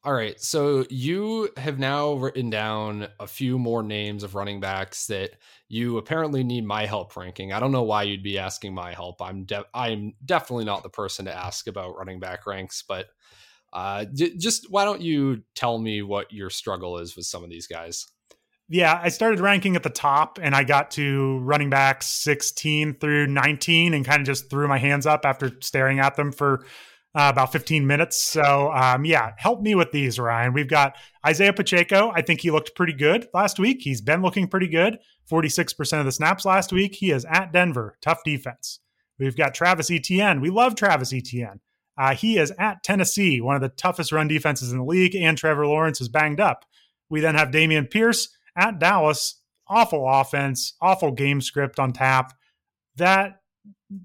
All 0.06 0.14
right. 0.14 0.40
So 0.40 0.86
you 0.88 1.48
have 1.56 1.80
now 1.80 2.12
written 2.12 2.48
down 2.48 3.08
a 3.18 3.26
few 3.26 3.58
more 3.58 3.82
names 3.82 4.22
of 4.22 4.36
running 4.36 4.60
backs 4.60 5.08
that 5.08 5.30
you 5.68 5.98
apparently 5.98 6.44
need 6.44 6.64
my 6.64 6.86
help 6.86 7.16
ranking. 7.16 7.52
I 7.52 7.58
don't 7.58 7.72
know 7.72 7.82
why 7.82 8.04
you'd 8.04 8.22
be 8.22 8.38
asking 8.38 8.72
my 8.72 8.92
help. 8.94 9.20
I'm 9.20 9.42
de- 9.42 9.66
I'm 9.74 10.14
definitely 10.24 10.64
not 10.64 10.84
the 10.84 10.90
person 10.90 11.24
to 11.24 11.36
ask 11.36 11.66
about 11.66 11.96
running 11.96 12.20
back 12.20 12.46
ranks, 12.46 12.84
but 12.86 13.08
uh, 13.72 14.04
d- 14.04 14.38
just 14.38 14.70
why 14.70 14.84
don't 14.84 15.00
you 15.00 15.42
tell 15.56 15.76
me 15.76 16.02
what 16.02 16.32
your 16.32 16.50
struggle 16.50 16.98
is 16.98 17.16
with 17.16 17.26
some 17.26 17.42
of 17.42 17.50
these 17.50 17.66
guys? 17.66 18.06
Yeah, 18.68 19.00
I 19.02 19.08
started 19.08 19.40
ranking 19.40 19.74
at 19.74 19.82
the 19.82 19.90
top 19.90 20.38
and 20.40 20.54
I 20.54 20.62
got 20.62 20.92
to 20.92 21.40
running 21.40 21.70
backs 21.70 22.06
16 22.06 23.00
through 23.00 23.26
19 23.26 23.92
and 23.92 24.04
kind 24.04 24.20
of 24.20 24.26
just 24.26 24.50
threw 24.50 24.68
my 24.68 24.78
hands 24.78 25.04
up 25.04 25.24
after 25.24 25.50
staring 25.60 25.98
at 25.98 26.14
them 26.14 26.30
for 26.30 26.64
uh, 27.16 27.30
about 27.32 27.50
15 27.50 27.86
minutes. 27.86 28.22
So, 28.22 28.70
um, 28.72 29.06
yeah, 29.06 29.32
help 29.38 29.62
me 29.62 29.74
with 29.74 29.90
these, 29.90 30.18
Ryan. 30.18 30.52
We've 30.52 30.68
got 30.68 30.96
Isaiah 31.26 31.54
Pacheco. 31.54 32.12
I 32.14 32.20
think 32.20 32.42
he 32.42 32.50
looked 32.50 32.74
pretty 32.74 32.92
good 32.92 33.26
last 33.32 33.58
week. 33.58 33.78
He's 33.80 34.02
been 34.02 34.20
looking 34.20 34.46
pretty 34.46 34.68
good. 34.68 34.98
46% 35.30 35.98
of 35.98 36.04
the 36.04 36.12
snaps 36.12 36.44
last 36.44 36.72
week. 36.72 36.94
He 36.94 37.10
is 37.10 37.24
at 37.24 37.52
Denver. 37.52 37.96
Tough 38.02 38.22
defense. 38.22 38.80
We've 39.18 39.36
got 39.36 39.54
Travis 39.54 39.90
Etienne. 39.90 40.42
We 40.42 40.50
love 40.50 40.74
Travis 40.74 41.12
Etienne. 41.12 41.60
Uh, 41.98 42.14
he 42.14 42.36
is 42.36 42.52
at 42.58 42.82
Tennessee, 42.82 43.40
one 43.40 43.56
of 43.56 43.62
the 43.62 43.70
toughest 43.70 44.12
run 44.12 44.28
defenses 44.28 44.70
in 44.70 44.76
the 44.76 44.84
league, 44.84 45.16
and 45.16 45.38
Trevor 45.38 45.66
Lawrence 45.66 46.02
is 46.02 46.10
banged 46.10 46.40
up. 46.40 46.66
We 47.08 47.20
then 47.20 47.34
have 47.34 47.48
Dameon 47.48 47.90
Pierce 47.90 48.28
at 48.54 48.78
Dallas. 48.78 49.40
Awful 49.68 50.06
offense, 50.06 50.74
awful 50.82 51.12
game 51.12 51.40
script 51.40 51.80
on 51.80 51.94
tap. 51.94 52.34
That 52.96 53.40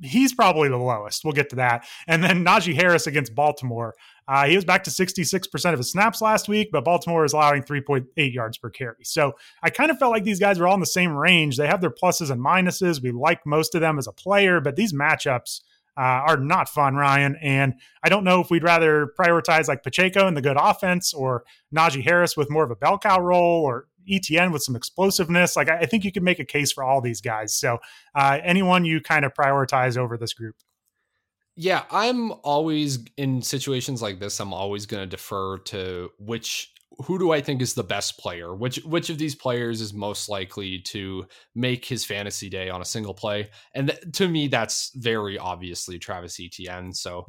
he's 0.03 0.33
probably 0.33 0.69
the 0.69 0.77
lowest. 0.77 1.23
We'll 1.23 1.33
get 1.33 1.49
to 1.51 1.55
that. 1.57 1.87
And 2.07 2.23
then 2.23 2.45
Najee 2.45 2.75
Harris 2.75 3.07
against 3.07 3.33
Baltimore. 3.33 3.95
Uh, 4.27 4.45
he 4.45 4.55
was 4.55 4.65
back 4.65 4.83
to 4.83 4.89
66% 4.89 5.73
of 5.73 5.79
his 5.79 5.91
snaps 5.91 6.21
last 6.21 6.47
week, 6.47 6.69
but 6.71 6.85
Baltimore 6.85 7.25
is 7.25 7.33
allowing 7.33 7.63
3.8 7.63 8.05
yards 8.33 8.57
per 8.57 8.69
carry. 8.69 9.03
So 9.03 9.33
I 9.63 9.69
kind 9.69 9.91
of 9.91 9.97
felt 9.97 10.11
like 10.11 10.23
these 10.23 10.39
guys 10.39 10.59
were 10.59 10.67
all 10.67 10.75
in 10.75 10.79
the 10.79 10.85
same 10.85 11.11
range. 11.11 11.57
They 11.57 11.67
have 11.67 11.81
their 11.81 11.91
pluses 11.91 12.29
and 12.29 12.43
minuses. 12.43 13.01
We 13.01 13.11
like 13.11 13.45
most 13.45 13.75
of 13.75 13.81
them 13.81 13.97
as 13.97 14.07
a 14.07 14.13
player, 14.13 14.61
but 14.61 14.75
these 14.75 14.93
matchups 14.93 15.61
uh, 15.97 16.23
are 16.27 16.37
not 16.37 16.69
fun, 16.69 16.95
Ryan. 16.95 17.37
And 17.41 17.75
I 18.03 18.09
don't 18.09 18.23
know 18.23 18.39
if 18.39 18.49
we'd 18.49 18.63
rather 18.63 19.13
prioritize 19.19 19.67
like 19.67 19.83
Pacheco 19.83 20.27
and 20.27 20.35
the 20.35 20.41
good 20.41 20.57
offense 20.59 21.13
or 21.13 21.43
Najee 21.75 22.03
Harris 22.03 22.37
with 22.37 22.49
more 22.49 22.63
of 22.63 22.71
a 22.71 22.75
bell 22.75 22.97
cow 22.97 23.19
role 23.19 23.63
or 23.63 23.87
Etienne 24.09 24.51
with 24.51 24.63
some 24.63 24.75
explosiveness. 24.75 25.55
Like 25.55 25.69
I, 25.69 25.85
think 25.85 26.03
you 26.03 26.11
can 26.11 26.23
make 26.23 26.39
a 26.39 26.45
case 26.45 26.71
for 26.71 26.83
all 26.83 27.01
these 27.01 27.21
guys. 27.21 27.53
So 27.53 27.79
uh, 28.15 28.39
anyone 28.43 28.85
you 28.85 29.01
kind 29.01 29.25
of 29.25 29.33
prioritize 29.33 29.97
over 29.97 30.17
this 30.17 30.33
group. 30.33 30.55
Yeah, 31.55 31.83
I'm 31.91 32.31
always 32.43 32.99
in 33.17 33.41
situations 33.41 34.01
like 34.01 34.19
this. 34.19 34.39
I'm 34.39 34.53
always 34.53 34.85
going 34.85 35.03
to 35.03 35.07
defer 35.07 35.57
to 35.59 36.09
which 36.17 36.73
who 37.05 37.17
do 37.17 37.31
I 37.31 37.41
think 37.41 37.61
is 37.61 37.73
the 37.73 37.83
best 37.83 38.17
player? 38.17 38.55
Which 38.55 38.77
which 38.83 39.09
of 39.09 39.17
these 39.17 39.35
players 39.35 39.81
is 39.81 39.93
most 39.93 40.29
likely 40.29 40.79
to 40.79 41.25
make 41.55 41.85
his 41.85 42.05
fantasy 42.05 42.49
day 42.49 42.69
on 42.69 42.81
a 42.81 42.85
single 42.85 43.13
play? 43.13 43.49
And 43.73 43.89
th- 43.89 44.11
to 44.13 44.27
me, 44.27 44.47
that's 44.47 44.91
very 44.95 45.37
obviously 45.37 45.99
Travis 45.99 46.39
Etienne. 46.39 46.93
So 46.93 47.27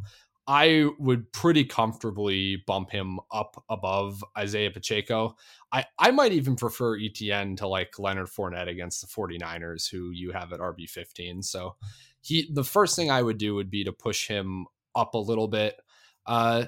I 0.48 0.88
would 0.98 1.32
pretty 1.32 1.64
comfortably 1.64 2.62
bump 2.66 2.90
him 2.90 3.20
up 3.32 3.62
above 3.70 4.24
Isaiah 4.36 4.72
Pacheco. 4.72 5.36
I, 5.70 5.84
I 5.98 6.10
might 6.10 6.32
even 6.32 6.56
prefer 6.56 6.98
Etienne 6.98 7.54
to 7.56 7.68
like 7.68 7.98
Leonard 7.98 8.26
Fournette 8.26 8.68
against 8.68 9.00
the 9.00 9.06
49ers, 9.06 9.88
who 9.88 10.10
you 10.10 10.32
have 10.32 10.52
at 10.52 10.60
RB15. 10.60 11.44
So 11.44 11.76
he 12.20 12.50
the 12.52 12.64
first 12.64 12.96
thing 12.96 13.10
I 13.10 13.22
would 13.22 13.38
do 13.38 13.54
would 13.54 13.70
be 13.70 13.84
to 13.84 13.92
push 13.92 14.26
him 14.26 14.66
up 14.94 15.14
a 15.14 15.18
little 15.18 15.48
bit. 15.48 15.80
Uh, 16.26 16.66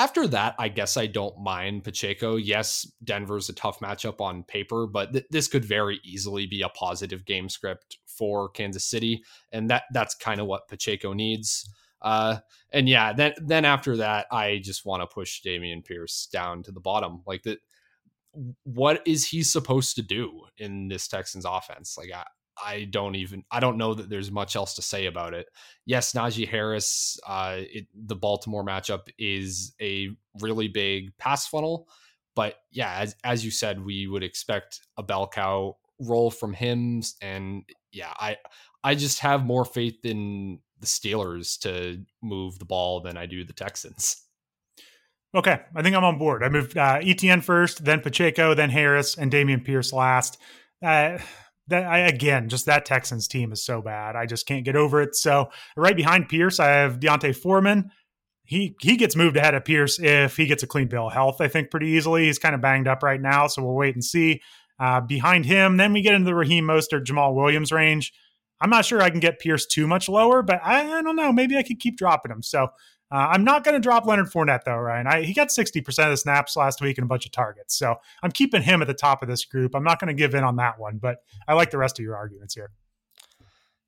after 0.00 0.26
that, 0.28 0.54
I 0.58 0.68
guess 0.68 0.96
I 0.96 1.06
don't 1.06 1.38
mind 1.38 1.84
Pacheco. 1.84 2.36
Yes, 2.36 2.90
Denver's 3.04 3.50
a 3.50 3.52
tough 3.52 3.80
matchup 3.80 4.18
on 4.20 4.44
paper, 4.44 4.86
but 4.86 5.12
th- 5.12 5.26
this 5.30 5.46
could 5.46 5.64
very 5.64 6.00
easily 6.02 6.46
be 6.46 6.62
a 6.62 6.70
positive 6.70 7.26
game 7.26 7.50
script 7.50 7.98
for 8.06 8.48
Kansas 8.48 8.84
City, 8.84 9.22
and 9.52 9.68
that 9.68 9.82
that's 9.92 10.14
kind 10.14 10.40
of 10.40 10.46
what 10.46 10.68
Pacheco 10.68 11.12
needs. 11.12 11.68
Uh, 12.00 12.38
and 12.72 12.88
yeah, 12.88 13.12
then 13.12 13.34
then 13.44 13.66
after 13.66 13.98
that, 13.98 14.26
I 14.32 14.60
just 14.64 14.86
want 14.86 15.02
to 15.02 15.06
push 15.06 15.42
Dameon 15.42 15.84
Pierce 15.84 16.28
down 16.32 16.62
to 16.62 16.72
the 16.72 16.80
bottom. 16.80 17.22
Like 17.26 17.42
that, 17.42 17.58
what 18.62 19.02
is 19.06 19.28
he 19.28 19.42
supposed 19.42 19.96
to 19.96 20.02
do 20.02 20.44
in 20.56 20.88
this 20.88 21.08
Texans 21.08 21.44
offense? 21.44 21.98
Like 21.98 22.10
I, 22.14 22.24
I 22.62 22.84
don't 22.84 23.14
even 23.14 23.44
I 23.50 23.60
don't 23.60 23.78
know 23.78 23.94
that 23.94 24.10
there's 24.10 24.30
much 24.30 24.56
else 24.56 24.74
to 24.74 24.82
say 24.82 25.06
about 25.06 25.34
it. 25.34 25.46
Yes, 25.86 26.12
Najee 26.12 26.48
Harris, 26.48 27.18
uh, 27.26 27.56
it, 27.58 27.86
the 27.94 28.16
Baltimore 28.16 28.64
matchup 28.64 29.08
is 29.18 29.74
a 29.80 30.10
really 30.40 30.68
big 30.68 31.16
pass 31.18 31.46
funnel, 31.46 31.88
but 32.34 32.56
yeah, 32.70 32.98
as 32.98 33.16
as 33.24 33.44
you 33.44 33.50
said, 33.50 33.84
we 33.84 34.06
would 34.06 34.22
expect 34.22 34.80
a 34.96 35.02
bell 35.02 35.28
cow 35.28 35.76
role 36.00 36.30
from 36.30 36.52
him, 36.52 37.02
and 37.20 37.64
yeah, 37.92 38.12
I 38.16 38.36
I 38.82 38.94
just 38.94 39.20
have 39.20 39.44
more 39.44 39.64
faith 39.64 40.04
in 40.04 40.60
the 40.78 40.86
Steelers 40.86 41.58
to 41.60 42.02
move 42.22 42.58
the 42.58 42.64
ball 42.64 43.00
than 43.00 43.16
I 43.16 43.26
do 43.26 43.44
the 43.44 43.52
Texans. 43.52 44.24
Okay, 45.34 45.60
I 45.76 45.82
think 45.82 45.94
I'm 45.94 46.04
on 46.04 46.18
board. 46.18 46.42
I 46.42 46.48
moved 46.48 46.76
uh, 46.76 46.98
Etienne 47.02 47.40
first, 47.40 47.84
then 47.84 48.00
Pacheco, 48.00 48.54
then 48.54 48.70
Harris, 48.70 49.16
and 49.16 49.30
Dameon 49.30 49.64
Pierce 49.64 49.92
last. 49.92 50.38
Uh, 50.84 51.18
that 51.70 51.84
I, 51.84 52.00
again, 52.00 52.48
just 52.48 52.66
that 52.66 52.84
Texans 52.84 53.26
team 53.26 53.52
is 53.52 53.64
so 53.64 53.82
bad. 53.82 54.16
I 54.16 54.26
just 54.26 54.46
can't 54.46 54.64
get 54.64 54.76
over 54.76 55.00
it. 55.00 55.16
So 55.16 55.50
right 55.76 55.96
behind 55.96 56.28
Pierce, 56.28 56.60
I 56.60 56.68
have 56.68 57.00
D'Onta 57.00 57.34
Foreman. 57.34 57.90
He 58.44 58.76
he 58.80 58.96
gets 58.96 59.16
moved 59.16 59.36
ahead 59.36 59.54
of 59.54 59.64
Pierce 59.64 59.98
if 60.00 60.36
he 60.36 60.46
gets 60.46 60.62
a 60.62 60.66
clean 60.66 60.88
bill 60.88 61.06
of 61.06 61.12
health. 61.12 61.40
I 61.40 61.48
think 61.48 61.70
pretty 61.70 61.88
easily. 61.88 62.26
He's 62.26 62.38
kind 62.38 62.54
of 62.54 62.60
banged 62.60 62.88
up 62.88 63.02
right 63.02 63.20
now, 63.20 63.46
so 63.46 63.62
we'll 63.62 63.74
wait 63.74 63.94
and 63.94 64.04
see. 64.04 64.42
Uh, 64.78 65.00
behind 65.00 65.44
him, 65.44 65.76
then 65.76 65.92
we 65.92 66.02
get 66.02 66.14
into 66.14 66.24
the 66.24 66.34
Raheem 66.34 66.64
Mostert, 66.64 67.04
Jamaal 67.04 67.34
Williams 67.34 67.70
range. 67.70 68.12
I'm 68.60 68.70
not 68.70 68.84
sure 68.84 69.00
I 69.00 69.10
can 69.10 69.20
get 69.20 69.38
Pierce 69.38 69.66
too 69.66 69.86
much 69.86 70.08
lower, 70.08 70.42
but 70.42 70.60
I, 70.64 70.98
I 70.98 71.02
don't 71.02 71.16
know. 71.16 71.32
Maybe 71.32 71.56
I 71.56 71.62
could 71.62 71.78
keep 71.80 71.96
dropping 71.96 72.32
him. 72.32 72.42
So 72.42 72.68
uh, 73.12 73.28
I'm 73.30 73.44
not 73.44 73.64
going 73.64 73.74
to 73.74 73.80
drop 73.80 74.06
Leonard 74.06 74.30
Fournette 74.30 74.64
though, 74.64 74.76
Ryan. 74.76 75.06
I, 75.06 75.22
he 75.22 75.34
got 75.34 75.48
60% 75.48 75.78
of 76.04 76.10
the 76.10 76.16
snaps 76.16 76.56
last 76.56 76.80
week 76.80 76.98
and 76.98 77.04
a 77.04 77.08
bunch 77.08 77.26
of 77.26 77.32
targets. 77.32 77.76
So 77.76 77.96
I'm 78.22 78.30
keeping 78.30 78.62
him 78.62 78.82
at 78.82 78.88
the 78.88 78.94
top 78.94 79.22
of 79.22 79.28
this 79.28 79.44
group. 79.44 79.74
I'm 79.74 79.84
not 79.84 79.98
going 79.98 80.08
to 80.08 80.14
give 80.14 80.34
in 80.34 80.44
on 80.44 80.56
that 80.56 80.78
one, 80.78 80.98
but 80.98 81.18
I 81.48 81.54
like 81.54 81.70
the 81.70 81.78
rest 81.78 81.98
of 81.98 82.04
your 82.04 82.16
arguments 82.16 82.54
here. 82.54 82.70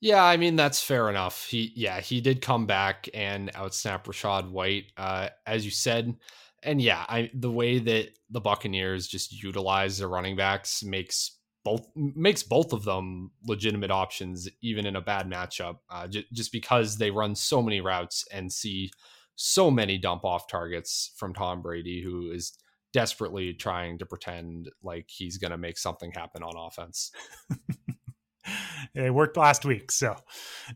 Yeah, 0.00 0.24
I 0.24 0.36
mean 0.36 0.56
that's 0.56 0.82
fair 0.82 1.08
enough. 1.08 1.46
He 1.46 1.72
yeah, 1.76 2.00
he 2.00 2.20
did 2.20 2.42
come 2.42 2.66
back 2.66 3.08
and 3.14 3.52
outsnap 3.52 4.02
Rachaad 4.02 4.50
White, 4.50 4.86
uh, 4.96 5.28
as 5.46 5.64
you 5.64 5.70
said. 5.70 6.16
And 6.64 6.82
yeah, 6.82 7.04
I 7.08 7.30
the 7.32 7.50
way 7.52 7.78
that 7.78 8.08
the 8.28 8.40
Buccaneers 8.40 9.06
just 9.06 9.40
utilize 9.40 9.98
their 9.98 10.08
running 10.08 10.34
backs 10.34 10.82
makes 10.82 11.38
both 11.64 11.86
makes 11.94 12.42
both 12.42 12.72
of 12.72 12.84
them 12.84 13.30
legitimate 13.46 13.90
options 13.90 14.48
even 14.62 14.86
in 14.86 14.96
a 14.96 15.00
bad 15.00 15.30
matchup 15.30 15.78
uh, 15.90 16.06
j- 16.06 16.26
just 16.32 16.52
because 16.52 16.98
they 16.98 17.10
run 17.10 17.34
so 17.34 17.62
many 17.62 17.80
routes 17.80 18.24
and 18.32 18.52
see 18.52 18.90
so 19.36 19.70
many 19.70 19.98
dump 19.98 20.24
off 20.24 20.48
targets 20.48 21.12
from 21.16 21.34
Tom 21.34 21.62
Brady 21.62 22.02
who 22.02 22.30
is 22.30 22.56
desperately 22.92 23.54
trying 23.54 23.98
to 23.98 24.06
pretend 24.06 24.70
like 24.82 25.06
he's 25.08 25.38
going 25.38 25.50
to 25.50 25.58
make 25.58 25.78
something 25.78 26.12
happen 26.12 26.42
on 26.42 26.52
offense. 26.56 27.10
it 28.94 29.12
worked 29.12 29.36
last 29.36 29.64
week. 29.64 29.90
So, 29.90 30.14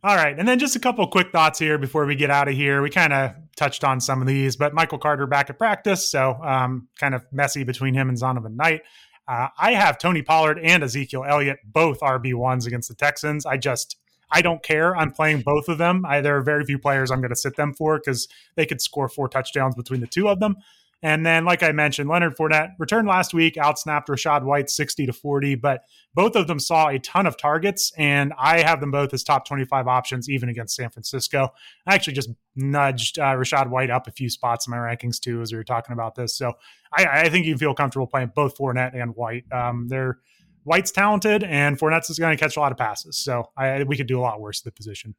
all 0.03 0.17
right. 0.17 0.39
And 0.39 0.49
then 0.49 0.59
just 0.59 0.77
a 0.77 0.81
couple 0.81 1.07
quick 1.09 1.31
thoughts 1.31 1.59
here 1.59 1.79
before 1.79 2.07
we 2.07 2.15
get 2.15 2.31
out 2.31 2.49
of 2.49 2.55
here. 2.55 2.83
We 2.83 2.91
kind 2.91 3.13
of 3.13 3.33
touched 3.57 3.85
on 3.85 4.01
some 4.01 4.21
of 4.21 4.27
these, 4.27 4.57
but 4.57 4.73
Michael 4.73 4.99
Carter 4.99 5.27
back 5.27 5.51
at 5.51 5.59
practice. 5.59 6.11
So, 6.11 6.39
um, 6.43 6.89
kind 6.99 7.15
of 7.15 7.25
messy 7.33 7.65
between 7.65 7.95
him 7.95 8.09
and 8.09 8.19
Zonovan 8.19 8.57
Knight. 8.57 8.83
Uh, 9.29 9.49
I 9.59 9.73
have 9.73 9.99
Tony 9.99 10.23
Pollard 10.23 10.59
and 10.59 10.83
Ezekiel 10.83 11.25
Elliott 11.27 11.59
both 11.65 12.01
RB 12.01 12.35
ones 12.35 12.67
against 12.67 12.89
the 12.89 12.95
Texans. 12.95 13.45
I 13.45 13.57
just 13.57 13.97
I 14.31 14.43
don't 14.43 14.63
care. 14.63 14.97
I'm 14.97 15.13
playing 15.13 15.43
both 15.43 15.69
of 15.69 15.79
them. 15.79 16.05
I, 16.05 16.21
there 16.21 16.37
are 16.37 16.43
very 16.43 16.65
few 16.65 16.79
players 16.79 17.11
I'm 17.11 17.21
going 17.21 17.31
to 17.31 17.37
sit 17.37 17.57
them 17.57 17.75
for 17.75 17.99
because 17.99 18.29
they 18.57 18.67
could 18.67 18.81
score 18.81 19.09
four 19.09 19.29
touchdowns 19.29 19.75
between 19.77 20.01
the 20.01 20.07
two 20.07 20.29
of 20.29 20.41
them. 20.41 20.57
And 21.03 21.27
then, 21.27 21.45
like 21.45 21.63
I 21.63 21.73
mentioned, 21.73 22.09
Leonard 22.09 22.37
Fournette 22.37 22.71
returned 22.79 23.07
last 23.07 23.35
week, 23.35 23.57
outsnapped 23.57 24.07
Rachaad 24.07 24.45
White 24.45 24.71
60 24.71 25.07
to 25.07 25.13
40, 25.13 25.55
but 25.57 25.83
both 26.15 26.35
of 26.37 26.47
them 26.47 26.59
saw 26.59 26.89
a 26.89 26.99
ton 26.99 27.27
of 27.27 27.37
targets, 27.37 27.93
and 27.99 28.33
I 28.39 28.63
have 28.63 28.81
them 28.81 28.91
both 28.91 29.13
as 29.13 29.23
top 29.23 29.47
25 29.47 29.87
options, 29.87 30.31
even 30.31 30.49
against 30.49 30.75
San 30.75 30.89
Francisco. 30.89 31.51
I 31.87 31.95
actually 31.95 32.15
just 32.15 32.31
nudged 32.57 33.19
uh, 33.19 33.35
Rachaad 33.35 33.69
White 33.69 33.91
up 33.91 34.07
a 34.07 34.11
few 34.11 34.31
spots 34.31 34.67
in 34.67 34.71
my 34.71 34.79
rankings, 34.79 35.21
too, 35.21 35.43
as 35.43 35.53
we 35.53 35.59
were 35.59 35.65
talking 35.65 35.93
about 35.93 36.15
this. 36.15 36.37
So 36.37 36.55
I, 36.97 37.07
I 37.07 37.29
think 37.29 37.45
you 37.45 37.53
can 37.53 37.59
feel 37.59 37.75
comfortable 37.75 38.07
playing 38.07 38.33
both 38.35 38.57
Fournette 38.57 39.01
and 39.01 39.15
White. 39.15 39.45
Um, 39.53 39.89
they're 39.89 40.19
White's 40.65 40.91
talented, 40.91 41.45
and 41.45 41.79
Fournette's 41.79 42.11
is 42.11 42.19
going 42.19 42.37
to 42.37 42.43
catch 42.43 42.57
a 42.57 42.61
lot 42.61 42.73
of 42.73 42.79
passes. 42.79 43.17
So 43.19 43.51
I, 43.57 43.85
we 43.85 43.97
could 43.97 44.09
do 44.09 44.19
a 44.19 44.23
lot 44.23 44.41
worse 44.41 44.61
at 44.61 44.65
the 44.65 44.73
position 44.73 45.15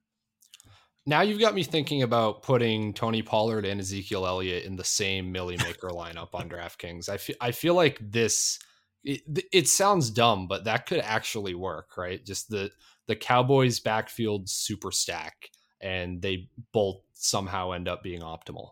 now 1.07 1.21
you've 1.21 1.39
got 1.39 1.55
me 1.55 1.63
thinking 1.63 2.03
about 2.03 2.43
putting 2.43 2.93
Tony 2.93 3.21
Pollard 3.21 3.65
and 3.65 3.79
Ezekiel 3.79 4.27
Elliott 4.27 4.65
in 4.65 4.75
the 4.75 4.83
same 4.83 5.31
Milly 5.31 5.57
Maker 5.63 5.89
lineup 5.89 6.29
on 6.33 6.49
DraftKings. 6.49 7.09
I 7.09 7.17
feel 7.17 7.35
I 7.41 7.51
feel 7.51 7.73
like 7.73 7.97
this 8.01 8.59
it, 9.03 9.21
it 9.53 9.67
sounds 9.69 10.09
dumb, 10.09 10.47
but 10.47 10.65
that 10.65 10.85
could 10.85 10.99
actually 10.99 11.55
work, 11.55 11.97
right? 11.97 12.23
Just 12.23 12.49
the 12.49 12.71
the 13.07 13.15
Cowboys 13.15 13.79
backfield 13.79 14.49
super 14.49 14.91
stack 14.91 15.49
and 15.79 16.21
they 16.21 16.49
both 16.73 16.97
somehow 17.13 17.71
end 17.71 17.87
up 17.87 18.03
being 18.03 18.21
optimal. 18.21 18.71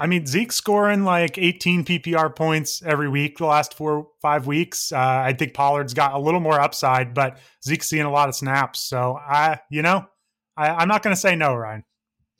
I 0.00 0.06
mean, 0.06 0.26
Zeke 0.26 0.52
scoring 0.52 1.02
like 1.02 1.38
18 1.38 1.84
PPR 1.84 2.36
points 2.36 2.82
every 2.82 3.08
week 3.08 3.38
the 3.38 3.46
last 3.46 3.74
four, 3.74 4.06
five 4.22 4.46
weeks. 4.46 4.92
Uh, 4.92 4.98
I 4.98 5.32
think 5.32 5.54
Pollard's 5.54 5.92
got 5.92 6.14
a 6.14 6.18
little 6.18 6.38
more 6.38 6.60
upside, 6.60 7.14
but 7.14 7.38
Zeke's 7.64 7.88
seeing 7.88 8.04
a 8.04 8.10
lot 8.12 8.28
of 8.28 8.36
snaps. 8.36 8.78
So 8.80 9.18
I, 9.18 9.58
you 9.70 9.82
know, 9.82 10.06
I, 10.58 10.82
am 10.82 10.88
not 10.88 11.02
going 11.02 11.14
to 11.14 11.20
say 11.20 11.36
no, 11.36 11.54
Ryan. 11.54 11.84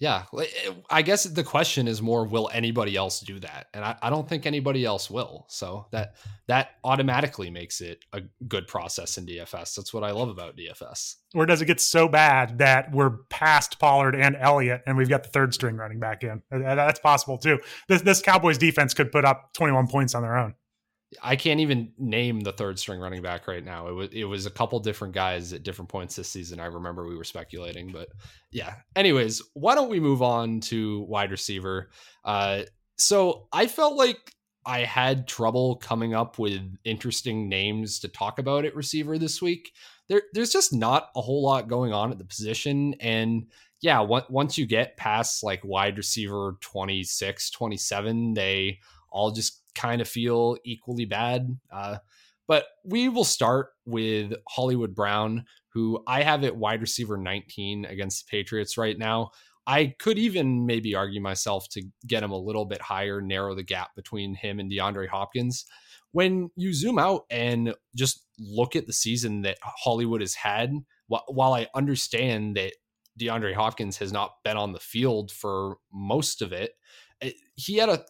Yeah, 0.00 0.24
eh, 0.38 0.72
I 0.88 1.02
guess 1.02 1.24
the 1.24 1.42
question 1.42 1.88
is 1.88 2.00
more: 2.00 2.24
Will 2.24 2.48
anybody 2.52 2.94
else 2.96 3.20
do 3.20 3.40
that? 3.40 3.66
And 3.74 3.84
I, 3.84 3.96
I, 4.00 4.10
don't 4.10 4.28
think 4.28 4.46
anybody 4.46 4.84
else 4.84 5.10
will. 5.10 5.46
So 5.48 5.86
that 5.90 6.14
that 6.46 6.70
automatically 6.84 7.50
makes 7.50 7.80
it 7.80 8.04
a 8.12 8.22
good 8.46 8.68
process 8.68 9.18
in 9.18 9.26
DFS. 9.26 9.74
That's 9.74 9.92
what 9.92 10.04
I 10.04 10.12
love 10.12 10.28
about 10.28 10.56
DFS. 10.56 11.16
Or 11.34 11.46
does 11.46 11.62
it 11.62 11.66
get 11.66 11.80
so 11.80 12.06
bad 12.06 12.58
that 12.58 12.92
we're 12.92 13.18
past 13.28 13.80
Pollard 13.80 14.14
and 14.14 14.36
Elliott, 14.36 14.82
and 14.86 14.96
we've 14.96 15.08
got 15.08 15.24
the 15.24 15.30
third 15.30 15.52
string 15.52 15.76
running 15.76 15.98
back 15.98 16.22
in? 16.22 16.42
That's 16.50 17.00
possible 17.00 17.36
too. 17.36 17.58
This 17.88 18.02
this 18.02 18.22
Cowboys 18.22 18.58
defense 18.58 18.94
could 18.94 19.10
put 19.10 19.24
up 19.24 19.52
21 19.54 19.88
points 19.88 20.14
on 20.14 20.22
their 20.22 20.36
own. 20.38 20.54
I 21.22 21.36
can't 21.36 21.61
even 21.61 21.92
name 21.96 22.40
the 22.40 22.52
third 22.52 22.78
string 22.78 23.00
running 23.00 23.22
back 23.22 23.48
right 23.48 23.64
now. 23.64 23.88
It 23.88 23.92
was 23.92 24.09
it 24.12 24.24
was 24.24 24.46
a 24.46 24.50
couple 24.50 24.78
different 24.80 25.14
guys 25.14 25.52
at 25.52 25.62
different 25.62 25.88
points 25.88 26.16
this 26.16 26.28
season. 26.28 26.61
I 26.61 26.66
remember 26.66 27.06
we 27.06 27.16
were 27.16 27.24
speculating, 27.24 27.90
but 27.90 28.09
yeah. 28.50 28.74
Anyways, 28.94 29.42
why 29.54 29.74
don't 29.74 29.90
we 29.90 30.00
move 30.00 30.22
on 30.22 30.61
to 30.61 31.00
wide 31.02 31.30
receiver? 31.30 31.88
Uh, 32.24 32.62
so 32.98 33.48
I 33.52 33.68
felt 33.68 33.96
like 33.96 34.34
I 34.66 34.80
had 34.80 35.26
trouble 35.26 35.76
coming 35.76 36.14
up 36.14 36.38
with 36.38 36.61
interesting 36.84 37.48
names 37.48 38.00
to 38.00 38.09
talk 38.09 38.38
about 38.38 38.66
at 38.66 38.76
receiver 38.76 39.16
this 39.16 39.40
week. 39.40 39.72
There, 40.09 40.22
there's 40.34 40.52
just 40.52 40.74
not 40.74 41.09
a 41.16 41.22
whole 41.22 41.42
lot 41.42 41.68
going 41.68 41.94
on 41.94 42.11
at 42.11 42.18
the 42.18 42.24
position. 42.24 42.94
And 43.00 43.46
yeah, 43.80 44.00
once 44.00 44.59
you 44.59 44.66
get 44.66 44.98
past 44.98 45.42
like 45.42 45.64
wide 45.64 45.96
receiver 45.96 46.56
26, 46.61 47.50
27, 47.50 48.34
they 48.34 48.80
all 49.11 49.30
just 49.30 49.62
kind 49.79 50.01
of 50.01 50.09
feel 50.09 50.57
equally 50.64 51.05
bad. 51.05 51.59
Uh, 51.72 51.99
but 52.47 52.64
we 52.85 53.09
will 53.09 53.24
start 53.24 53.68
with 53.87 54.33
Hollywood 54.49 54.95
Brown, 54.95 55.45
who 55.74 56.03
I 56.07 56.22
have 56.22 56.45
at 56.45 56.57
wide 56.57 56.81
receiver 56.81 57.16
19 57.16 57.85
against 57.85 58.26
the 58.26 58.31
Patriots 58.31 58.76
right 58.76 58.99
now. 58.99 59.31
I 59.66 59.95
could 59.99 60.18
even 60.18 60.64
maybe 60.64 60.95
argue 60.95 61.20
myself 61.20 61.68
to 61.70 61.83
get 62.07 62.22
him 62.22 62.31
a 62.31 62.39
little 62.39 62.64
bit 62.64 62.81
higher, 62.81 63.20
narrow 63.20 63.55
the 63.55 63.62
gap 63.62 63.95
between 63.95 64.35
him 64.35 64.59
and 64.59 64.70
DeAndre 64.72 65.09
Hopkins. 65.09 65.66
When 66.12 66.51
you 66.57 66.72
zoom 66.72 66.99
out 66.99 67.26
and 67.31 67.74
just 67.95 68.24
look 68.39 68.74
at 68.74 68.87
the 68.87 68.95
season 68.95 69.43
that 69.43 69.59
Hollywood 69.62 70.22
has 70.22 70.35
had, 70.35 70.72
while 71.07 71.53
I 71.53 71.68
understand 71.74 72.57
that 72.57 72.72
DeAndre 73.20 73.55
Hopkins 73.55 73.99
has 73.99 74.11
not 74.11 74.37
been 74.43 74.57
on 74.57 74.72
the 74.72 74.81
field 74.81 75.31
for 75.31 75.76
most 75.93 76.41
of 76.41 76.53
it, 76.53 76.72
eh, 77.20 77.33
he 77.57 77.76
had 77.76 77.91
a 77.91 78.05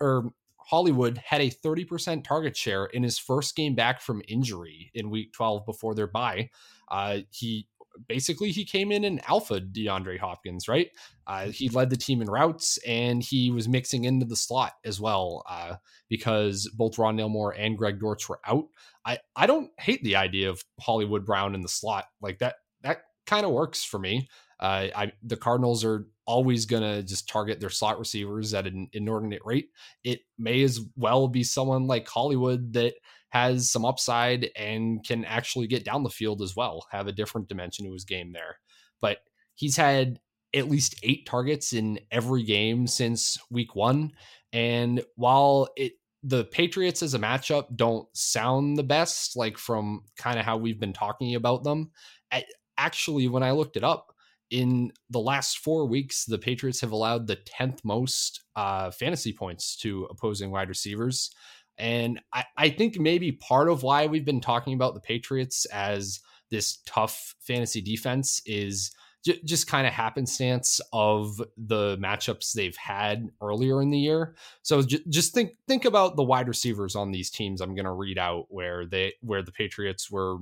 or 0.00 0.30
Hollywood 0.70 1.18
had 1.18 1.40
a 1.40 1.50
30% 1.50 2.22
target 2.22 2.56
share 2.56 2.86
in 2.86 3.02
his 3.02 3.18
first 3.18 3.56
game 3.56 3.74
back 3.74 4.00
from 4.00 4.22
injury 4.28 4.92
in 4.94 5.10
week 5.10 5.32
12 5.32 5.66
before 5.66 5.96
their 5.96 6.06
bye. 6.06 6.48
Uh, 6.88 7.18
he 7.30 7.66
basically 8.06 8.52
he 8.52 8.64
came 8.64 8.92
in 8.92 9.04
and 9.04 9.20
alpha 9.28 9.60
DeAndre 9.60 10.20
Hopkins, 10.20 10.68
right? 10.68 10.90
Uh, 11.26 11.46
he 11.46 11.68
led 11.68 11.90
the 11.90 11.96
team 11.96 12.22
in 12.22 12.30
routes 12.30 12.78
and 12.86 13.20
he 13.20 13.50
was 13.50 13.68
mixing 13.68 14.04
into 14.04 14.24
the 14.24 14.36
slot 14.36 14.74
as 14.84 15.00
well 15.00 15.42
uh, 15.50 15.74
because 16.08 16.70
both 16.76 16.98
Ron 16.98 17.16
Moore 17.16 17.52
and 17.58 17.76
Greg 17.76 17.98
Dortch 17.98 18.28
were 18.28 18.40
out. 18.46 18.66
I, 19.04 19.18
I 19.34 19.46
don't 19.46 19.70
hate 19.76 20.04
the 20.04 20.16
idea 20.16 20.50
of 20.50 20.62
Hollywood 20.80 21.24
Brown 21.24 21.56
in 21.56 21.62
the 21.62 21.68
slot 21.68 22.04
like 22.20 22.38
that. 22.38 22.56
That 22.82 23.02
kind 23.26 23.44
of 23.44 23.50
works 23.50 23.82
for 23.82 23.98
me. 23.98 24.28
Uh, 24.60 24.86
I 24.94 25.12
the 25.22 25.36
Cardinals 25.36 25.84
are 25.84 26.06
always 26.30 26.64
going 26.64 26.82
to 26.82 27.02
just 27.02 27.28
target 27.28 27.58
their 27.58 27.70
slot 27.70 27.98
receivers 27.98 28.54
at 28.54 28.68
an 28.68 28.88
inordinate 28.92 29.42
rate. 29.44 29.70
It 30.04 30.20
may 30.38 30.62
as 30.62 30.80
well 30.94 31.26
be 31.26 31.42
someone 31.42 31.88
like 31.88 32.08
Hollywood 32.08 32.72
that 32.74 32.94
has 33.30 33.68
some 33.70 33.84
upside 33.84 34.50
and 34.54 35.04
can 35.04 35.24
actually 35.24 35.66
get 35.66 35.84
down 35.84 36.04
the 36.04 36.08
field 36.08 36.40
as 36.40 36.54
well, 36.54 36.86
have 36.92 37.08
a 37.08 37.12
different 37.12 37.48
dimension 37.48 37.84
to 37.84 37.92
his 37.92 38.04
game 38.04 38.32
there. 38.32 38.58
But 39.00 39.18
he's 39.56 39.76
had 39.76 40.20
at 40.54 40.70
least 40.70 40.94
eight 41.02 41.26
targets 41.26 41.72
in 41.72 41.98
every 42.12 42.44
game 42.44 42.86
since 42.86 43.36
week 43.50 43.74
one. 43.74 44.12
And 44.52 45.02
while 45.16 45.68
it 45.76 45.94
the 46.22 46.44
Patriots 46.44 47.02
as 47.02 47.14
a 47.14 47.18
matchup 47.18 47.74
don't 47.74 48.06
sound 48.14 48.76
the 48.76 48.84
best, 48.84 49.36
like 49.36 49.58
from 49.58 50.04
kind 50.16 50.38
of 50.38 50.44
how 50.44 50.58
we've 50.58 50.78
been 50.78 50.92
talking 50.92 51.34
about 51.34 51.64
them. 51.64 51.90
I, 52.30 52.44
actually, 52.78 53.26
when 53.26 53.42
I 53.42 53.52
looked 53.52 53.76
it 53.76 53.84
up, 53.84 54.12
in 54.50 54.92
the 55.08 55.20
last 55.20 55.58
four 55.58 55.86
weeks, 55.86 56.24
the 56.24 56.38
Patriots 56.38 56.80
have 56.80 56.92
allowed 56.92 57.26
the 57.26 57.36
10th 57.36 57.84
most 57.84 58.42
uh, 58.56 58.90
fantasy 58.90 59.32
points 59.32 59.76
to 59.76 60.06
opposing 60.10 60.50
wide 60.50 60.68
receivers. 60.68 61.30
And 61.78 62.20
I, 62.32 62.44
I 62.56 62.68
think 62.70 62.98
maybe 62.98 63.32
part 63.32 63.70
of 63.70 63.82
why 63.82 64.06
we've 64.06 64.24
been 64.24 64.40
talking 64.40 64.74
about 64.74 64.94
the 64.94 65.00
Patriots 65.00 65.64
as 65.66 66.20
this 66.50 66.78
tough 66.84 67.34
fantasy 67.40 67.80
defense 67.80 68.42
is 68.44 68.90
j- 69.24 69.40
just 69.44 69.66
kind 69.66 69.86
of 69.86 69.92
happenstance 69.92 70.80
of 70.92 71.40
the 71.56 71.96
matchups 71.98 72.52
they've 72.52 72.76
had 72.76 73.28
earlier 73.40 73.80
in 73.80 73.90
the 73.90 73.98
year. 73.98 74.34
So 74.62 74.82
j- 74.82 75.04
just 75.08 75.32
think 75.32 75.52
think 75.68 75.84
about 75.84 76.16
the 76.16 76.24
wide 76.24 76.48
receivers 76.48 76.96
on 76.96 77.12
these 77.12 77.30
teams. 77.30 77.60
I'm 77.60 77.74
going 77.74 77.84
to 77.84 77.92
read 77.92 78.18
out 78.18 78.46
where 78.48 78.84
they 78.84 79.14
where 79.20 79.42
the 79.42 79.52
Patriots 79.52 80.10
were 80.10 80.38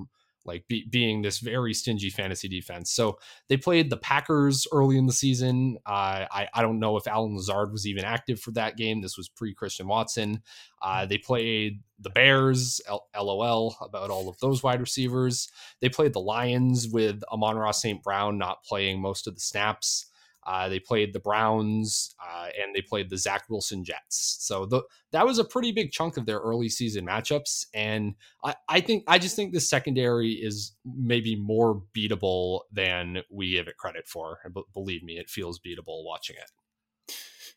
like 0.48 0.66
be, 0.66 0.86
being 0.90 1.22
this 1.22 1.38
very 1.38 1.72
stingy 1.72 2.10
fantasy 2.10 2.48
defense. 2.48 2.90
So 2.90 3.18
they 3.48 3.56
played 3.56 3.90
the 3.90 3.96
Packers 3.96 4.66
early 4.72 4.98
in 4.98 5.06
the 5.06 5.12
season. 5.12 5.78
Uh, 5.86 6.26
I, 6.30 6.48
I 6.52 6.62
don't 6.62 6.80
know 6.80 6.96
if 6.96 7.06
Allen 7.06 7.36
Lazard 7.36 7.70
was 7.70 7.86
even 7.86 8.04
active 8.04 8.40
for 8.40 8.50
that 8.52 8.76
game. 8.76 9.00
This 9.00 9.16
was 9.16 9.28
pre 9.28 9.54
Christian 9.54 9.86
Watson. 9.86 10.42
Uh, 10.82 11.06
they 11.06 11.18
played 11.18 11.82
the 12.00 12.10
Bears, 12.10 12.80
L- 12.88 13.06
LOL, 13.16 13.76
about 13.80 14.10
all 14.10 14.28
of 14.28 14.38
those 14.40 14.62
wide 14.62 14.80
receivers. 14.80 15.48
They 15.80 15.88
played 15.88 16.12
the 16.12 16.20
Lions 16.20 16.88
with 16.88 17.22
Amon-Ra 17.32 17.72
St. 17.72 18.02
Brown 18.02 18.38
not 18.38 18.64
playing 18.64 19.00
most 19.00 19.26
of 19.26 19.34
the 19.34 19.40
snaps. 19.40 20.07
Uh, 20.48 20.66
they 20.66 20.80
played 20.80 21.12
the 21.12 21.20
Browns 21.20 22.14
uh, 22.26 22.46
and 22.58 22.74
they 22.74 22.80
played 22.80 23.10
the 23.10 23.18
Zach 23.18 23.44
Wilson 23.50 23.84
Jets. 23.84 24.38
So 24.40 24.64
the, 24.64 24.82
that 25.12 25.26
was 25.26 25.38
a 25.38 25.44
pretty 25.44 25.72
big 25.72 25.92
chunk 25.92 26.16
of 26.16 26.24
their 26.24 26.38
early 26.38 26.70
season 26.70 27.04
matchups. 27.04 27.66
And 27.74 28.14
I, 28.42 28.54
I 28.66 28.80
think 28.80 29.04
I 29.06 29.18
just 29.18 29.36
think 29.36 29.52
the 29.52 29.60
secondary 29.60 30.30
is 30.30 30.72
maybe 30.86 31.36
more 31.36 31.82
beatable 31.94 32.62
than 32.72 33.18
we 33.30 33.52
give 33.52 33.68
it 33.68 33.76
credit 33.76 34.08
for. 34.08 34.38
And 34.42 34.54
b- 34.54 34.62
believe 34.72 35.02
me, 35.02 35.18
it 35.18 35.28
feels 35.28 35.60
beatable 35.60 36.02
watching 36.02 36.36
it. 36.36 37.14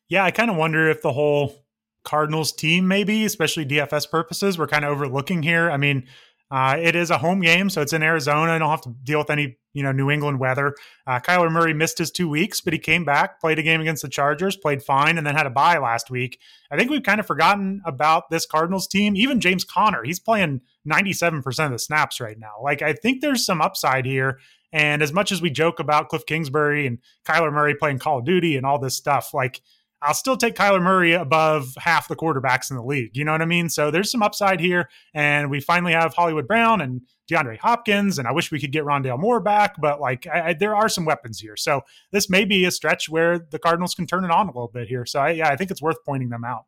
Yeah, 0.10 0.26
I 0.26 0.32
kind 0.32 0.52
of 0.52 0.58
wonder 0.58 0.89
if 0.89 1.02
the 1.02 1.14
whole 1.14 1.56
Cardinals 2.04 2.52
team, 2.52 2.89
maybe, 2.89 3.24
especially 3.24 3.66
DFS 3.66 4.12
purposes, 4.12 4.58
we're 4.58 4.68
kind 4.68 4.84
of 4.84 4.92
overlooking 4.92 5.44
here. 5.44 5.72
I 5.72 5.78
mean, 5.78 6.08
uh, 6.52 6.76
it 6.78 6.95
is 6.95 7.10
a 7.10 7.18
home 7.18 7.39
game, 7.39 7.70
so 7.70 7.82
it's 7.82 7.93
in 7.93 8.04
Arizona. 8.04 8.52
I 8.52 8.60
don't 8.60 8.70
have 8.70 8.82
to 8.82 8.93
deal 9.04 9.20
with 9.20 9.30
any, 9.30 9.58
you 9.72 9.84
know, 9.84 9.93
New 9.93 10.12
England 10.12 10.38
weather. 10.38 10.76
Uh, 11.08 11.18
Kyler 11.20 11.49
Murray 11.49 11.74
missed 11.74 11.97
his 11.97 12.12
two 12.12 12.28
weeks, 12.28 12.60
but 12.60 12.74
he 12.74 12.80
came 12.80 13.06
back, 13.06 13.39
played 13.39 13.58
a 13.58 13.64
game 13.64 13.80
against 13.80 14.02
the 14.02 14.10
Chargers, 14.10 14.58
played 14.58 14.84
fine, 14.84 15.18
and 15.18 15.26
then 15.26 15.34
had 15.34 15.45
a 15.45 15.49
bye 15.52 15.78
last 15.78 16.12
week. 16.12 16.39
I 16.70 16.78
think 16.78 16.91
we've 16.91 17.04
kind 17.04 17.22
of 17.22 17.26
forgotten 17.26 17.82
about 17.86 18.30
this 18.30 18.45
Cardinals 18.45 18.86
team. 18.86 19.16
Even 19.16 19.39
James 19.39 19.64
Conner, 19.64 20.04
he's 20.04 20.20
playing 20.20 20.60
97% 20.86 21.66
of 21.66 21.72
the 21.72 21.80
snaps 21.80 22.20
right 22.20 22.38
now. 22.38 22.56
Like, 22.62 22.82
I 22.82 22.93
think 22.93 23.22
there's 23.22 23.45
some 23.45 23.62
upside 23.62 24.06
here. 24.06 24.39
And 24.74 25.02
as 25.02 25.14
much 25.14 25.32
as 25.32 25.41
we 25.41 25.49
joke 25.49 25.80
about 25.80 26.10
Cliff 26.10 26.26
Kingsbury 26.26 26.86
and 26.86 26.99
Kyler 27.26 27.52
Murray 27.52 27.76
playing 27.76 27.99
Call 27.99 28.20
of 28.20 28.26
Duty 28.26 28.58
and 28.58 28.66
all 28.66 28.78
this 28.78 28.95
stuff, 28.95 29.34
like, 29.34 29.62
I'll 30.02 30.14
still 30.16 30.36
take 30.36 30.56
Kyler 30.56 30.82
Murray 30.82 31.14
above 31.14 31.76
half 31.78 32.08
the 32.08 32.16
quarterbacks 32.16 32.72
in 32.72 32.78
the 32.78 32.84
league. 32.84 33.16
You 33.16 33.24
know 33.24 33.32
what 33.34 33.41
I 33.41 33.45
mean? 33.45 33.70
So 33.70 33.91
there's 33.91 34.10
some 34.10 34.24
upside 34.24 34.60
here. 34.60 34.89
And 35.14 35.52
we 35.52 35.60
finally 35.60 35.93
have 35.93 36.14
Hollywood 36.14 36.47
Brown 36.47 36.82
and 36.82 37.02
DeAndre 37.30 37.60
Hopkins. 37.60 38.18
And 38.18 38.28
I 38.28 38.32
wish 38.32 38.52
we 38.52 38.60
could 38.60 38.72
get 38.72 38.84
Rondale 38.84 39.20
Moore 39.20 39.39
back, 39.39 39.76
but 39.80 40.02
like 40.02 40.26
I, 40.28 40.49
I, 40.49 40.54
there 40.54 40.76
are 40.76 40.89
some 40.89 41.06
weapons 41.06 41.39
here. 41.39 41.56
So 41.56 41.82
this 42.12 42.30
may 42.30 42.45
be 42.45 42.66
a 42.66 42.72
stretch 42.72 43.10
where 43.10 43.38
the 43.38 43.60
Cardinals 43.60 43.93
can 43.93 44.08
turn 44.08 44.26
it 44.26 44.32
on 44.32 44.47
a 44.47 44.52
little 44.52 44.72
bit 44.74 44.88
here. 44.88 45.06
So 45.06 45.20
I, 45.20 45.32
yeah, 45.32 45.49
I 45.49 45.56
think 45.56 45.70
it's 45.70 45.82
worth 45.82 46.04
pointing 46.04 46.30
them 46.30 46.43
out. 46.43 46.66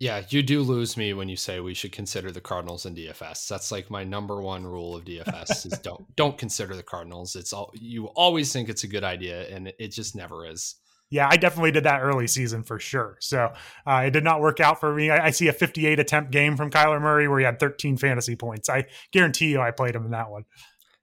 Yeah, 0.00 0.22
you 0.28 0.44
do 0.44 0.62
lose 0.62 0.96
me 0.96 1.12
when 1.12 1.28
you 1.28 1.36
say 1.36 1.58
we 1.58 1.74
should 1.74 1.90
consider 1.90 2.30
the 2.30 2.40
Cardinals 2.40 2.86
in 2.86 2.94
DFS. 2.94 3.48
That's 3.48 3.72
like 3.72 3.90
my 3.90 4.04
number 4.04 4.40
one 4.40 4.64
rule 4.64 4.94
of 4.94 5.04
DFS 5.04 5.66
is 5.66 5.78
don't 5.82 6.14
don't 6.14 6.38
consider 6.38 6.76
the 6.76 6.84
Cardinals. 6.84 7.34
It's 7.34 7.52
all 7.52 7.72
you 7.74 8.06
always 8.06 8.52
think 8.52 8.68
it's 8.68 8.84
a 8.84 8.88
good 8.88 9.02
idea 9.02 9.48
and 9.48 9.72
it 9.78 9.88
just 9.88 10.14
never 10.14 10.46
is 10.46 10.76
yeah, 11.10 11.28
I 11.30 11.36
definitely 11.36 11.72
did 11.72 11.84
that 11.84 12.00
early 12.00 12.26
season 12.26 12.62
for 12.62 12.78
sure. 12.78 13.16
So 13.20 13.52
uh, 13.86 14.02
it 14.06 14.10
did 14.10 14.24
not 14.24 14.40
work 14.40 14.60
out 14.60 14.80
for 14.80 14.94
me. 14.94 15.10
I, 15.10 15.26
I, 15.26 15.30
see 15.30 15.48
a 15.48 15.52
58 15.52 15.98
attempt 15.98 16.30
game 16.30 16.56
from 16.56 16.70
Kyler 16.70 17.00
Murray 17.00 17.28
where 17.28 17.38
he 17.38 17.44
had 17.44 17.58
13 17.58 17.96
fantasy 17.96 18.36
points. 18.36 18.68
I 18.68 18.84
guarantee 19.12 19.50
you 19.50 19.60
I 19.60 19.70
played 19.70 19.94
him 19.94 20.04
in 20.04 20.10
that 20.10 20.30
one. 20.30 20.44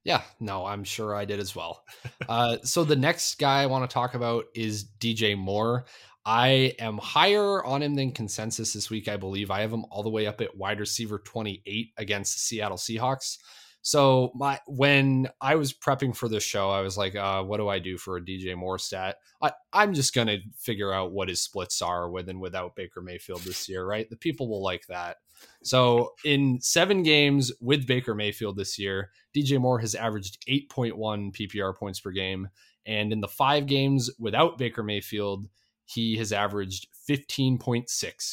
Yeah, 0.04 0.22
no, 0.40 0.66
I'm 0.68 0.84
sure 0.84 1.16
I 1.16 1.26
did 1.26 1.40
as 1.40 1.56
well. 1.56 1.84
uh, 2.30 2.58
so 2.64 2.84
the 2.84 2.96
next 2.96 3.40
guy 3.40 3.64
I 3.64 3.66
want 3.66 3.90
to 3.90 3.94
talk 3.94 4.14
about 4.14 4.46
is 4.54 4.86
DJ 5.00 5.36
Moore. 5.36 5.86
I 6.24 6.74
am 6.80 6.98
higher 6.98 7.64
on 7.64 7.82
him 7.82 7.96
than 7.96 8.12
consensus 8.12 8.74
this 8.74 8.90
week, 8.90 9.08
I 9.08 9.18
believe. 9.18 9.50
I 9.52 9.62
have 9.62 9.74
him 9.74 9.86
all 9.90 10.04
the 10.04 10.10
way 10.10 10.28
up 10.28 10.42
at 10.42 10.58
wide 10.58 10.80
receiver 10.80 11.20
28 11.20 11.94
against 11.98 12.34
the 12.34 12.40
Seattle 12.40 12.78
Seahawks. 12.78 13.38
So 13.86 14.32
my 14.34 14.60
when 14.66 15.30
I 15.40 15.54
was 15.58 15.72
prepping 15.72 16.16
for 16.16 16.28
this 16.28 16.42
show, 16.42 16.72
I 16.72 16.82
was 16.82 16.98
like, 16.98 17.16
uh, 17.16 17.44
what 17.44 17.58
do 17.58 17.70
I 17.70 17.78
do 17.78 18.00
for 18.00 18.18
a 18.18 18.22
DJ 18.22 18.56
Moore 18.56 18.80
stat? 18.80 19.18
I, 19.44 19.52
I'm 19.72 19.94
just 19.94 20.16
gonna 20.16 20.40
figure 20.58 20.92
out 20.92 21.12
what 21.12 21.30
his 21.30 21.44
splits 21.44 21.84
are 21.84 22.10
with 22.10 22.28
and 22.28 22.42
without 22.42 22.76
Baker 22.76 23.00
Mayfield 23.00 23.42
this 23.42 23.70
year, 23.70 23.86
right? 23.86 24.10
The 24.10 24.18
people 24.18 24.50
will 24.50 24.64
like 24.64 24.88
that. 24.88 25.18
So 25.64 26.14
in 26.24 26.60
seven 26.62 27.04
games 27.04 27.52
with 27.62 27.86
Baker 27.86 28.16
Mayfield 28.16 28.58
this 28.58 28.80
year, 28.80 29.12
DJ 29.38 29.62
Moore 29.62 29.78
has 29.78 29.94
averaged 29.94 30.44
8.1 30.48 31.32
PPR 31.36 31.76
points 31.76 32.00
per 32.00 32.10
game. 32.10 32.50
And 32.88 33.14
in 33.14 33.22
the 33.22 33.28
five 33.28 33.68
games 33.68 34.10
without 34.18 34.58
Baker 34.58 34.82
Mayfield, 34.82 35.48
he 35.86 36.18
has 36.18 36.32
averaged 36.32 36.88
15.6 37.08 37.86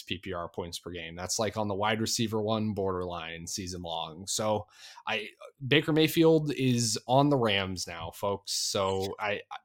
PPR 0.04 0.52
points 0.52 0.78
per 0.78 0.90
game. 0.90 1.14
That's 1.14 1.38
like 1.38 1.56
on 1.56 1.68
the 1.68 1.74
wide 1.74 2.00
receiver 2.00 2.40
one 2.40 2.72
borderline 2.72 3.46
season 3.46 3.82
long. 3.82 4.26
So 4.26 4.66
I 5.06 5.28
Baker 5.66 5.92
Mayfield 5.92 6.52
is 6.54 6.98
on 7.06 7.28
the 7.28 7.36
Rams 7.36 7.86
now, 7.86 8.12
folks. 8.14 8.52
So 8.52 9.14
I, 9.20 9.40
I 9.50 9.56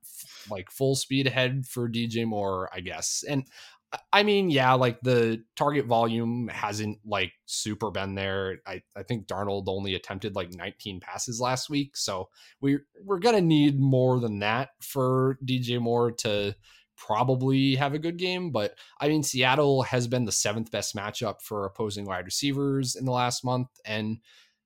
like 0.50 0.72
full 0.72 0.96
speed 0.96 1.28
ahead 1.28 1.66
for 1.66 1.90
DJ 1.90 2.26
Moore, 2.26 2.70
I 2.74 2.82
guess. 2.82 3.24
And 3.28 3.46
I 4.12 4.24
mean, 4.24 4.50
yeah, 4.50 4.74
like 4.74 5.00
the 5.02 5.44
target 5.56 5.86
volume 5.86 6.50
hasn't 6.50 7.00
like 7.06 7.32
super 7.46 7.90
been 7.90 8.16
there. 8.16 8.58
I, 8.66 8.82
I 8.96 9.04
think 9.04 9.28
Darnold 9.28 9.66
only 9.68 9.96
attempted 9.96 10.36
like 10.36 10.54
19 10.54 11.00
passes 11.00 11.40
last 11.40 11.70
week. 11.70 11.96
So 11.96 12.28
we 12.60 12.80
we're 13.02 13.20
gonna 13.20 13.42
need 13.42 13.80
more 13.80 14.20
than 14.20 14.40
that 14.40 14.72
for 14.82 15.38
DJ 15.46 15.80
Moore 15.80 16.12
to 16.12 16.54
probably 16.98 17.76
have 17.76 17.94
a 17.94 18.00
good 18.00 18.18
game. 18.18 18.52
But 18.52 18.76
I 19.00 19.08
mean, 19.08 19.24
Seattle 19.24 19.84
has 19.84 20.08
been 20.08 20.26
the 20.26 20.32
seventh 20.32 20.72
best 20.72 20.96
matchup 20.96 21.42
for 21.42 21.66
opposing 21.66 22.06
wide 22.06 22.26
receivers 22.26 22.96
in 22.96 23.06
the 23.06 23.12
last 23.12 23.46
month. 23.46 23.70
And 23.86 24.18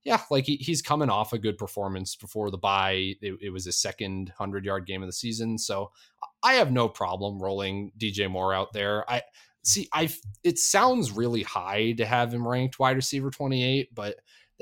yeah, 0.04 0.22
like 0.32 0.46
he, 0.46 0.56
he's 0.56 0.82
coming 0.82 1.10
off 1.10 1.34
a 1.34 1.38
good 1.38 1.58
performance 1.58 2.16
before 2.16 2.50
the 2.50 2.58
bye. 2.58 3.16
It, 3.22 3.38
it 3.42 3.50
was 3.52 3.66
his 3.66 3.78
second 3.78 4.30
100 4.30 4.66
yard 4.66 4.88
game 4.88 5.04
of 5.04 5.08
the 5.08 5.14
season. 5.14 5.58
So 5.58 5.92
I 6.42 6.54
have 6.54 6.72
no 6.72 6.90
problem 6.90 7.42
rolling 7.42 7.92
DJ 8.00 8.30
Moore 8.30 8.54
out 8.54 8.74
there. 8.74 9.10
I 9.10 9.22
see, 9.64 9.88
I 9.94 10.10
it 10.44 10.58
sounds 10.58 11.12
really 11.12 11.44
high 11.44 11.92
to 11.94 12.06
have 12.06 12.34
him 12.34 12.48
ranked 12.48 12.80
wide 12.80 12.96
receiver 12.96 13.30
28, 13.30 13.94
but 13.94 14.16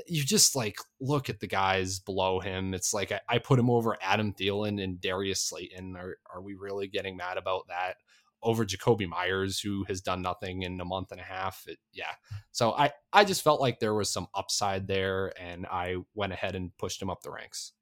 you 0.06 0.22
just 0.24 0.56
like 0.56 0.76
look 1.00 1.28
at 1.30 1.40
the 1.40 1.46
guys 1.46 1.98
below 1.98 2.40
him. 2.40 2.74
It's 2.74 2.92
like 2.94 3.12
I, 3.12 3.20
I 3.28 3.38
put 3.38 3.58
him 3.58 3.70
over 3.70 3.96
Adam 4.00 4.32
Thielen 4.32 4.82
and 4.82 5.00
Darius 5.00 5.42
Slayton. 5.42 5.96
Are 5.96 6.16
are 6.32 6.42
we 6.42 6.54
really 6.54 6.88
getting 6.88 7.16
mad 7.16 7.36
about 7.36 7.68
that? 7.68 7.94
Over 8.42 8.64
Jakobi 8.64 9.06
Meyers, 9.06 9.60
who 9.60 9.84
has 9.84 10.00
done 10.00 10.22
nothing 10.22 10.62
in 10.62 10.80
a 10.80 10.84
month 10.84 11.12
and 11.12 11.20
a 11.20 11.24
half. 11.24 11.62
It, 11.66 11.78
yeah. 11.92 12.12
So 12.52 12.72
I, 12.72 12.90
I 13.12 13.24
just 13.24 13.42
felt 13.42 13.60
like 13.60 13.80
there 13.80 13.92
was 13.92 14.10
some 14.10 14.28
upside 14.34 14.86
there 14.86 15.34
and 15.38 15.66
I 15.66 15.96
went 16.14 16.32
ahead 16.32 16.54
and 16.54 16.74
pushed 16.78 17.02
him 17.02 17.10
up 17.10 17.20
the 17.22 17.30
ranks. 17.30 17.72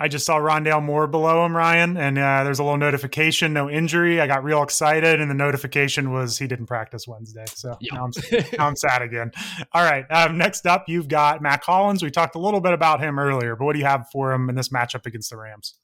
I 0.00 0.08
just 0.08 0.24
saw 0.24 0.38
Rondale 0.38 0.82
Moore 0.82 1.06
below 1.06 1.44
him, 1.44 1.54
Ryan, 1.54 1.98
and 1.98 2.18
uh, 2.18 2.42
there's 2.42 2.58
a 2.58 2.64
little 2.64 2.78
notification, 2.78 3.52
no 3.52 3.68
injury. 3.68 4.18
I 4.18 4.26
got 4.26 4.42
real 4.42 4.62
excited, 4.62 5.20
and 5.20 5.30
the 5.30 5.34
notification 5.34 6.10
was 6.10 6.38
he 6.38 6.46
didn't 6.46 6.66
practice 6.66 7.06
Wednesday. 7.06 7.44
So 7.48 7.76
yep. 7.82 7.92
now, 7.92 8.04
I'm, 8.04 8.12
now, 8.56 8.66
I'm, 8.66 8.76
sad 8.76 9.02
again. 9.02 9.30
All 9.72 9.84
right. 9.84 10.06
Um, 10.10 10.38
next 10.38 10.66
up, 10.66 10.88
you've 10.88 11.08
got 11.08 11.42
Mack 11.42 11.62
Hollins. 11.64 12.02
We 12.02 12.10
talked 12.10 12.34
a 12.34 12.38
little 12.38 12.62
bit 12.62 12.72
about 12.72 13.00
him 13.00 13.18
earlier, 13.18 13.56
but 13.56 13.66
what 13.66 13.74
do 13.74 13.78
you 13.78 13.84
have 13.84 14.08
for 14.10 14.32
him 14.32 14.48
in 14.48 14.54
this 14.54 14.70
matchup 14.70 15.04
against 15.04 15.28
the 15.28 15.36
Rams? 15.36 15.74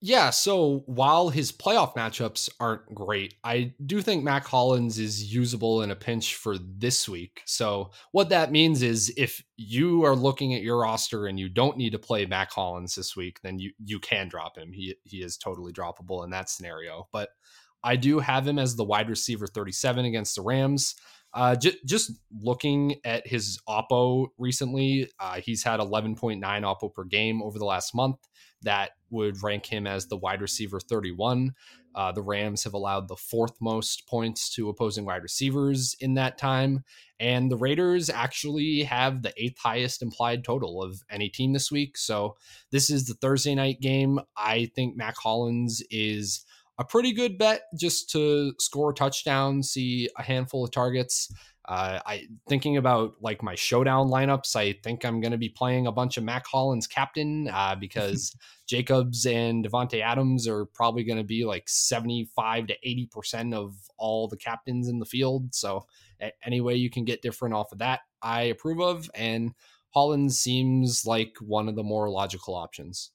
Yeah, 0.00 0.30
so 0.30 0.84
while 0.86 1.28
his 1.28 1.50
playoff 1.50 1.96
matchups 1.96 2.48
aren't 2.60 2.94
great, 2.94 3.34
I 3.42 3.74
do 3.84 4.00
think 4.00 4.22
Mack 4.22 4.46
Hollins 4.46 4.96
is 4.96 5.34
usable 5.34 5.82
in 5.82 5.90
a 5.90 5.96
pinch 5.96 6.36
for 6.36 6.56
this 6.56 7.08
week. 7.08 7.42
So 7.46 7.90
what 8.12 8.28
that 8.28 8.52
means 8.52 8.82
is 8.82 9.12
if 9.16 9.42
you 9.56 10.04
are 10.04 10.14
looking 10.14 10.54
at 10.54 10.62
your 10.62 10.78
roster 10.78 11.26
and 11.26 11.36
you 11.38 11.48
don't 11.48 11.76
need 11.76 11.90
to 11.90 11.98
play 11.98 12.26
Mack 12.26 12.52
Hollins 12.52 12.94
this 12.94 13.16
week, 13.16 13.40
then 13.42 13.58
you 13.58 13.72
you 13.84 13.98
can 13.98 14.28
drop 14.28 14.56
him. 14.56 14.72
He 14.72 14.94
he 15.02 15.18
is 15.18 15.36
totally 15.36 15.72
droppable 15.72 16.22
in 16.22 16.30
that 16.30 16.48
scenario. 16.48 17.08
But 17.12 17.30
I 17.82 17.96
do 17.96 18.20
have 18.20 18.46
him 18.46 18.58
as 18.60 18.76
the 18.76 18.84
wide 18.84 19.08
receiver 19.08 19.48
37 19.48 20.04
against 20.04 20.36
the 20.36 20.42
Rams. 20.42 20.94
Uh, 21.34 21.56
j- 21.56 21.76
just 21.84 22.12
looking 22.40 22.96
at 23.04 23.26
his 23.26 23.58
Oppo 23.68 24.28
recently, 24.38 25.10
uh, 25.20 25.40
he's 25.40 25.62
had 25.64 25.80
11.9 25.80 26.40
Oppo 26.40 26.94
per 26.94 27.04
game 27.04 27.42
over 27.42 27.58
the 27.58 27.64
last 27.66 27.94
month. 27.94 28.16
That 28.62 28.92
would 29.10 29.42
rank 29.42 29.66
him 29.66 29.86
as 29.86 30.06
the 30.06 30.16
wide 30.16 30.40
receiver 30.40 30.80
31. 30.80 31.54
Uh, 31.94 32.12
the 32.12 32.22
Rams 32.22 32.64
have 32.64 32.74
allowed 32.74 33.08
the 33.08 33.16
fourth 33.16 33.54
most 33.60 34.06
points 34.06 34.54
to 34.54 34.68
opposing 34.68 35.04
wide 35.04 35.22
receivers 35.22 35.96
in 36.00 36.14
that 36.14 36.38
time. 36.38 36.84
And 37.18 37.50
the 37.50 37.56
Raiders 37.56 38.08
actually 38.08 38.84
have 38.84 39.22
the 39.22 39.32
eighth 39.36 39.58
highest 39.58 40.02
implied 40.02 40.44
total 40.44 40.82
of 40.82 41.02
any 41.10 41.28
team 41.28 41.52
this 41.52 41.72
week. 41.72 41.96
So 41.96 42.36
this 42.70 42.90
is 42.90 43.06
the 43.06 43.14
Thursday 43.14 43.54
night 43.54 43.80
game. 43.80 44.20
I 44.36 44.70
think 44.76 44.96
Mack 44.96 45.16
Hollins 45.16 45.82
is 45.90 46.44
a 46.78 46.84
pretty 46.84 47.12
good 47.12 47.38
bet 47.38 47.62
just 47.76 48.10
to 48.10 48.52
score 48.60 48.90
a 48.90 48.94
touchdown, 48.94 49.62
see 49.62 50.08
a 50.16 50.22
handful 50.22 50.64
of 50.64 50.70
targets. 50.70 51.32
Uh, 51.68 52.00
I 52.06 52.26
thinking 52.48 52.78
about 52.78 53.16
like 53.20 53.42
my 53.42 53.54
showdown 53.54 54.08
lineups. 54.08 54.56
I 54.56 54.72
think 54.82 55.04
I'm 55.04 55.20
going 55.20 55.32
to 55.32 55.38
be 55.38 55.50
playing 55.50 55.86
a 55.86 55.92
bunch 55.92 56.16
of 56.16 56.24
Mack 56.24 56.46
Hollins 56.46 56.86
captain 56.86 57.46
uh, 57.52 57.76
because 57.78 58.34
Jacobs 58.66 59.26
and 59.26 59.66
Davante 59.66 60.00
Adams 60.00 60.48
are 60.48 60.64
probably 60.64 61.04
going 61.04 61.18
to 61.18 61.24
be 61.24 61.44
like 61.44 61.68
75 61.68 62.68
to 62.68 62.74
80 62.82 63.06
percent 63.12 63.54
of 63.54 63.74
all 63.98 64.28
the 64.28 64.38
captains 64.38 64.88
in 64.88 64.98
the 64.98 65.04
field. 65.04 65.54
So 65.54 65.84
any 66.42 66.62
way 66.62 66.76
you 66.76 66.88
can 66.88 67.04
get 67.04 67.20
different 67.20 67.54
off 67.54 67.70
of 67.70 67.80
that, 67.80 68.00
I 68.22 68.42
approve 68.42 68.80
of. 68.80 69.10
And 69.14 69.52
Hollins 69.90 70.38
seems 70.38 71.04
like 71.04 71.36
one 71.40 71.68
of 71.68 71.76
the 71.76 71.82
more 71.82 72.08
logical 72.08 72.54
options. 72.54 73.10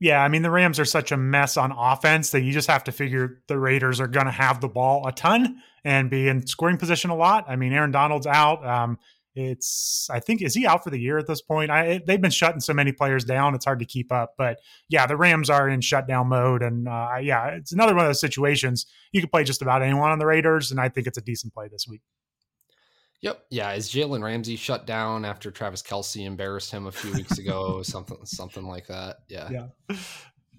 Yeah, 0.00 0.22
I 0.22 0.28
mean 0.28 0.42
the 0.42 0.50
Rams 0.50 0.80
are 0.80 0.84
such 0.84 1.12
a 1.12 1.16
mess 1.16 1.56
on 1.56 1.72
offense 1.72 2.30
that 2.32 2.42
you 2.42 2.52
just 2.52 2.68
have 2.68 2.84
to 2.84 2.92
figure 2.92 3.40
the 3.46 3.58
Raiders 3.58 4.00
are 4.00 4.08
going 4.08 4.26
to 4.26 4.32
have 4.32 4.60
the 4.60 4.68
ball 4.68 5.06
a 5.06 5.12
ton 5.12 5.62
and 5.84 6.10
be 6.10 6.28
in 6.28 6.46
scoring 6.46 6.78
position 6.78 7.10
a 7.10 7.16
lot. 7.16 7.44
I 7.48 7.56
mean 7.56 7.72
Aaron 7.72 7.90
Donald's 7.90 8.26
out. 8.26 8.66
Um, 8.66 8.98
it's 9.34 10.08
I 10.10 10.20
think 10.20 10.42
is 10.42 10.54
he 10.54 10.66
out 10.66 10.84
for 10.84 10.90
the 10.90 10.98
year 10.98 11.16
at 11.16 11.26
this 11.26 11.40
point? 11.40 11.70
I 11.70 12.00
they've 12.06 12.20
been 12.20 12.30
shutting 12.30 12.60
so 12.60 12.74
many 12.74 12.92
players 12.92 13.24
down; 13.24 13.54
it's 13.54 13.64
hard 13.64 13.78
to 13.78 13.86
keep 13.86 14.12
up. 14.12 14.34
But 14.36 14.58
yeah, 14.88 15.06
the 15.06 15.16
Rams 15.16 15.48
are 15.48 15.68
in 15.68 15.80
shutdown 15.80 16.28
mode, 16.28 16.62
and 16.62 16.86
uh, 16.86 17.14
yeah, 17.22 17.46
it's 17.48 17.72
another 17.72 17.94
one 17.94 18.04
of 18.04 18.08
those 18.10 18.20
situations 18.20 18.84
you 19.10 19.20
can 19.20 19.30
play 19.30 19.44
just 19.44 19.62
about 19.62 19.82
anyone 19.82 20.10
on 20.10 20.18
the 20.18 20.26
Raiders, 20.26 20.70
and 20.70 20.78
I 20.78 20.90
think 20.90 21.06
it's 21.06 21.18
a 21.18 21.22
decent 21.22 21.54
play 21.54 21.68
this 21.68 21.86
week. 21.88 22.02
Yep. 23.22 23.44
Yeah. 23.50 23.72
Is 23.72 23.88
Jalen 23.88 24.22
Ramsey 24.22 24.56
shut 24.56 24.84
down 24.84 25.24
after 25.24 25.50
Travis 25.50 25.80
Kelce 25.80 26.26
embarrassed 26.26 26.72
him 26.72 26.86
a 26.86 26.92
few 26.92 27.12
weeks 27.12 27.38
ago? 27.38 27.80
something, 27.84 28.18
something 28.24 28.64
like 28.66 28.88
that. 28.88 29.18
Yeah. 29.28 29.48
Yeah. 29.48 29.96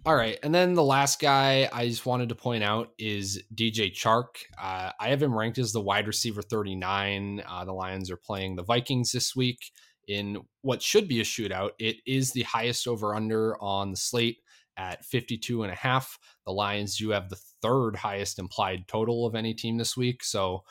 All 0.05 0.15
right. 0.15 0.37
And 0.43 0.53
then 0.53 0.73
the 0.73 0.83
last 0.83 1.21
guy 1.21 1.69
I 1.71 1.87
just 1.87 2.05
wanted 2.05 2.27
to 2.29 2.35
point 2.35 2.61
out 2.61 2.89
is 2.97 3.41
DJ 3.55 3.93
Chark. 3.93 4.25
Uh, 4.61 4.91
I 4.99 5.07
have 5.07 5.23
him 5.23 5.33
ranked 5.33 5.57
as 5.57 5.71
the 5.71 5.79
wide 5.79 6.07
receiver 6.07 6.41
39. 6.41 7.41
Uh, 7.47 7.63
the 7.63 7.71
Lions 7.71 8.11
are 8.11 8.17
playing 8.17 8.57
the 8.57 8.63
Vikings 8.63 9.13
this 9.13 9.33
week 9.33 9.59
in 10.09 10.39
what 10.61 10.81
should 10.81 11.07
be 11.07 11.21
a 11.21 11.23
shootout. 11.23 11.69
It 11.79 11.97
is 12.05 12.31
the 12.31 12.43
highest 12.43 12.85
over 12.85 13.15
under 13.15 13.55
on 13.63 13.91
the 13.91 13.97
slate 13.97 14.39
at 14.75 15.05
52 15.05 15.63
and 15.63 15.71
a 15.71 15.75
half. 15.75 16.19
The 16.45 16.51
Lions 16.51 16.97
do 16.97 17.11
have 17.11 17.29
the 17.29 17.39
third 17.61 17.95
highest 17.95 18.39
implied 18.39 18.89
total 18.89 19.25
of 19.25 19.35
any 19.35 19.53
team 19.53 19.77
this 19.77 19.95
week. 19.95 20.21
So 20.21 20.63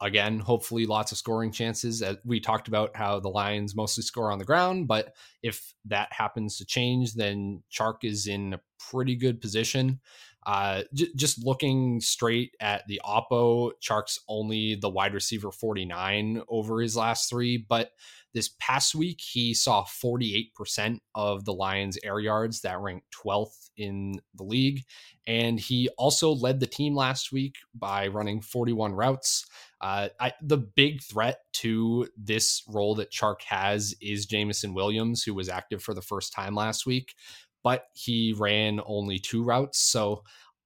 again, 0.00 0.38
hopefully 0.38 0.86
lots 0.86 1.12
of 1.12 1.18
scoring 1.18 1.52
chances. 1.52 2.02
We 2.24 2.40
talked 2.40 2.68
about 2.68 2.96
how 2.96 3.20
the 3.20 3.28
Lions 3.28 3.74
mostly 3.74 4.02
score 4.02 4.30
on 4.30 4.38
the 4.38 4.44
ground, 4.44 4.88
but 4.88 5.14
if 5.42 5.74
that 5.86 6.12
happens 6.12 6.58
to 6.58 6.64
change, 6.64 7.14
then 7.14 7.62
Chark 7.72 7.98
is 8.02 8.26
in 8.26 8.54
a 8.54 8.60
pretty 8.90 9.16
good 9.16 9.40
position. 9.40 10.00
Uh, 10.46 10.82
j- 10.92 11.08
just 11.16 11.44
looking 11.44 12.00
straight 12.00 12.54
at 12.60 12.86
the 12.86 13.00
Oppo, 13.04 13.72
Chark's 13.82 14.18
only 14.28 14.74
the 14.74 14.90
wide 14.90 15.14
receiver 15.14 15.50
49 15.50 16.42
over 16.48 16.80
his 16.80 16.96
last 16.96 17.30
three, 17.30 17.56
but 17.56 17.92
this 18.34 18.50
past 18.58 18.94
week 18.94 19.20
he 19.20 19.54
saw 19.54 19.84
48% 19.84 20.98
of 21.14 21.44
the 21.44 21.54
Lions' 21.54 21.98
air 22.02 22.18
yards 22.18 22.60
that 22.62 22.80
ranked 22.80 23.06
12th 23.24 23.70
in 23.76 24.20
the 24.34 24.42
league. 24.42 24.82
And 25.26 25.58
he 25.58 25.88
also 25.96 26.32
led 26.32 26.60
the 26.60 26.66
team 26.66 26.94
last 26.94 27.32
week 27.32 27.54
by 27.74 28.08
running 28.08 28.40
41 28.40 28.92
routes. 28.92 29.46
Uh, 29.84 30.08
I, 30.18 30.32
the 30.40 30.56
big 30.56 31.02
threat 31.02 31.40
to 31.52 32.08
this 32.16 32.62
role 32.66 32.94
that 32.94 33.12
Chark 33.12 33.42
has 33.48 33.94
is 34.00 34.24
Jameson 34.24 34.72
Williams, 34.72 35.22
who 35.22 35.34
was 35.34 35.50
active 35.50 35.82
for 35.82 35.92
the 35.92 36.00
first 36.00 36.32
time 36.32 36.54
last 36.54 36.86
week, 36.86 37.14
but 37.62 37.84
he 37.92 38.32
ran 38.32 38.80
only 38.86 39.18
two 39.18 39.44
routes. 39.44 39.78
So 39.78 40.22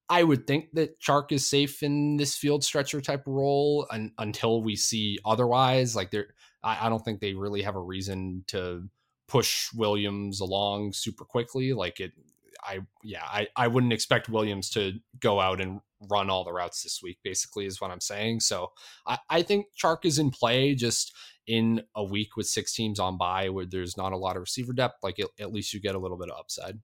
I 0.09 0.23
would 0.23 0.47
think 0.47 0.67
that 0.75 1.01
Chark 1.01 1.33
is 1.33 1.51
safe 1.51 1.83
in 1.83 2.17
this 2.17 2.37
field 2.37 2.63
stretcher 2.63 3.01
type 3.01 3.25
role 3.27 3.89
un- 3.91 4.13
until 4.19 4.63
we 4.63 4.77
see 4.77 5.19
otherwise. 5.25 5.97
Like 5.97 6.13
there, 6.13 6.29
I, 6.63 6.87
I 6.87 6.89
don't 6.89 7.05
think 7.05 7.19
they 7.19 7.35
really 7.35 7.63
have 7.63 7.75
a 7.75 7.81
reason 7.81 8.45
to 8.47 8.89
push 9.27 9.73
Williams 9.75 10.39
along 10.39 10.93
super 10.93 11.25
quickly. 11.25 11.73
Like 11.73 11.99
it, 11.99 12.13
I 12.63 12.81
yeah, 13.03 13.25
I, 13.25 13.49
I 13.57 13.69
wouldn't 13.69 13.93
expect 13.93 14.29
Williams 14.29 14.71
to 14.71 14.95
go 15.21 15.41
out 15.41 15.61
and 15.61 15.81
run 16.11 16.31
all 16.31 16.45
the 16.45 16.53
routes 16.53 16.83
this 16.83 17.01
week, 17.03 17.19
basically, 17.25 17.67
is 17.67 17.81
what 17.81 17.91
I'm 17.91 18.01
saying. 18.01 18.41
So 18.41 18.73
I, 19.07 19.19
I 19.29 19.43
think 19.43 19.67
Chark 19.83 20.05
is 20.05 20.19
in 20.19 20.31
play 20.31 20.75
just 20.75 21.15
in 21.47 21.83
a 21.97 22.05
week 22.05 22.37
with 22.37 22.47
six 22.47 22.75
teams 22.75 23.01
on 23.01 23.17
bye 23.19 23.49
where 23.49 23.67
there's 23.67 23.97
not 23.97 24.13
a 24.13 24.17
lot 24.17 24.37
of 24.37 24.41
receiver 24.41 24.73
depth. 24.73 24.97
Like 25.03 25.19
it, 25.19 25.29
at 25.41 25.53
least 25.53 25.73
you 25.73 25.81
get 25.81 25.95
a 25.95 25.99
little 25.99 26.19
bit 26.19 26.31
of 26.31 26.39
upside. 26.39 26.79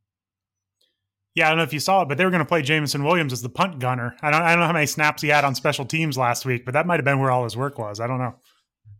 Yeah, 1.35 1.47
I 1.47 1.49
don't 1.51 1.59
know 1.59 1.64
if 1.64 1.72
you 1.72 1.81
saw 1.81 2.03
it, 2.03 2.09
but 2.09 2.16
they 2.16 2.25
were 2.25 2.31
going 2.31 2.45
to 2.45 2.49
play 2.49 2.62
Jameson 2.62 3.03
Williams 3.03 3.33
as 3.33 3.43
the 3.43 3.49
punt 3.49 3.81
gunner. 3.81 4.16
I 4.22 4.31
don't, 4.31 4.43
I 4.43 4.51
don't 4.51 4.61
know 4.61 4.66
how 4.66 4.72
many 4.72 4.87
snaps 4.87 5.20
he 5.20 5.29
had 5.29 5.45
on 5.45 5.57
special 5.57 5.85
teams 5.85 6.16
last 6.16 6.47
week, 6.47 6.64
but 6.64 6.75
that 6.75 6.87
might 6.87 6.97
have 6.97 7.05
been 7.05 7.18
where 7.18 7.31
all 7.33 7.43
his 7.43 7.57
work 7.57 7.77
was. 7.77 7.99
I 7.99 8.07
don't 8.07 8.18
know. 8.18 8.37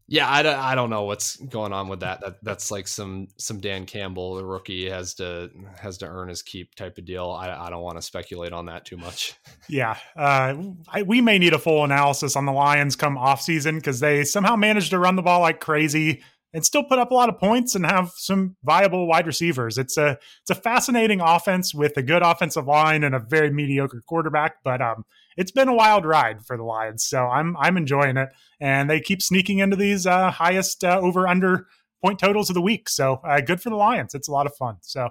Yeah, 0.07 0.31
I 0.31 0.43
don't, 0.43 0.59
I 0.59 0.75
don't 0.75 0.91
know 0.91 1.05
what's 1.05 1.37
going 1.37 1.73
on 1.73 1.89
with 1.89 2.01
that. 2.01 2.21
that. 2.21 2.37
That's 2.43 2.71
like 2.71 2.87
some 2.87 3.29
some 3.39 3.59
Dan 3.59 3.87
Campbell, 3.87 4.35
the 4.35 4.45
rookie, 4.45 4.91
has 4.91 5.15
to 5.15 5.51
has 5.81 5.97
to 5.99 6.07
earn 6.07 6.29
his 6.29 6.43
keep 6.43 6.75
type 6.75 6.99
of 6.99 7.07
deal. 7.07 7.31
I, 7.31 7.51
I 7.51 7.71
don't 7.71 7.83
want 7.83 7.97
to 7.97 8.03
speculate 8.03 8.53
on 8.53 8.67
that 8.67 8.85
too 8.85 8.97
much. 8.97 9.35
Yeah, 9.67 9.97
uh, 10.15 10.55
I, 10.93 11.03
we 11.05 11.23
may 11.23 11.39
need 11.39 11.55
a 11.55 11.59
full 11.59 11.85
analysis 11.85 12.37
on 12.37 12.45
the 12.45 12.53
Lions 12.53 12.97
come 12.97 13.17
off 13.17 13.41
season 13.41 13.77
because 13.77 13.99
they 13.99 14.23
somehow 14.23 14.57
managed 14.57 14.91
to 14.91 14.99
run 14.99 15.17
the 15.17 15.23
ball 15.23 15.41
like 15.41 15.59
crazy 15.59 16.23
and 16.53 16.65
still 16.65 16.85
put 16.85 16.99
up 16.99 17.11
a 17.11 17.15
lot 17.15 17.31
of 17.31 17.39
points 17.39 17.75
and 17.75 17.87
have 17.87 18.13
some 18.15 18.57
viable 18.63 19.07
wide 19.07 19.27
receivers. 19.27 19.79
It's 19.79 19.97
a 19.97 20.19
it's 20.43 20.51
a 20.51 20.55
fascinating 20.55 21.23
offense 21.23 21.75
with 21.75 21.97
a 21.97 22.03
good 22.03 22.23
offensive 22.23 22.67
line 22.67 23.05
and 23.05 23.15
a 23.15 23.19
very 23.19 23.51
mediocre 23.51 24.03
quarterback, 24.07 24.57
but 24.63 24.83
um, 24.83 25.05
it's 25.37 25.51
been 25.51 25.69
a 25.69 25.75
wild 25.75 26.05
ride 26.05 26.45
for 26.45 26.57
the 26.57 26.63
Lions. 26.65 27.05
So 27.05 27.25
I'm 27.27 27.57
I'm 27.57 27.77
enjoying 27.77 28.17
it, 28.17 28.31
and 28.61 28.89
they 28.89 29.01
keep 29.01 29.23
sneaking 29.23 29.59
into 29.59 29.77
these 29.77 30.07
uh, 30.07 30.31
highest 30.31 30.85
uh, 30.85 31.01
over 31.01 31.27
under 31.27 31.67
point 32.03 32.19
totals 32.19 32.51
of 32.51 32.55
the 32.55 32.63
week. 32.63 32.89
So 32.89 33.21
uh, 33.25 33.41
good 33.41 33.61
for 33.61 33.71
the 33.71 33.77
Lions. 33.77 34.15
It's 34.15 34.29
a 34.29 34.33
lot 34.33 34.47
of 34.47 34.55
fun. 34.55 34.77
So 34.83 35.11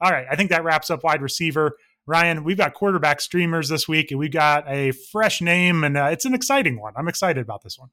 all 0.00 0.10
right, 0.10 0.26
I 0.30 0.36
think 0.36 0.50
that 0.50 0.64
wraps 0.64 0.90
up 0.90 1.04
wide 1.04 1.22
receiver. 1.22 1.76
Ryan, 2.06 2.42
we've 2.42 2.56
got 2.56 2.74
quarterback 2.74 3.20
streamers 3.20 3.68
this 3.68 3.86
week, 3.86 4.10
and 4.10 4.18
we've 4.18 4.32
got 4.32 4.68
a 4.68 4.90
fresh 4.90 5.40
name, 5.40 5.84
and 5.84 5.96
uh, 5.96 6.08
it's 6.10 6.24
an 6.24 6.34
exciting 6.34 6.80
one. 6.80 6.92
I'm 6.96 7.06
excited 7.06 7.40
about 7.40 7.62
this 7.62 7.78
one. 7.78 7.90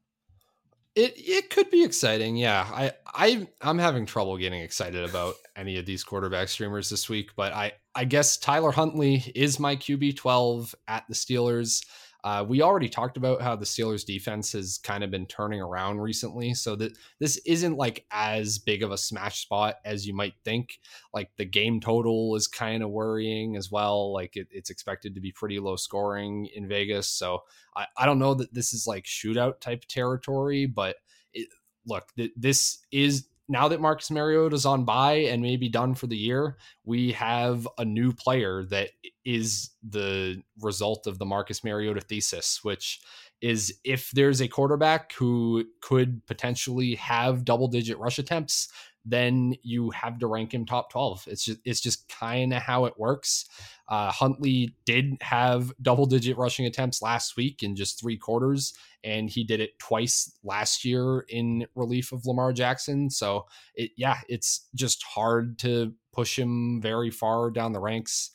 It 0.96 1.14
it 1.16 1.50
could 1.50 1.70
be 1.70 1.84
exciting, 1.84 2.36
yeah. 2.36 2.66
I 2.68 2.92
I 3.06 3.46
I'm 3.60 3.78
having 3.78 4.06
trouble 4.06 4.36
getting 4.36 4.60
excited 4.60 5.08
about 5.08 5.36
any 5.54 5.78
of 5.78 5.86
these 5.86 6.02
quarterback 6.02 6.48
streamers 6.48 6.90
this 6.90 7.08
week, 7.08 7.30
but 7.36 7.52
I 7.52 7.72
I 7.94 8.04
guess 8.04 8.36
Tyler 8.36 8.70
Huntley 8.70 9.32
is 9.34 9.58
my 9.58 9.76
QB 9.76 10.16
12 10.16 10.74
at 10.86 11.04
the 11.08 11.14
Steelers. 11.14 11.84
Uh, 12.22 12.44
we 12.46 12.60
already 12.60 12.88
talked 12.88 13.16
about 13.16 13.40
how 13.40 13.56
the 13.56 13.64
Steelers 13.64 14.04
defense 14.04 14.52
has 14.52 14.78
kind 14.78 15.02
of 15.02 15.10
been 15.10 15.26
turning 15.26 15.60
around 15.60 16.00
recently, 16.00 16.52
so 16.52 16.76
that 16.76 16.92
this 17.18 17.38
isn't 17.46 17.76
like 17.76 18.04
as 18.10 18.58
big 18.58 18.82
of 18.82 18.92
a 18.92 18.98
smash 18.98 19.40
spot 19.40 19.76
as 19.84 20.06
you 20.06 20.14
might 20.14 20.34
think. 20.44 20.80
Like 21.14 21.30
the 21.36 21.46
game 21.46 21.80
total 21.80 22.36
is 22.36 22.46
kind 22.46 22.82
of 22.82 22.90
worrying 22.90 23.56
as 23.56 23.70
well. 23.70 24.12
Like 24.12 24.36
it, 24.36 24.48
it's 24.50 24.70
expected 24.70 25.14
to 25.14 25.20
be 25.20 25.32
pretty 25.32 25.58
low 25.58 25.76
scoring 25.76 26.46
in 26.54 26.68
Vegas, 26.68 27.08
so 27.08 27.44
I, 27.74 27.86
I 27.96 28.06
don't 28.06 28.18
know 28.18 28.34
that 28.34 28.52
this 28.52 28.74
is 28.74 28.86
like 28.86 29.04
shootout 29.04 29.60
type 29.60 29.86
territory, 29.88 30.66
but 30.66 30.96
it, 31.32 31.48
look, 31.86 32.04
th- 32.16 32.32
this 32.36 32.80
is 32.92 33.28
now 33.50 33.66
that 33.66 33.80
Marcus 33.80 34.12
Mariota 34.12 34.54
is 34.54 34.64
on 34.64 34.84
bye 34.84 35.26
and 35.28 35.42
maybe 35.42 35.68
done 35.68 35.96
for 35.96 36.06
the 36.06 36.16
year, 36.16 36.56
we 36.84 37.10
have 37.12 37.66
a 37.78 37.84
new 37.84 38.12
player 38.12 38.64
that 38.66 38.90
is 39.24 39.70
the 39.82 40.40
result 40.60 41.08
of 41.08 41.18
the 41.18 41.26
Marcus 41.26 41.64
Mariota 41.64 42.00
thesis, 42.00 42.60
which 42.62 43.00
is 43.42 43.74
if 43.84 44.12
there's 44.12 44.40
a 44.40 44.46
quarterback 44.46 45.12
who 45.14 45.64
could 45.82 46.24
potentially 46.26 46.94
have 46.94 47.44
double 47.44 47.66
digit 47.66 47.98
rush 47.98 48.20
attempts, 48.20 48.68
then 49.04 49.54
you 49.62 49.90
have 49.90 50.18
to 50.18 50.26
rank 50.26 50.52
him 50.52 50.66
top 50.66 50.90
12. 50.90 51.28
It's 51.28 51.44
just 51.44 51.58
it's 51.64 51.80
just 51.80 52.08
kind 52.08 52.52
of 52.52 52.62
how 52.62 52.84
it 52.84 52.98
works. 52.98 53.46
Uh, 53.88 54.10
Huntley 54.10 54.74
did 54.84 55.16
have 55.20 55.72
double 55.82 56.06
digit 56.06 56.36
rushing 56.36 56.66
attempts 56.66 57.02
last 57.02 57.36
week 57.36 57.62
in 57.62 57.74
just 57.74 58.00
three 58.00 58.16
quarters, 58.16 58.74
and 59.02 59.28
he 59.28 59.42
did 59.42 59.60
it 59.60 59.78
twice 59.78 60.32
last 60.44 60.84
year 60.84 61.24
in 61.28 61.66
relief 61.74 62.12
of 62.12 62.26
Lamar 62.26 62.52
Jackson. 62.52 63.10
So, 63.10 63.46
it, 63.74 63.90
yeah, 63.96 64.18
it's 64.28 64.68
just 64.74 65.02
hard 65.02 65.58
to 65.60 65.92
push 66.12 66.38
him 66.38 66.80
very 66.80 67.10
far 67.10 67.50
down 67.50 67.72
the 67.72 67.80
ranks. 67.80 68.30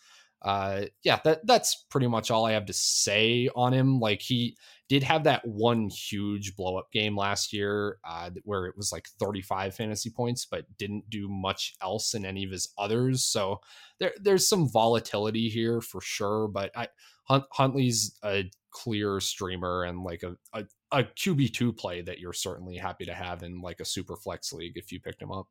Uh, 0.45 0.85
yeah, 1.03 1.19
that 1.23 1.45
that's 1.47 1.85
pretty 1.89 2.05
much 2.05 2.29
all 2.29 2.45
I 2.45 2.51
have 2.51 2.67
to 2.67 2.73
say 2.73 3.49
on 3.55 3.73
him. 3.73 3.99
Like 3.99 4.21
he 4.21 4.55
did 4.87 5.01
have 5.01 5.23
that 5.23 5.45
one 5.47 5.89
huge 5.89 6.55
blow 6.55 6.77
up 6.77 6.91
game 6.91 7.17
last 7.17 7.51
year 7.51 7.97
uh, 8.07 8.29
where 8.43 8.67
it 8.67 8.77
was 8.77 8.91
like 8.91 9.07
35 9.19 9.73
fantasy 9.73 10.11
points, 10.11 10.45
but 10.45 10.65
didn't 10.77 11.09
do 11.09 11.27
much 11.27 11.73
else 11.81 12.13
in 12.13 12.25
any 12.25 12.43
of 12.43 12.51
his 12.51 12.71
others. 12.77 13.25
So 13.25 13.61
there, 13.99 14.13
there's 14.21 14.47
some 14.47 14.69
volatility 14.69 15.49
here 15.49 15.81
for 15.81 15.99
sure. 15.99 16.47
But 16.47 16.69
I, 16.77 16.89
Hunt, 17.23 17.45
Huntley's 17.51 18.15
a 18.23 18.51
clear 18.69 19.19
streamer 19.19 19.83
and 19.83 20.03
like 20.03 20.21
a, 20.21 20.35
a, 20.53 20.65
a 20.91 21.03
QB2 21.05 21.75
play 21.75 22.03
that 22.03 22.19
you're 22.19 22.33
certainly 22.33 22.77
happy 22.77 23.05
to 23.05 23.15
have 23.15 23.41
in 23.41 23.61
like 23.61 23.79
a 23.79 23.85
super 23.85 24.15
flex 24.15 24.53
league 24.53 24.77
if 24.77 24.91
you 24.91 24.99
picked 24.99 25.23
him 25.23 25.31
up. 25.31 25.47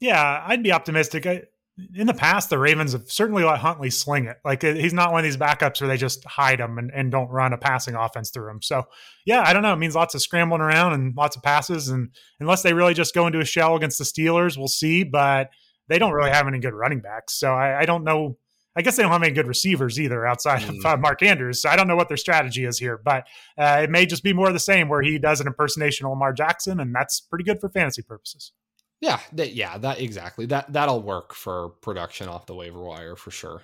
Yeah, 0.00 0.42
I'd 0.46 0.62
be 0.62 0.72
optimistic. 0.72 1.26
I, 1.26 1.42
in 1.94 2.06
the 2.06 2.14
past, 2.14 2.50
the 2.50 2.58
Ravens 2.58 2.92
have 2.92 3.10
certainly 3.10 3.42
let 3.42 3.58
Huntley 3.58 3.90
sling 3.90 4.26
it. 4.26 4.36
Like 4.44 4.62
he's 4.62 4.92
not 4.92 5.10
one 5.10 5.20
of 5.20 5.24
these 5.24 5.36
backups 5.36 5.80
where 5.80 5.88
they 5.88 5.96
just 5.96 6.24
hide 6.24 6.60
him 6.60 6.78
and, 6.78 6.90
and 6.94 7.10
don't 7.10 7.28
run 7.28 7.52
a 7.52 7.58
passing 7.58 7.96
offense 7.96 8.30
through 8.30 8.48
him. 8.48 8.62
So 8.62 8.84
yeah, 9.26 9.42
I 9.44 9.52
don't 9.52 9.62
know. 9.62 9.72
It 9.72 9.78
means 9.78 9.96
lots 9.96 10.14
of 10.14 10.22
scrambling 10.22 10.60
around 10.60 10.92
and 10.92 11.16
lots 11.16 11.36
of 11.36 11.42
passes. 11.42 11.88
And 11.88 12.10
unless 12.38 12.62
they 12.62 12.72
really 12.72 12.94
just 12.94 13.14
go 13.14 13.26
into 13.26 13.40
a 13.40 13.44
shell 13.44 13.74
against 13.74 13.98
the 13.98 14.04
Steelers, 14.04 14.56
we'll 14.56 14.68
see. 14.68 15.02
But 15.02 15.50
they 15.88 15.98
don't 15.98 16.12
really 16.12 16.30
have 16.30 16.46
any 16.46 16.60
good 16.60 16.74
running 16.74 17.00
backs. 17.00 17.34
So 17.34 17.52
I, 17.52 17.80
I 17.80 17.84
don't 17.86 18.04
know. 18.04 18.38
I 18.76 18.82
guess 18.82 18.96
they 18.96 19.02
don't 19.02 19.12
have 19.12 19.22
any 19.22 19.32
good 19.32 19.46
receivers 19.46 20.00
either 20.00 20.26
outside 20.26 20.62
mm. 20.62 20.78
of 20.78 20.84
uh, 20.84 20.96
Mark 20.96 21.22
Andrews. 21.22 21.62
So 21.62 21.68
I 21.68 21.76
don't 21.76 21.86
know 21.86 21.96
what 21.96 22.08
their 22.08 22.16
strategy 22.16 22.64
is 22.64 22.78
here, 22.78 23.00
but 23.04 23.26
uh, 23.58 23.80
it 23.82 23.90
may 23.90 24.04
just 24.06 24.24
be 24.24 24.32
more 24.32 24.48
of 24.48 24.52
the 24.52 24.60
same 24.60 24.88
where 24.88 25.02
he 25.02 25.18
does 25.18 25.40
an 25.40 25.46
impersonation 25.46 26.06
of 26.06 26.10
Lamar 26.10 26.32
Jackson, 26.32 26.80
and 26.80 26.92
that's 26.94 27.20
pretty 27.20 27.44
good 27.44 27.60
for 27.60 27.68
fantasy 27.68 28.02
purposes. 28.02 28.52
Yeah, 29.04 29.20
that, 29.32 29.52
yeah, 29.52 29.76
that 29.76 30.00
exactly. 30.00 30.46
That 30.46 30.72
that'll 30.72 31.02
work 31.02 31.34
for 31.34 31.70
production 31.82 32.26
off 32.26 32.46
the 32.46 32.54
waiver 32.54 32.82
wire 32.82 33.16
for 33.16 33.30
sure. 33.30 33.60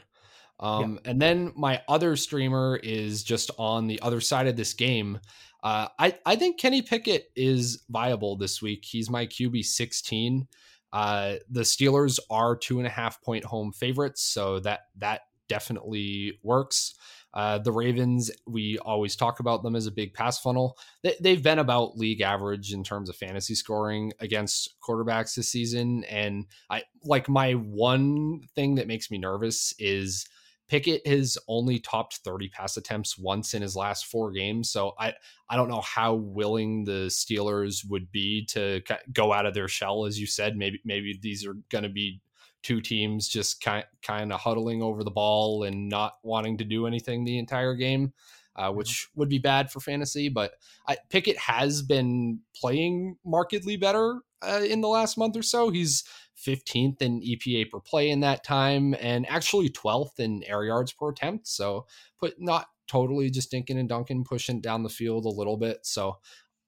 Um, 0.59 1.01
yeah. 1.03 1.13
And 1.13 1.23
then 1.23 1.53
my 1.57 1.81
other 1.89 2.15
streamer 2.15 2.79
is 2.83 3.23
just 3.23 3.51
on 3.57 3.87
the 3.87 3.99
other 4.03 4.21
side 4.21 4.49
of 4.49 4.57
this 4.57 4.75
game. 4.75 5.19
Uh, 5.63 5.89
I 5.99 6.19
I 6.27 6.37
think 6.37 6.59
Kenny 6.61 6.83
Pickett 6.83 7.31
is 7.35 7.85
viable 7.89 8.37
this 8.37 8.61
week. 8.61 8.85
He's 8.85 9.09
my 9.09 9.25
QB 9.25 9.65
sixteen. 9.65 10.47
Uh, 10.93 11.37
the 11.49 11.63
Steelers 11.63 12.19
are 12.29 12.55
two 12.55 12.77
and 12.77 12.87
a 12.87 12.91
half 12.91 13.23
point 13.23 13.47
home 13.47 13.73
favorites, 13.73 14.23
so 14.23 14.61
that 14.61 14.89
that 14.99 15.23
definitely 15.49 16.39
works. 16.43 16.95
Uh, 17.33 17.59
the 17.59 17.73
Ravens, 17.73 18.31
we 18.47 18.79
always 18.79 19.15
talk 19.15 19.41
about 19.41 19.63
them 19.63 19.77
as 19.77 19.87
a 19.87 19.93
big 19.93 20.15
pass 20.15 20.39
funnel. 20.39 20.77
They, 21.03 21.35
have 21.35 21.43
been 21.43 21.59
about 21.59 21.97
league 21.97 22.21
average 22.21 22.73
in 22.73 22.83
terms 22.83 23.09
of 23.09 23.17
fantasy 23.17 23.55
scoring 23.55 24.13
against 24.21 24.75
quarterbacks 24.81 25.35
this 25.35 25.51
season. 25.51 26.05
And 26.05 26.47
I 26.69 26.83
like 27.05 27.29
my 27.29 27.53
one 27.53 28.43
thing 28.55 28.77
that 28.77 28.89
makes 28.89 29.11
me 29.11 29.19
nervous 29.19 29.73
is 29.79 30.27
Pickett 30.71 31.05
has 31.05 31.37
only 31.49 31.81
topped 31.81 32.21
30 32.25 32.49
pass 32.49 32.77
attempts 32.77 33.19
once 33.19 33.55
in 33.55 33.63
his 33.63 33.75
last 33.75 34.07
four 34.07 34.31
games. 34.31 34.71
So 34.71 34.93
I, 34.99 35.15
I 35.49 35.57
don't 35.57 35.69
know 35.69 35.81
how 35.81 36.15
willing 36.15 36.85
the 36.85 37.09
Steelers 37.09 37.85
would 37.89 38.13
be 38.13 38.47
to 38.47 38.81
go 39.13 39.33
out 39.33 39.47
of 39.47 39.55
their 39.55 39.67
shell, 39.67 40.07
as 40.07 40.19
you 40.19 40.29
said. 40.29 40.57
Maybe 40.57 40.81
maybe 40.85 41.19
these 41.21 41.45
are 41.45 41.57
going 41.71 41.83
to 41.83 41.91
be 41.91 42.21
two 42.63 42.81
teams 42.81 43.29
just 43.29 43.63
kind 43.63 43.85
kind 44.03 44.33
of 44.33 44.41
huddling 44.41 44.83
over 44.83 45.03
the 45.03 45.11
ball 45.11 45.65
and 45.65 45.89
not 45.89 46.15
wanting 46.23 46.59
to 46.59 46.65
do 46.65 46.87
anything 46.87 47.25
the 47.25 47.39
entire 47.39 47.75
game, 47.75 48.13
uh, 48.57 48.71
which 48.71 49.09
would 49.15 49.29
be 49.29 49.39
bad 49.39 49.71
for 49.71 49.81
fantasy. 49.81 50.29
But 50.29 50.53
I, 50.87 50.99
Pickett 51.09 51.39
has 51.39 51.83
been 51.83 52.41
playing 52.55 53.17
markedly 53.25 53.77
better 53.77 54.21
uh, 54.43 54.63
in 54.67 54.81
the 54.81 54.89
last 54.89 55.17
month 55.17 55.37
or 55.37 55.43
so. 55.43 55.71
He's 55.71 56.05
15th 56.45 57.03
in 57.03 57.21
EPA 57.21 57.71
per 57.71 57.81
play 57.81 58.11
in 58.11 58.21
that 58.21 58.45
time, 58.45 58.95
and 59.01 59.29
actually 59.29 59.71
12th 59.71 60.19
in 60.19 60.43
air 60.45 60.65
yards 60.65 60.93
per 60.93 61.11
attempt. 61.11 61.49
So, 61.49 61.87
put 62.19 62.35
not 62.39 62.67
totally 62.89 63.31
just 63.31 63.53
dinking 63.53 63.79
and 63.79 63.89
dunking 63.89 64.25
pushing 64.25 64.61
down 64.61 64.83
the 64.83 64.89
field 64.89 65.25
a 65.25 65.31
little 65.31 65.57
bit. 65.57 65.81
So. 65.83 66.19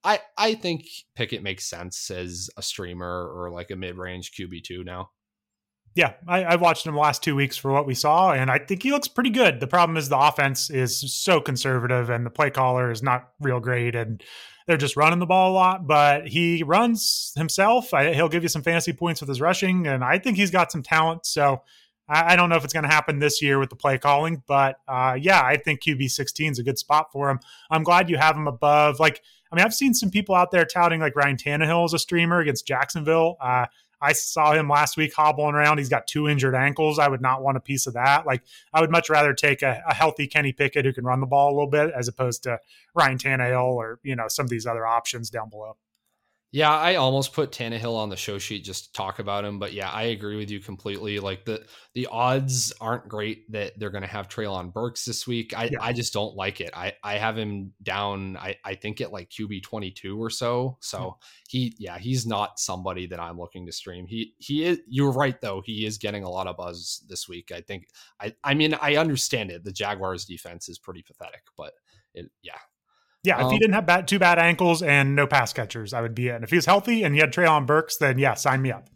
I, 0.05 0.18
I 0.36 0.55
think 0.55 0.88
Pickett 1.14 1.45
makes 1.45 1.70
sense 1.70 2.11
as 2.11 2.51
a 2.57 2.62
streamer 2.62 3.32
or 3.32 3.53
like 3.53 3.70
a 3.70 3.76
mid 3.76 3.97
range 3.97 4.32
QB2 4.32 4.84
now. 4.84 5.11
Yeah, 5.95 6.14
I, 6.26 6.40
have 6.53 6.62
watched 6.62 6.86
him 6.86 6.95
the 6.95 7.01
last 7.01 7.22
two 7.22 7.36
weeks 7.36 7.57
for 7.59 7.70
what 7.70 7.86
we 7.86 7.95
saw, 7.95 8.32
and 8.32 8.51
I 8.51 8.59
think 8.59 8.82
he 8.82 8.90
looks 8.90 9.09
pretty 9.09 9.28
good. 9.28 9.61
The 9.61 9.66
problem 9.66 9.99
is 9.99 10.09
the 10.09 10.18
offense 10.18 10.70
is 10.70 11.12
so 11.12 11.40
conservative, 11.40 12.09
and 12.09 12.24
the 12.24 12.30
play 12.30 12.49
caller 12.49 12.90
is 12.90 13.03
not 13.03 13.28
real 13.40 13.61
great, 13.61 13.95
and 13.95 14.22
they're 14.66 14.78
just 14.78 14.97
running 14.97 15.18
the 15.18 15.26
ball 15.26 15.53
a 15.53 15.55
lot. 15.55 15.86
But 15.86 16.28
he 16.28 16.62
runs 16.62 17.32
himself. 17.36 17.93
I, 17.93 18.14
he'll 18.14 18.30
give 18.30 18.43
you 18.43 18.49
some 18.49 18.62
fantasy 18.62 18.95
points 18.95 19.20
with 19.20 19.28
his 19.28 19.40
rushing, 19.40 19.86
and 19.86 20.03
I 20.03 20.18
think 20.18 20.38
he's 20.38 20.51
got 20.51 20.72
some 20.72 20.82
talent. 20.82 21.26
So 21.26 21.62
I, 22.09 22.32
I 22.32 22.36
don't 22.36 22.49
know 22.49 22.57
if 22.57 22.64
it's 22.64 22.72
going 22.72 22.84
to 22.84 22.90
happen 22.90 23.18
this 23.18 23.43
year 23.43 23.59
with 23.59 23.68
the 23.68 23.76
play 23.76 23.99
calling, 23.99 24.43
but 24.47 24.76
uh, 24.88 25.16
yeah, 25.20 25.43
I 25.43 25.59
think 25.59 25.82
QB 25.82 26.11
16 26.11 26.53
is 26.53 26.59
a 26.59 26.62
good 26.62 26.78
spot 26.78 27.12
for 27.12 27.28
him. 27.28 27.40
I'm 27.70 27.82
glad 27.82 28.09
you 28.09 28.16
have 28.16 28.36
him 28.36 28.47
above. 28.47 28.99
Like, 28.99 29.20
I 29.51 29.57
mean, 29.57 29.64
I've 29.64 29.74
seen 29.74 29.93
some 29.93 30.11
people 30.11 30.34
out 30.34 30.51
there 30.51 30.64
touting 30.64 31.01
like 31.01 31.16
Ryan 31.16 31.36
Tannehill 31.36 31.84
as 31.84 31.93
a 31.93 31.99
streamer 31.99 32.40
against 32.40 32.66
Jacksonville. 32.66 33.36
Uh, 33.40 33.66
I 34.03 34.12
saw 34.12 34.53
him 34.53 34.68
last 34.68 34.96
week 34.96 35.14
hobbling 35.14 35.55
around. 35.55 35.78
He's 35.78 35.88
got 35.88 36.07
two 36.09 36.28
injured 36.28 36.57
ankles. 36.57 36.98
I 36.98 37.07
would 37.09 37.22
not 37.22 37.42
want 37.42 37.57
a 37.57 37.61
piece 37.61 37.86
of 37.86 37.94
that. 37.94 38.26
Like 38.26 38.42
I 38.74 38.80
would 38.80 38.90
much 38.90 39.09
rather 39.09 39.32
take 39.32 39.62
a, 39.62 39.80
a 39.88 39.94
healthy 39.94 40.26
Kenny 40.26 40.53
Pickett 40.53 40.84
who 40.84 40.92
can 40.92 41.05
run 41.05 41.20
the 41.20 41.26
ball 41.26 41.50
a 41.50 41.55
little 41.55 41.70
bit 41.70 41.92
as 41.96 42.09
opposed 42.09 42.42
to 42.42 42.59
Ryan 42.94 43.18
Tannehill 43.18 43.74
or 43.74 44.00
you 44.03 44.16
know 44.16 44.26
some 44.28 44.44
of 44.44 44.50
these 44.50 44.66
other 44.66 44.84
options 44.84 45.30
down 45.30 45.48
below. 45.48 45.76
Yeah, 46.55 46.70
I 46.70 46.96
almost 46.96 47.32
put 47.32 47.50
Tannehill 47.50 47.96
on 47.96 48.11
the 48.11 48.16
show 48.16 48.38
sheet 48.38 48.62
just 48.62 48.84
to 48.84 48.92
talk 48.92 49.20
about 49.20 49.42
him, 49.42 49.59
but 49.59 49.72
yeah, 49.72 49.90
I 49.90 50.03
agree 50.05 50.36
with 50.36 50.50
you 50.50 50.61
completely. 50.61 51.18
Like 51.18 51.46
the 51.46 51.64
the 51.94 52.09
odds 52.09 52.74
aren't 52.78 53.09
great 53.09 53.50
that 53.53 53.78
they're 53.78 53.88
going 53.88 54.03
to 54.03 54.09
have 54.09 54.28
Treylon 54.28 54.70
Burks 54.70 55.07
this 55.07 55.26
week. 55.26 55.57
I, 55.57 55.70
yeah. 55.72 55.78
I 55.80 55.94
just 55.94 56.12
don't 56.12 56.36
like 56.36 56.61
it. 56.61 56.70
I, 56.74 56.92
I 57.03 57.14
have 57.14 57.38
him 57.38 57.72
down. 57.82 58.36
I, 58.36 58.57
I 58.66 58.74
think 58.74 59.00
at 59.00 59.12
like 59.12 59.30
QB 59.30 59.62
twenty 59.62 59.90
two 59.90 60.22
or 60.22 60.28
so. 60.28 60.76
So 60.80 60.98
yeah. 60.98 61.26
he 61.48 61.74
yeah 61.78 61.98
he's 61.98 62.26
not 62.26 62.59
somebody 62.59 63.07
that 63.07 63.18
I'm 63.18 63.38
looking 63.38 63.64
to 63.64 63.72
stream. 63.72 64.07
He 64.07 64.34
he 64.36 64.66
is. 64.66 64.78
You're 64.86 65.12
right 65.12 65.40
though. 65.40 65.62
He 65.64 65.86
is 65.86 65.96
getting 65.96 66.22
a 66.22 66.30
lot 66.30 66.48
of 66.48 66.59
buzz 66.59 67.03
this 67.09 67.26
week. 67.26 67.50
I 67.50 67.62
think. 67.62 67.88
I 68.20 68.34
I 68.44 68.53
mean 68.53 68.74
I 68.74 68.96
understand 68.96 69.50
it. 69.50 69.64
The 69.64 69.72
Jaguars 69.72 70.26
defense 70.26 70.68
is 70.68 70.78
pretty 70.78 71.03
pathetic, 71.03 71.44
but 71.57 71.72
it, 72.12 72.30
yeah, 72.42 72.59
yeah, 73.25 73.39
if 73.39 73.47
um, 73.47 73.53
he 73.53 73.59
didn't 73.59 73.75
have 73.75 73.87
bad, 73.87 74.09
two 74.09 74.18
bad 74.18 74.39
ankles 74.39 74.83
and 74.83 75.14
no 75.14 75.27
pass 75.27 75.53
catchers, 75.53 75.93
I 75.93 76.01
would 76.01 76.14
be 76.14 76.29
in. 76.29 76.43
If 76.43 76.51
he 76.51 76.57
was 76.57 76.66
healthy 76.66 77.05
and 77.05 77.14
he 77.14 77.20
had 77.20 77.33
Treylon 77.33 77.66
Burks, 77.66 77.97
then 77.97 78.18
yeah, 78.18 78.35
sign 78.35 78.62
me 78.62 78.73
up. 78.73 78.89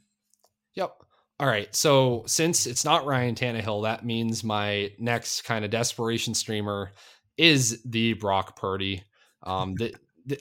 Yep. 0.75 0.93
All 1.39 1.47
right. 1.47 1.75
So 1.75 2.25
since 2.27 2.67
it's 2.67 2.85
not 2.85 3.07
Ryan 3.07 3.35
Tannehill, 3.35 3.85
that 3.85 4.05
means 4.05 4.43
my 4.43 4.91
next 4.99 5.43
kind 5.43 5.65
of 5.65 5.71
desperation 5.71 6.35
streamer 6.35 6.93
is 7.37 7.83
the 7.85 8.15
Brock 8.15 8.57
Purdy. 8.57 9.03
Um, 9.43 9.77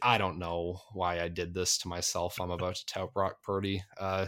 I 0.02 0.18
don't 0.18 0.40
know 0.40 0.80
why 0.94 1.22
I 1.22 1.28
did 1.28 1.54
this 1.54 1.78
to 1.80 1.88
myself. 1.88 2.40
I'm 2.40 2.52
about 2.52 2.76
to 2.76 2.86
tout 2.86 3.14
Brock 3.14 3.44
Purdy. 3.44 3.84
Uh, 4.00 4.28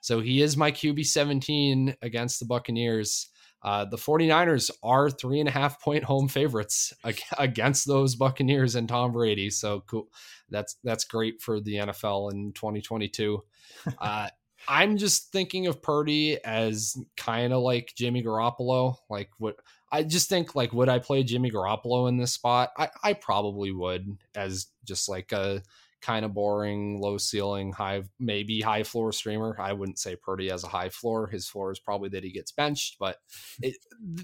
so 0.00 0.20
he 0.20 0.42
is 0.42 0.56
my 0.56 0.70
QB 0.70 1.06
17 1.06 1.96
against 2.02 2.40
the 2.40 2.46
Buccaneers. 2.46 3.30
Uh, 3.62 3.84
the 3.84 3.96
49ers 3.96 4.70
are 4.82 5.10
three 5.10 5.40
and 5.40 5.48
a 5.48 5.52
half 5.52 5.80
point 5.82 6.04
home 6.04 6.28
favorites 6.28 6.92
against 7.38 7.86
those 7.86 8.14
Buccaneers 8.14 8.74
and 8.74 8.88
Tom 8.88 9.12
Brady. 9.12 9.50
So 9.50 9.82
cool. 9.86 10.08
That's 10.48 10.76
that's 10.84 11.04
great 11.04 11.42
for 11.42 11.60
the 11.60 11.74
NFL 11.74 12.32
in 12.32 12.52
2022. 12.52 13.42
Uh, 14.00 14.28
I'm 14.66 14.96
just 14.96 15.30
thinking 15.30 15.66
of 15.66 15.80
Purdy 15.80 16.42
as 16.44 16.96
kind 17.16 17.52
of 17.52 17.62
like 17.62 17.92
Jimmy 17.96 18.22
Garoppolo. 18.22 18.96
Like 19.08 19.30
what 19.38 19.56
I 19.92 20.02
just 20.02 20.28
think 20.28 20.54
like 20.54 20.72
would 20.72 20.88
I 20.88 20.98
play 20.98 21.22
Jimmy 21.22 21.50
Garoppolo 21.50 22.08
in 22.08 22.16
this 22.16 22.32
spot? 22.32 22.70
I, 22.76 22.88
I 23.02 23.12
probably 23.12 23.70
would 23.70 24.18
as 24.34 24.66
just 24.84 25.08
like 25.08 25.32
a 25.32 25.62
kind 26.00 26.24
of 26.24 26.34
boring, 26.34 27.00
low 27.00 27.18
ceiling, 27.18 27.72
high 27.72 28.02
maybe 28.18 28.60
high 28.60 28.82
floor 28.82 29.12
streamer. 29.12 29.56
I 29.58 29.72
wouldn't 29.72 29.98
say 29.98 30.16
Purdy 30.16 30.48
has 30.50 30.64
a 30.64 30.68
high 30.68 30.88
floor. 30.88 31.26
His 31.26 31.48
floor 31.48 31.70
is 31.72 31.78
probably 31.78 32.08
that 32.10 32.24
he 32.24 32.30
gets 32.30 32.52
benched, 32.52 32.96
but 32.98 33.18
it, 33.62 33.76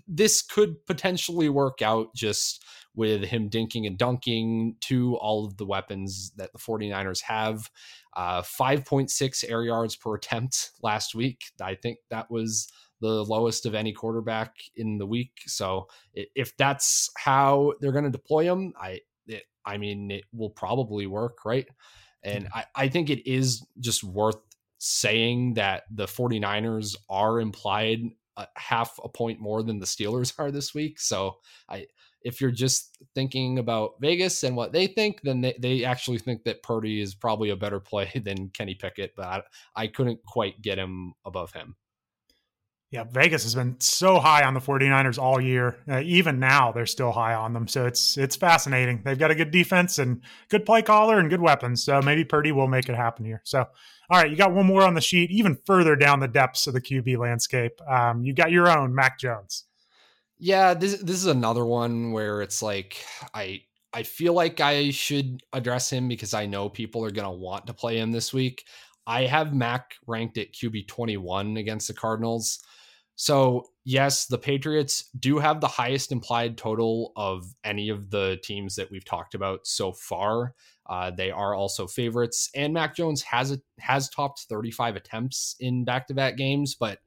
this 0.06 0.42
could 0.42 0.84
potentially 0.86 1.48
work 1.48 1.82
out 1.82 2.14
just 2.14 2.64
with 2.94 3.24
him 3.24 3.50
dinking 3.50 3.86
and 3.86 3.98
dunking 3.98 4.76
to 4.82 5.16
all 5.16 5.44
of 5.44 5.56
the 5.56 5.66
weapons 5.66 6.32
that 6.36 6.52
the 6.52 6.58
49ers 6.58 7.22
have. 7.22 7.70
Uh, 8.16 8.42
5.6 8.42 9.50
air 9.50 9.64
yards 9.64 9.96
per 9.96 10.14
attempt 10.14 10.70
last 10.82 11.14
week. 11.14 11.46
I 11.60 11.74
think 11.74 11.98
that 12.10 12.30
was 12.30 12.68
the 13.00 13.24
lowest 13.24 13.66
of 13.66 13.74
any 13.74 13.92
quarterback 13.92 14.54
in 14.76 14.98
the 14.98 15.06
week. 15.06 15.32
So 15.46 15.88
if 16.14 16.56
that's 16.56 17.10
how 17.16 17.74
they're 17.80 17.92
going 17.92 18.04
to 18.04 18.10
deploy 18.10 18.44
him, 18.44 18.72
I 18.80 19.00
I 19.66 19.78
mean 19.78 20.10
it 20.10 20.24
will 20.32 20.50
probably 20.50 21.06
work, 21.06 21.44
right? 21.44 21.66
And 22.22 22.48
I, 22.54 22.64
I 22.74 22.88
think 22.88 23.10
it 23.10 23.30
is 23.30 23.66
just 23.80 24.02
worth 24.02 24.38
saying 24.78 25.54
that 25.54 25.84
the 25.90 26.06
49ers 26.06 26.96
are 27.10 27.40
implied 27.40 28.00
a 28.36 28.46
half 28.56 28.98
a 29.04 29.08
point 29.08 29.40
more 29.40 29.62
than 29.62 29.78
the 29.78 29.86
Steelers 29.86 30.32
are 30.38 30.50
this 30.50 30.74
week. 30.74 30.98
So 30.98 31.36
I 31.68 31.86
if 32.22 32.40
you're 32.40 32.50
just 32.50 32.96
thinking 33.14 33.58
about 33.58 33.92
Vegas 34.00 34.42
and 34.44 34.56
what 34.56 34.72
they 34.72 34.86
think, 34.86 35.20
then 35.22 35.42
they, 35.42 35.54
they 35.60 35.84
actually 35.84 36.16
think 36.16 36.42
that 36.44 36.62
Purdy 36.62 37.00
is 37.00 37.14
probably 37.14 37.50
a 37.50 37.56
better 37.56 37.80
play 37.90 38.10
than 38.24 38.48
Kenny 38.48 38.74
Pickett, 38.74 39.12
but 39.14 39.26
I, 39.26 39.42
I 39.76 39.86
couldn't 39.88 40.24
quite 40.24 40.62
get 40.62 40.78
him 40.78 41.12
above 41.24 41.52
him. 41.52 41.76
Yeah, 42.94 43.02
Vegas 43.10 43.42
has 43.42 43.56
been 43.56 43.74
so 43.80 44.20
high 44.20 44.44
on 44.44 44.54
the 44.54 44.60
49ers 44.60 45.18
all 45.18 45.40
year. 45.40 45.78
Uh, 45.90 45.98
even 46.04 46.38
now, 46.38 46.70
they're 46.70 46.86
still 46.86 47.10
high 47.10 47.34
on 47.34 47.52
them. 47.52 47.66
So 47.66 47.86
it's 47.86 48.16
it's 48.16 48.36
fascinating. 48.36 49.02
They've 49.04 49.18
got 49.18 49.32
a 49.32 49.34
good 49.34 49.50
defense 49.50 49.98
and 49.98 50.20
good 50.48 50.64
play 50.64 50.80
caller 50.80 51.18
and 51.18 51.28
good 51.28 51.40
weapons. 51.40 51.82
So 51.82 52.00
maybe 52.00 52.24
Purdy 52.24 52.52
will 52.52 52.68
make 52.68 52.88
it 52.88 52.94
happen 52.94 53.24
here. 53.24 53.42
So, 53.42 53.64
all 54.08 54.22
right, 54.22 54.30
you 54.30 54.36
got 54.36 54.54
one 54.54 54.66
more 54.66 54.82
on 54.82 54.94
the 54.94 55.00
sheet, 55.00 55.32
even 55.32 55.58
further 55.66 55.96
down 55.96 56.20
the 56.20 56.28
depths 56.28 56.68
of 56.68 56.74
the 56.74 56.80
QB 56.80 57.18
landscape. 57.18 57.80
Um, 57.90 58.22
you 58.22 58.32
got 58.32 58.52
your 58.52 58.70
own 58.70 58.94
Mac 58.94 59.18
Jones. 59.18 59.64
Yeah, 60.38 60.72
this 60.74 60.96
this 60.98 61.16
is 61.16 61.26
another 61.26 61.64
one 61.64 62.12
where 62.12 62.42
it's 62.42 62.62
like 62.62 63.04
I 63.34 63.62
I 63.92 64.04
feel 64.04 64.34
like 64.34 64.60
I 64.60 64.92
should 64.92 65.42
address 65.52 65.90
him 65.90 66.06
because 66.06 66.32
I 66.32 66.46
know 66.46 66.68
people 66.68 67.04
are 67.04 67.10
going 67.10 67.26
to 67.26 67.42
want 67.42 67.66
to 67.66 67.74
play 67.74 67.98
him 67.98 68.12
this 68.12 68.32
week. 68.32 68.62
I 69.04 69.22
have 69.22 69.52
Mac 69.52 69.96
ranked 70.06 70.38
at 70.38 70.52
QB 70.52 70.86
21 70.86 71.56
against 71.56 71.88
the 71.88 71.94
Cardinals. 71.94 72.60
So, 73.16 73.66
yes, 73.84 74.26
the 74.26 74.38
Patriots 74.38 75.10
do 75.18 75.38
have 75.38 75.60
the 75.60 75.68
highest 75.68 76.10
implied 76.10 76.58
total 76.58 77.12
of 77.16 77.44
any 77.62 77.88
of 77.88 78.10
the 78.10 78.38
teams 78.42 78.74
that 78.76 78.90
we've 78.90 79.04
talked 79.04 79.34
about 79.34 79.66
so 79.66 79.92
far. 79.92 80.54
Uh, 80.86 81.10
they 81.10 81.30
are 81.30 81.54
also 81.54 81.86
favorites, 81.86 82.50
and 82.54 82.74
Mac 82.74 82.94
Jones 82.94 83.22
has 83.22 83.52
a, 83.52 83.58
has 83.78 84.10
topped 84.10 84.46
35 84.48 84.96
attempts 84.96 85.56
in 85.60 85.84
back 85.84 86.06
to 86.08 86.14
back 86.14 86.36
games, 86.36 86.74
but 86.74 86.98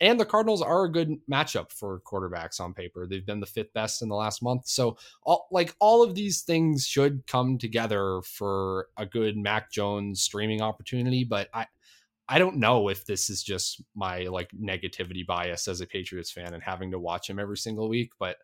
and 0.00 0.18
the 0.18 0.24
Cardinals 0.24 0.62
are 0.62 0.84
a 0.84 0.92
good 0.92 1.10
matchup 1.30 1.70
for 1.70 2.00
quarterbacks 2.00 2.60
on 2.60 2.72
paper. 2.72 3.06
They've 3.06 3.26
been 3.26 3.40
the 3.40 3.46
fifth 3.46 3.72
best 3.74 4.00
in 4.00 4.08
the 4.08 4.14
last 4.14 4.42
month. 4.42 4.66
So 4.66 4.96
all, 5.22 5.48
like 5.50 5.74
all 5.80 6.02
of 6.02 6.14
these 6.14 6.42
things 6.42 6.86
should 6.86 7.26
come 7.26 7.58
together 7.58 8.22
for 8.22 8.88
a 8.96 9.04
good 9.04 9.36
Mac 9.36 9.70
Jones 9.70 10.22
streaming 10.22 10.62
opportunity, 10.62 11.24
but 11.24 11.48
I 11.52 11.66
I 12.28 12.38
don't 12.38 12.56
know 12.56 12.88
if 12.88 13.04
this 13.06 13.30
is 13.30 13.42
just 13.42 13.82
my 13.94 14.24
like 14.24 14.50
negativity 14.52 15.24
bias 15.24 15.68
as 15.68 15.80
a 15.80 15.86
Patriots 15.86 16.32
fan 16.32 16.54
and 16.54 16.62
having 16.62 16.90
to 16.90 16.98
watch 16.98 17.30
him 17.30 17.38
every 17.38 17.56
single 17.56 17.88
week, 17.88 18.12
but 18.18 18.36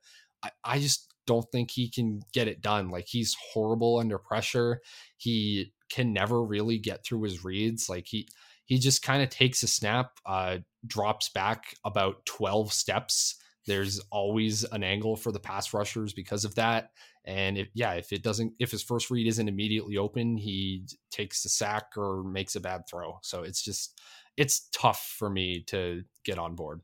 I, 0.43 0.51
I 0.65 0.79
just 0.79 1.13
don't 1.27 1.47
think 1.53 1.71
he 1.71 1.89
can 1.91 2.21
get 2.33 2.49
it 2.49 2.61
done. 2.61 2.91
Like 2.91 3.07
he's 3.09 3.37
horrible 3.53 3.99
under 3.99 4.19
pressure. 4.19 4.81
He 5.17 5.73
can 5.89 6.13
never 6.13 6.43
really 6.43 6.79
get 6.79 7.05
through 7.05 7.23
his 7.23 7.45
reads. 7.45 7.89
Like 7.89 8.07
he 8.07 8.29
he 8.65 8.79
just 8.79 9.03
kind 9.03 9.23
of 9.23 9.29
takes 9.29 9.63
a 9.63 9.67
snap, 9.67 10.13
uh, 10.25 10.59
drops 10.87 11.29
back 11.29 11.75
about 11.85 12.25
12 12.27 12.73
steps. 12.73 13.37
There's 13.67 14.01
always 14.11 14.65
an 14.65 14.83
angle 14.83 15.17
for 15.17 15.33
the 15.33 15.41
pass 15.41 15.75
rushers 15.75 16.13
because 16.13 16.45
of 16.45 16.55
that. 16.55 16.91
And 17.25 17.57
if 17.57 17.69
yeah, 17.75 17.93
if 17.93 18.13
it 18.13 18.23
doesn't 18.23 18.55
if 18.59 18.71
his 18.71 18.83
first 18.83 19.11
read 19.11 19.27
isn't 19.27 19.49
immediately 19.49 19.97
open, 19.97 20.37
he 20.37 20.87
takes 21.11 21.45
a 21.45 21.49
sack 21.49 21.97
or 21.97 22.25
makes 22.25 22.57
a 22.57 22.61
bad 22.61 22.83
throw. 22.91 23.19
So 23.23 23.43
it's 23.43 23.63
just 23.63 24.01
it's 24.37 24.69
tough 24.73 25.15
for 25.19 25.31
me 25.31 25.63
to 25.69 26.03
get 26.25 26.39
on 26.39 26.55
board. 26.57 26.81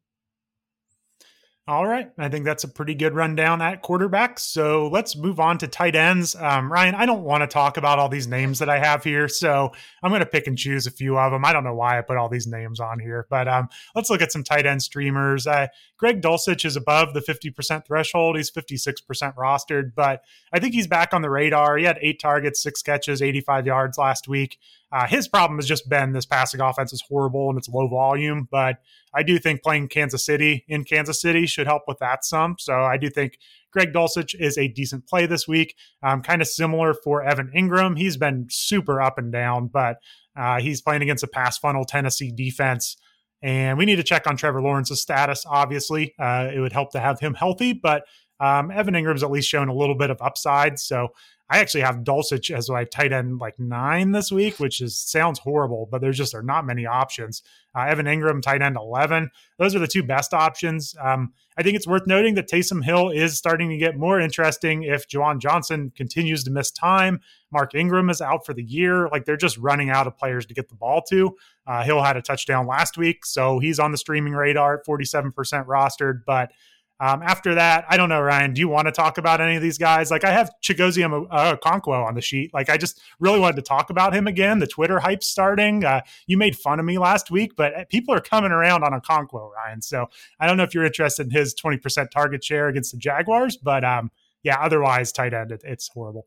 All 1.68 1.86
right. 1.86 2.10
I 2.16 2.30
think 2.30 2.46
that's 2.46 2.64
a 2.64 2.68
pretty 2.68 2.94
good 2.94 3.14
rundown 3.14 3.60
at 3.60 3.82
quarterback. 3.82 4.38
So 4.38 4.88
let's 4.88 5.14
move 5.14 5.38
on 5.38 5.58
to 5.58 5.68
tight 5.68 5.94
ends. 5.94 6.34
Um, 6.34 6.72
Ryan, 6.72 6.94
I 6.94 7.04
don't 7.04 7.24
want 7.24 7.42
to 7.42 7.46
talk 7.46 7.76
about 7.76 7.98
all 7.98 8.08
these 8.08 8.26
names 8.26 8.60
that 8.60 8.70
I 8.70 8.78
have 8.78 9.04
here. 9.04 9.28
So 9.28 9.72
I'm 10.02 10.10
going 10.10 10.20
to 10.20 10.26
pick 10.26 10.46
and 10.46 10.56
choose 10.56 10.86
a 10.86 10.90
few 10.90 11.18
of 11.18 11.30
them. 11.30 11.44
I 11.44 11.52
don't 11.52 11.64
know 11.64 11.74
why 11.74 11.98
I 11.98 12.00
put 12.00 12.16
all 12.16 12.30
these 12.30 12.46
names 12.46 12.80
on 12.80 13.00
here, 13.00 13.26
but 13.28 13.48
um, 13.48 13.68
let's 13.94 14.08
look 14.08 14.22
at 14.22 14.32
some 14.32 14.44
tight 14.44 14.64
end 14.64 14.82
streamers. 14.82 15.46
Uh, 15.46 15.66
Greg 15.98 16.22
Dulcich 16.22 16.64
is 16.64 16.74
above 16.74 17.12
the 17.12 17.20
50% 17.20 17.84
threshold. 17.84 18.38
He's 18.38 18.50
56% 18.50 19.34
rostered, 19.34 19.92
but 19.94 20.22
I 20.50 20.60
think 20.60 20.72
he's 20.72 20.86
back 20.86 21.12
on 21.12 21.20
the 21.20 21.28
radar. 21.28 21.76
He 21.76 21.84
had 21.84 21.98
eight 22.00 22.18
targets, 22.18 22.62
six 22.62 22.80
catches, 22.80 23.20
85 23.20 23.66
yards 23.66 23.98
last 23.98 24.26
week. 24.26 24.58
Uh, 24.90 25.06
his 25.06 25.28
problem 25.28 25.58
has 25.58 25.66
just 25.66 25.88
been 25.88 26.12
this 26.12 26.24
passing 26.24 26.60
offense 26.60 26.92
is 26.92 27.02
horrible 27.08 27.50
and 27.50 27.58
it's 27.58 27.68
low 27.68 27.88
volume, 27.88 28.48
but 28.50 28.78
I 29.14 29.22
do 29.22 29.38
think 29.38 29.62
playing 29.62 29.88
Kansas 29.88 30.24
City 30.24 30.64
in 30.66 30.84
Kansas 30.84 31.20
City 31.20 31.46
should 31.46 31.66
help 31.66 31.82
with 31.86 31.98
that 31.98 32.24
some. 32.24 32.56
So 32.58 32.72
I 32.72 32.96
do 32.96 33.10
think 33.10 33.38
Greg 33.70 33.92
Dulcich 33.92 34.34
is 34.38 34.56
a 34.56 34.68
decent 34.68 35.06
play 35.06 35.26
this 35.26 35.46
week. 35.46 35.74
Um, 36.02 36.22
kind 36.22 36.40
of 36.40 36.48
similar 36.48 36.94
for 36.94 37.22
Evan 37.22 37.52
Engram. 37.54 37.98
He's 37.98 38.16
been 38.16 38.46
super 38.48 39.00
up 39.00 39.18
and 39.18 39.30
down, 39.30 39.68
but 39.68 39.98
uh, 40.34 40.60
he's 40.60 40.80
playing 40.80 41.02
against 41.02 41.24
a 41.24 41.28
pass 41.28 41.58
funnel 41.58 41.84
Tennessee 41.84 42.32
defense. 42.34 42.96
And 43.42 43.78
we 43.78 43.84
need 43.84 43.96
to 43.96 44.02
check 44.02 44.26
on 44.26 44.36
Trevor 44.36 44.62
Lawrence's 44.62 45.00
status, 45.00 45.44
obviously. 45.46 46.14
Uh, 46.18 46.50
it 46.52 46.60
would 46.60 46.72
help 46.72 46.92
to 46.92 47.00
have 47.00 47.20
him 47.20 47.34
healthy, 47.34 47.72
but 47.72 48.04
um, 48.40 48.70
Evan 48.70 48.94
Engram's 48.94 49.22
at 49.22 49.30
least 49.30 49.48
shown 49.48 49.68
a 49.68 49.74
little 49.74 49.94
bit 49.94 50.10
of 50.10 50.20
upside. 50.22 50.78
So 50.78 51.12
I 51.50 51.60
actually 51.60 51.80
have 51.80 52.04
Dulcich 52.04 52.54
as 52.54 52.68
my 52.68 52.84
tight 52.84 53.12
end 53.12 53.38
like 53.38 53.58
nine 53.58 54.12
this 54.12 54.30
week, 54.30 54.60
which 54.60 54.82
is 54.82 54.98
sounds 54.98 55.38
horrible, 55.38 55.88
but 55.90 56.02
there's 56.02 56.18
just 56.18 56.32
there 56.32 56.40
are 56.40 56.44
not 56.44 56.66
many 56.66 56.84
options. 56.84 57.42
Uh, 57.74 57.84
Evan 57.84 58.04
Engram, 58.04 58.42
tight 58.42 58.60
end 58.60 58.76
11. 58.76 59.30
Those 59.58 59.74
are 59.74 59.78
the 59.78 59.86
two 59.86 60.02
best 60.02 60.34
options. 60.34 60.94
Um, 61.02 61.32
I 61.56 61.62
think 61.62 61.74
it's 61.74 61.86
worth 61.86 62.06
noting 62.06 62.34
that 62.34 62.50
Taysom 62.50 62.84
Hill 62.84 63.08
is 63.08 63.38
starting 63.38 63.70
to 63.70 63.78
get 63.78 63.96
more 63.96 64.20
interesting 64.20 64.82
if 64.82 65.08
Juwan 65.08 65.40
Johnson 65.40 65.90
continues 65.96 66.44
to 66.44 66.50
miss 66.50 66.70
time. 66.70 67.20
Mark 67.50 67.74
Ingram 67.74 68.10
is 68.10 68.20
out 68.20 68.44
for 68.44 68.52
the 68.52 68.62
year. 68.62 69.08
Like 69.08 69.24
they're 69.24 69.38
just 69.38 69.56
running 69.56 69.88
out 69.88 70.06
of 70.06 70.18
players 70.18 70.44
to 70.46 70.54
get 70.54 70.68
the 70.68 70.74
ball 70.74 71.00
to. 71.08 71.34
Uh, 71.66 71.82
Hill 71.82 72.02
had 72.02 72.18
a 72.18 72.22
touchdown 72.22 72.66
last 72.66 72.98
week, 72.98 73.24
so 73.24 73.58
he's 73.58 73.78
on 73.78 73.90
the 73.90 73.98
streaming 73.98 74.34
radar 74.34 74.78
at 74.78 74.86
47% 74.86 75.32
rostered, 75.66 76.20
but 76.26 76.52
um, 77.00 77.22
after 77.22 77.54
that, 77.54 77.84
I 77.88 77.96
don't 77.96 78.08
know, 78.08 78.20
Ryan. 78.20 78.52
Do 78.52 78.60
you 78.60 78.68
want 78.68 78.86
to 78.86 78.92
talk 78.92 79.18
about 79.18 79.40
any 79.40 79.54
of 79.54 79.62
these 79.62 79.78
guys? 79.78 80.10
Like, 80.10 80.24
I 80.24 80.32
have 80.32 80.50
Chigoziem 80.62 81.26
uh, 81.30 81.56
Okonkwo 81.56 82.04
on 82.04 82.14
the 82.14 82.20
sheet. 82.20 82.52
Like, 82.52 82.68
I 82.68 82.76
just 82.76 83.00
really 83.20 83.38
wanted 83.38 83.56
to 83.56 83.62
talk 83.62 83.90
about 83.90 84.14
him 84.14 84.26
again. 84.26 84.58
The 84.58 84.66
Twitter 84.66 84.98
hype 84.98 85.22
starting. 85.22 85.84
Uh, 85.84 86.00
you 86.26 86.36
made 86.36 86.56
fun 86.56 86.80
of 86.80 86.86
me 86.86 86.98
last 86.98 87.30
week, 87.30 87.52
but 87.56 87.74
uh, 87.74 87.84
people 87.88 88.14
are 88.14 88.20
coming 88.20 88.50
around 88.50 88.82
on 88.82 88.98
Okonkwo, 88.98 89.50
Ryan. 89.52 89.80
So 89.80 90.06
I 90.40 90.46
don't 90.46 90.56
know 90.56 90.64
if 90.64 90.74
you're 90.74 90.84
interested 90.84 91.26
in 91.26 91.30
his 91.30 91.54
20% 91.54 92.10
target 92.10 92.42
share 92.42 92.68
against 92.68 92.92
the 92.92 92.98
Jaguars, 92.98 93.56
but 93.56 93.84
um, 93.84 94.10
yeah, 94.42 94.58
otherwise, 94.60 95.12
tight 95.12 95.34
end, 95.34 95.52
it, 95.52 95.62
it's 95.64 95.88
horrible. 95.88 96.26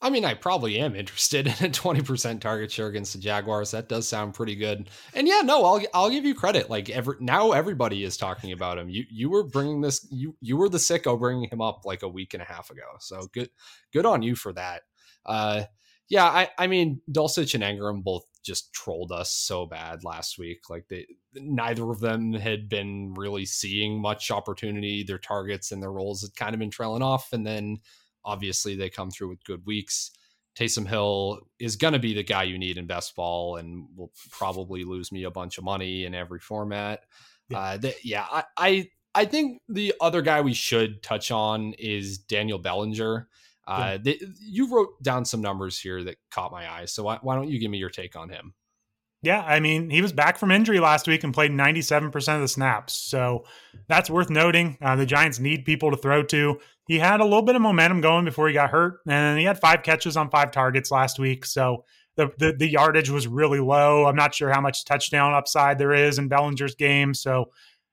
I 0.00 0.10
mean, 0.10 0.24
I 0.24 0.34
probably 0.34 0.78
am 0.78 0.94
interested 0.94 1.46
in 1.46 1.52
a 1.52 1.70
20% 1.70 2.40
target 2.40 2.70
share 2.70 2.86
against 2.86 3.14
the 3.14 3.18
Jaguars. 3.18 3.72
That 3.72 3.88
does 3.88 4.08
sound 4.08 4.34
pretty 4.34 4.54
good. 4.54 4.88
And 5.14 5.26
yeah, 5.26 5.40
no, 5.44 5.64
I'll 5.64 5.82
I'll 5.92 6.10
give 6.10 6.24
you 6.24 6.34
credit. 6.34 6.70
Like 6.70 6.88
every 6.90 7.16
now 7.20 7.52
everybody 7.52 8.04
is 8.04 8.16
talking 8.16 8.52
about 8.52 8.78
him. 8.78 8.88
You 8.88 9.04
you 9.10 9.30
were 9.30 9.44
bringing 9.44 9.80
this 9.80 10.06
you 10.10 10.36
you 10.40 10.56
were 10.56 10.68
the 10.68 10.78
sicko 10.78 11.18
bringing 11.18 11.50
him 11.50 11.60
up 11.60 11.82
like 11.84 12.02
a 12.02 12.08
week 12.08 12.34
and 12.34 12.42
a 12.42 12.46
half 12.46 12.70
ago. 12.70 12.82
So 13.00 13.28
good 13.32 13.50
good 13.92 14.06
on 14.06 14.22
you 14.22 14.36
for 14.36 14.52
that. 14.52 14.82
Uh 15.26 15.64
yeah, 16.08 16.24
I 16.24 16.48
I 16.56 16.66
mean, 16.68 17.02
Dulcich 17.10 17.54
and 17.54 17.62
Engram 17.62 18.02
both 18.02 18.24
just 18.42 18.72
trolled 18.72 19.12
us 19.12 19.30
so 19.30 19.66
bad 19.66 20.04
last 20.04 20.38
week. 20.38 20.70
Like 20.70 20.86
they 20.88 21.06
neither 21.34 21.90
of 21.90 22.00
them 22.00 22.32
had 22.32 22.68
been 22.68 23.14
really 23.14 23.44
seeing 23.44 24.00
much 24.00 24.30
opportunity. 24.30 25.02
Their 25.02 25.18
targets 25.18 25.70
and 25.72 25.82
their 25.82 25.92
roles 25.92 26.22
had 26.22 26.34
kind 26.36 26.54
of 26.54 26.60
been 26.60 26.70
trailing 26.70 27.02
off 27.02 27.32
and 27.32 27.46
then 27.46 27.78
obviously 28.28 28.76
they 28.76 28.90
come 28.90 29.10
through 29.10 29.28
with 29.28 29.42
good 29.44 29.64
weeks. 29.66 30.10
Taysom 30.58 30.86
Hill 30.86 31.40
is 31.58 31.76
going 31.76 31.92
to 31.92 31.98
be 31.98 32.14
the 32.14 32.22
guy 32.22 32.42
you 32.42 32.58
need 32.58 32.78
in 32.78 32.86
best 32.86 33.16
ball 33.16 33.56
and 33.56 33.86
will 33.96 34.12
probably 34.30 34.84
lose 34.84 35.10
me 35.10 35.24
a 35.24 35.30
bunch 35.30 35.56
of 35.56 35.64
money 35.64 36.04
in 36.04 36.14
every 36.14 36.40
format. 36.40 37.00
Yeah, 37.48 37.58
uh, 37.58 37.78
yeah 38.02 38.26
I, 38.30 38.44
I, 38.56 38.90
I 39.14 39.24
think 39.24 39.62
the 39.68 39.94
other 40.00 40.20
guy 40.20 40.40
we 40.40 40.54
should 40.54 41.02
touch 41.02 41.30
on 41.30 41.74
is 41.78 42.18
Daniel 42.18 42.58
Bellinger. 42.58 43.28
Uh, 43.66 43.98
they, 44.02 44.18
you 44.40 44.74
wrote 44.74 45.02
down 45.02 45.24
some 45.24 45.42
numbers 45.42 45.78
here 45.78 46.02
that 46.02 46.16
caught 46.30 46.50
my 46.50 46.70
eye. 46.70 46.86
So 46.86 47.02
why, 47.04 47.18
why 47.20 47.36
don't 47.36 47.48
you 47.48 47.60
give 47.60 47.70
me 47.70 47.78
your 47.78 47.90
take 47.90 48.16
on 48.16 48.30
him? 48.30 48.54
Yeah, 49.22 49.42
I 49.42 49.58
mean, 49.60 49.90
he 49.90 50.00
was 50.00 50.12
back 50.12 50.38
from 50.38 50.50
injury 50.50 50.78
last 50.78 51.08
week 51.08 51.24
and 51.24 51.34
played 51.34 51.50
97% 51.50 52.34
of 52.34 52.40
the 52.40 52.48
snaps. 52.48 52.94
So 52.94 53.44
that's 53.88 54.08
worth 54.08 54.30
noting. 54.30 54.78
Uh, 54.80 54.94
the 54.96 55.06
Giants 55.06 55.40
need 55.40 55.64
people 55.64 55.90
to 55.90 55.96
throw 55.96 56.22
to. 56.24 56.60
He 56.88 56.98
had 56.98 57.20
a 57.20 57.24
little 57.24 57.42
bit 57.42 57.54
of 57.54 57.60
momentum 57.60 58.00
going 58.00 58.24
before 58.24 58.48
he 58.48 58.54
got 58.54 58.70
hurt, 58.70 59.00
and 59.06 59.38
he 59.38 59.44
had 59.44 59.60
five 59.60 59.82
catches 59.82 60.16
on 60.16 60.30
five 60.30 60.50
targets 60.50 60.90
last 60.90 61.18
week. 61.18 61.44
So 61.44 61.84
the, 62.16 62.32
the, 62.38 62.52
the 62.52 62.66
yardage 62.66 63.10
was 63.10 63.28
really 63.28 63.60
low. 63.60 64.06
I'm 64.06 64.16
not 64.16 64.34
sure 64.34 64.50
how 64.50 64.62
much 64.62 64.86
touchdown 64.86 65.34
upside 65.34 65.78
there 65.78 65.92
is 65.92 66.18
in 66.18 66.28
Bellinger's 66.28 66.74
game. 66.74 67.12
So 67.12 67.50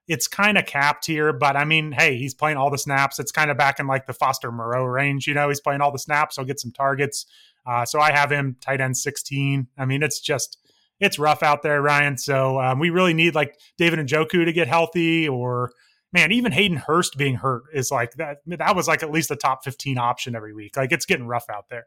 it's 0.07 0.29
kind 0.29 0.57
of 0.57 0.65
capped 0.65 1.07
here, 1.07 1.33
but 1.33 1.57
I 1.57 1.65
mean, 1.65 1.91
hey, 1.91 2.17
he's 2.17 2.33
playing 2.33 2.55
all 2.55 2.71
the 2.71 2.77
snaps. 2.77 3.19
It's 3.19 3.33
kind 3.33 3.51
of 3.51 3.57
back 3.57 3.81
in 3.81 3.87
like 3.87 4.07
the 4.07 4.13
Foster 4.13 4.49
Moreau 4.49 4.85
range. 4.85 5.27
You 5.27 5.33
know, 5.33 5.49
he's 5.49 5.59
playing 5.59 5.81
all 5.81 5.91
the 5.91 5.99
snaps. 5.99 6.37
He'll 6.37 6.45
get 6.45 6.61
some 6.61 6.71
targets. 6.71 7.25
Uh, 7.65 7.83
so 7.83 7.99
I 7.99 8.13
have 8.13 8.31
him 8.31 8.55
tight 8.61 8.79
end 8.79 8.95
16. 8.95 9.67
I 9.77 9.83
mean, 9.83 10.03
it's 10.03 10.21
just, 10.21 10.57
it's 11.01 11.19
rough 11.19 11.43
out 11.43 11.63
there, 11.63 11.81
Ryan. 11.81 12.17
So 12.17 12.61
um, 12.61 12.79
we 12.79 12.91
really 12.91 13.13
need 13.13 13.35
like 13.35 13.59
David 13.77 13.99
Njoku 13.99 14.45
to 14.45 14.53
get 14.53 14.69
healthy 14.69 15.27
or, 15.27 15.71
man, 16.15 16.31
even 16.31 16.53
Hayden 16.53 16.77
Hurst 16.77 17.17
being 17.17 17.35
hurt 17.35 17.63
is 17.73 17.91
like 17.91 18.13
that. 18.13 18.37
That 18.47 18.75
was 18.75 18.87
like 18.87 19.03
at 19.03 19.11
least 19.11 19.29
a 19.29 19.35
top 19.35 19.63
15 19.63 19.97
option 19.97 20.35
every 20.35 20.53
week. 20.53 20.77
Like 20.77 20.91
it's 20.93 21.05
getting 21.05 21.27
rough 21.27 21.49
out 21.49 21.65
there. 21.69 21.85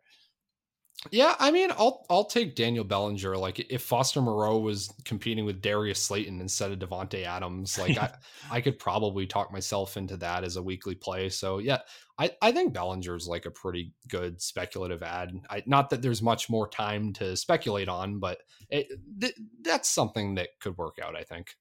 Yeah, 1.12 1.34
I 1.38 1.52
mean, 1.52 1.70
I'll 1.70 2.04
I'll 2.10 2.24
take 2.24 2.56
Daniel 2.56 2.84
Bellinger. 2.84 3.36
Like 3.36 3.60
if 3.70 3.82
Foster 3.82 4.20
Moreau 4.20 4.58
was 4.58 4.92
competing 5.04 5.44
with 5.44 5.62
Darius 5.62 6.02
Slayton 6.02 6.40
instead 6.40 6.72
of 6.72 6.80
Davante 6.80 7.24
Adams, 7.24 7.78
like 7.78 7.96
I 8.02 8.12
I 8.50 8.60
could 8.60 8.78
probably 8.78 9.26
talk 9.26 9.52
myself 9.52 9.96
into 9.96 10.16
that 10.18 10.42
as 10.44 10.56
a 10.56 10.62
weekly 10.62 10.96
play. 10.96 11.28
So 11.28 11.58
yeah, 11.58 11.78
I 12.18 12.32
I 12.42 12.50
think 12.50 12.74
Bellinger's 12.74 13.28
like 13.28 13.46
a 13.46 13.50
pretty 13.50 13.94
good 14.08 14.42
speculative 14.42 15.04
ad. 15.04 15.32
I, 15.48 15.62
not 15.66 15.88
that 15.90 16.02
there's 16.02 16.20
much 16.20 16.50
more 16.50 16.68
time 16.68 17.12
to 17.14 17.36
speculate 17.36 17.88
on, 17.88 18.18
but 18.18 18.38
it, 18.68 18.88
th- 19.20 19.38
that's 19.62 19.88
something 19.88 20.34
that 20.34 20.48
could 20.60 20.76
work 20.76 20.96
out. 21.02 21.16
I 21.16 21.22
think. 21.22 21.54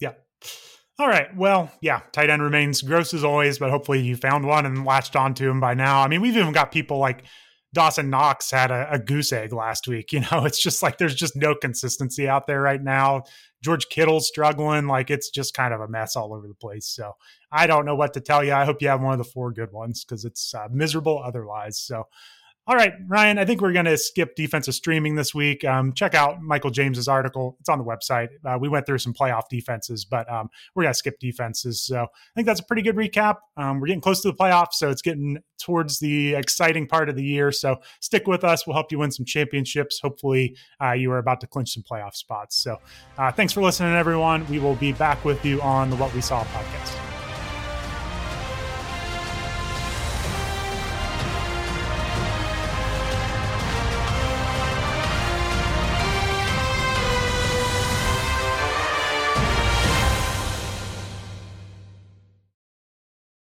Yeah. 0.00 0.12
All 0.98 1.08
right. 1.08 1.34
Well, 1.34 1.70
yeah, 1.80 2.02
tight 2.12 2.30
end 2.30 2.42
remains 2.42 2.82
gross 2.82 3.14
as 3.14 3.24
always, 3.24 3.58
but 3.58 3.70
hopefully 3.70 4.00
you 4.00 4.14
found 4.16 4.46
one 4.46 4.66
and 4.66 4.84
latched 4.84 5.16
onto 5.16 5.48
him 5.48 5.58
by 5.58 5.74
now. 5.74 6.02
I 6.02 6.08
mean, 6.08 6.20
we've 6.20 6.36
even 6.36 6.52
got 6.52 6.70
people 6.70 6.98
like 6.98 7.24
Dawson 7.72 8.10
Knox 8.10 8.50
had 8.50 8.70
a, 8.70 8.92
a, 8.92 8.98
goose 8.98 9.32
egg 9.32 9.52
last 9.52 9.88
week. 9.88 10.12
You 10.12 10.20
know, 10.20 10.44
it's 10.44 10.62
just 10.62 10.82
like 10.82 10.98
there's 10.98 11.14
just 11.14 11.34
no 11.34 11.54
consistency 11.54 12.28
out 12.28 12.46
there 12.46 12.60
right 12.60 12.82
now. 12.82 13.24
George 13.62 13.88
Kittle's 13.88 14.28
struggling. 14.28 14.86
Like 14.86 15.10
it's 15.10 15.30
just 15.30 15.54
kind 15.54 15.72
of 15.72 15.80
a 15.80 15.88
mess 15.88 16.14
all 16.14 16.34
over 16.34 16.46
the 16.46 16.54
place. 16.54 16.86
So 16.86 17.12
I 17.50 17.66
don't 17.66 17.86
know 17.86 17.96
what 17.96 18.12
to 18.14 18.20
tell 18.20 18.44
you. 18.44 18.52
I 18.52 18.66
hope 18.66 18.82
you 18.82 18.88
have 18.88 19.00
one 19.00 19.12
of 19.12 19.18
the 19.18 19.24
four 19.24 19.52
good 19.52 19.72
ones 19.72 20.04
because 20.04 20.26
it's 20.26 20.52
uh, 20.54 20.68
miserable 20.70 21.22
otherwise. 21.24 21.78
So 21.78 22.04
all 22.68 22.76
right, 22.76 22.92
Ryan, 23.08 23.38
I 23.38 23.44
think 23.44 23.60
we're 23.60 23.72
going 23.72 23.86
to 23.86 23.98
skip 23.98 24.36
defensive 24.36 24.74
streaming 24.74 25.16
this 25.16 25.34
week. 25.34 25.64
Um, 25.64 25.92
check 25.92 26.14
out 26.14 26.40
Michael 26.40 26.70
James's 26.70 27.08
article. 27.08 27.56
It's 27.58 27.68
on 27.68 27.78
the 27.78 27.84
website. 27.84 28.28
Uh, 28.44 28.56
we 28.60 28.68
went 28.68 28.86
through 28.86 28.98
some 28.98 29.12
playoff 29.12 29.48
defenses, 29.50 30.04
but 30.04 30.30
um, 30.30 30.48
we're 30.74 30.84
going 30.84 30.92
to 30.92 30.98
skip 30.98 31.18
defenses. 31.18 31.80
So 31.80 32.02
I 32.02 32.06
think 32.36 32.46
that's 32.46 32.60
a 32.60 32.64
pretty 32.64 32.82
good 32.82 32.94
recap. 32.94 33.38
Um, 33.56 33.80
we're 33.80 33.88
getting 33.88 34.00
close 34.00 34.22
to 34.22 34.28
the 34.30 34.36
playoffs, 34.36 34.74
so 34.74 34.90
it's 34.90 35.02
getting 35.02 35.38
towards 35.60 35.98
the 35.98 36.34
exciting 36.34 36.86
part 36.86 37.08
of 37.08 37.16
the 37.16 37.24
year. 37.24 37.50
So 37.50 37.80
stick 38.00 38.28
with 38.28 38.44
us. 38.44 38.64
We'll 38.64 38.74
help 38.74 38.92
you 38.92 39.00
win 39.00 39.10
some 39.10 39.26
championships. 39.26 39.98
Hopefully, 40.00 40.56
uh, 40.80 40.92
you 40.92 41.10
are 41.10 41.18
about 41.18 41.40
to 41.40 41.48
clinch 41.48 41.74
some 41.74 41.82
playoff 41.82 42.14
spots. 42.14 42.62
So 42.62 42.78
uh, 43.18 43.32
thanks 43.32 43.52
for 43.52 43.60
listening, 43.60 43.94
everyone. 43.94 44.46
We 44.48 44.60
will 44.60 44.76
be 44.76 44.92
back 44.92 45.24
with 45.24 45.44
you 45.44 45.60
on 45.62 45.90
the 45.90 45.96
What 45.96 46.14
We 46.14 46.20
Saw 46.20 46.44
podcast. 46.44 47.01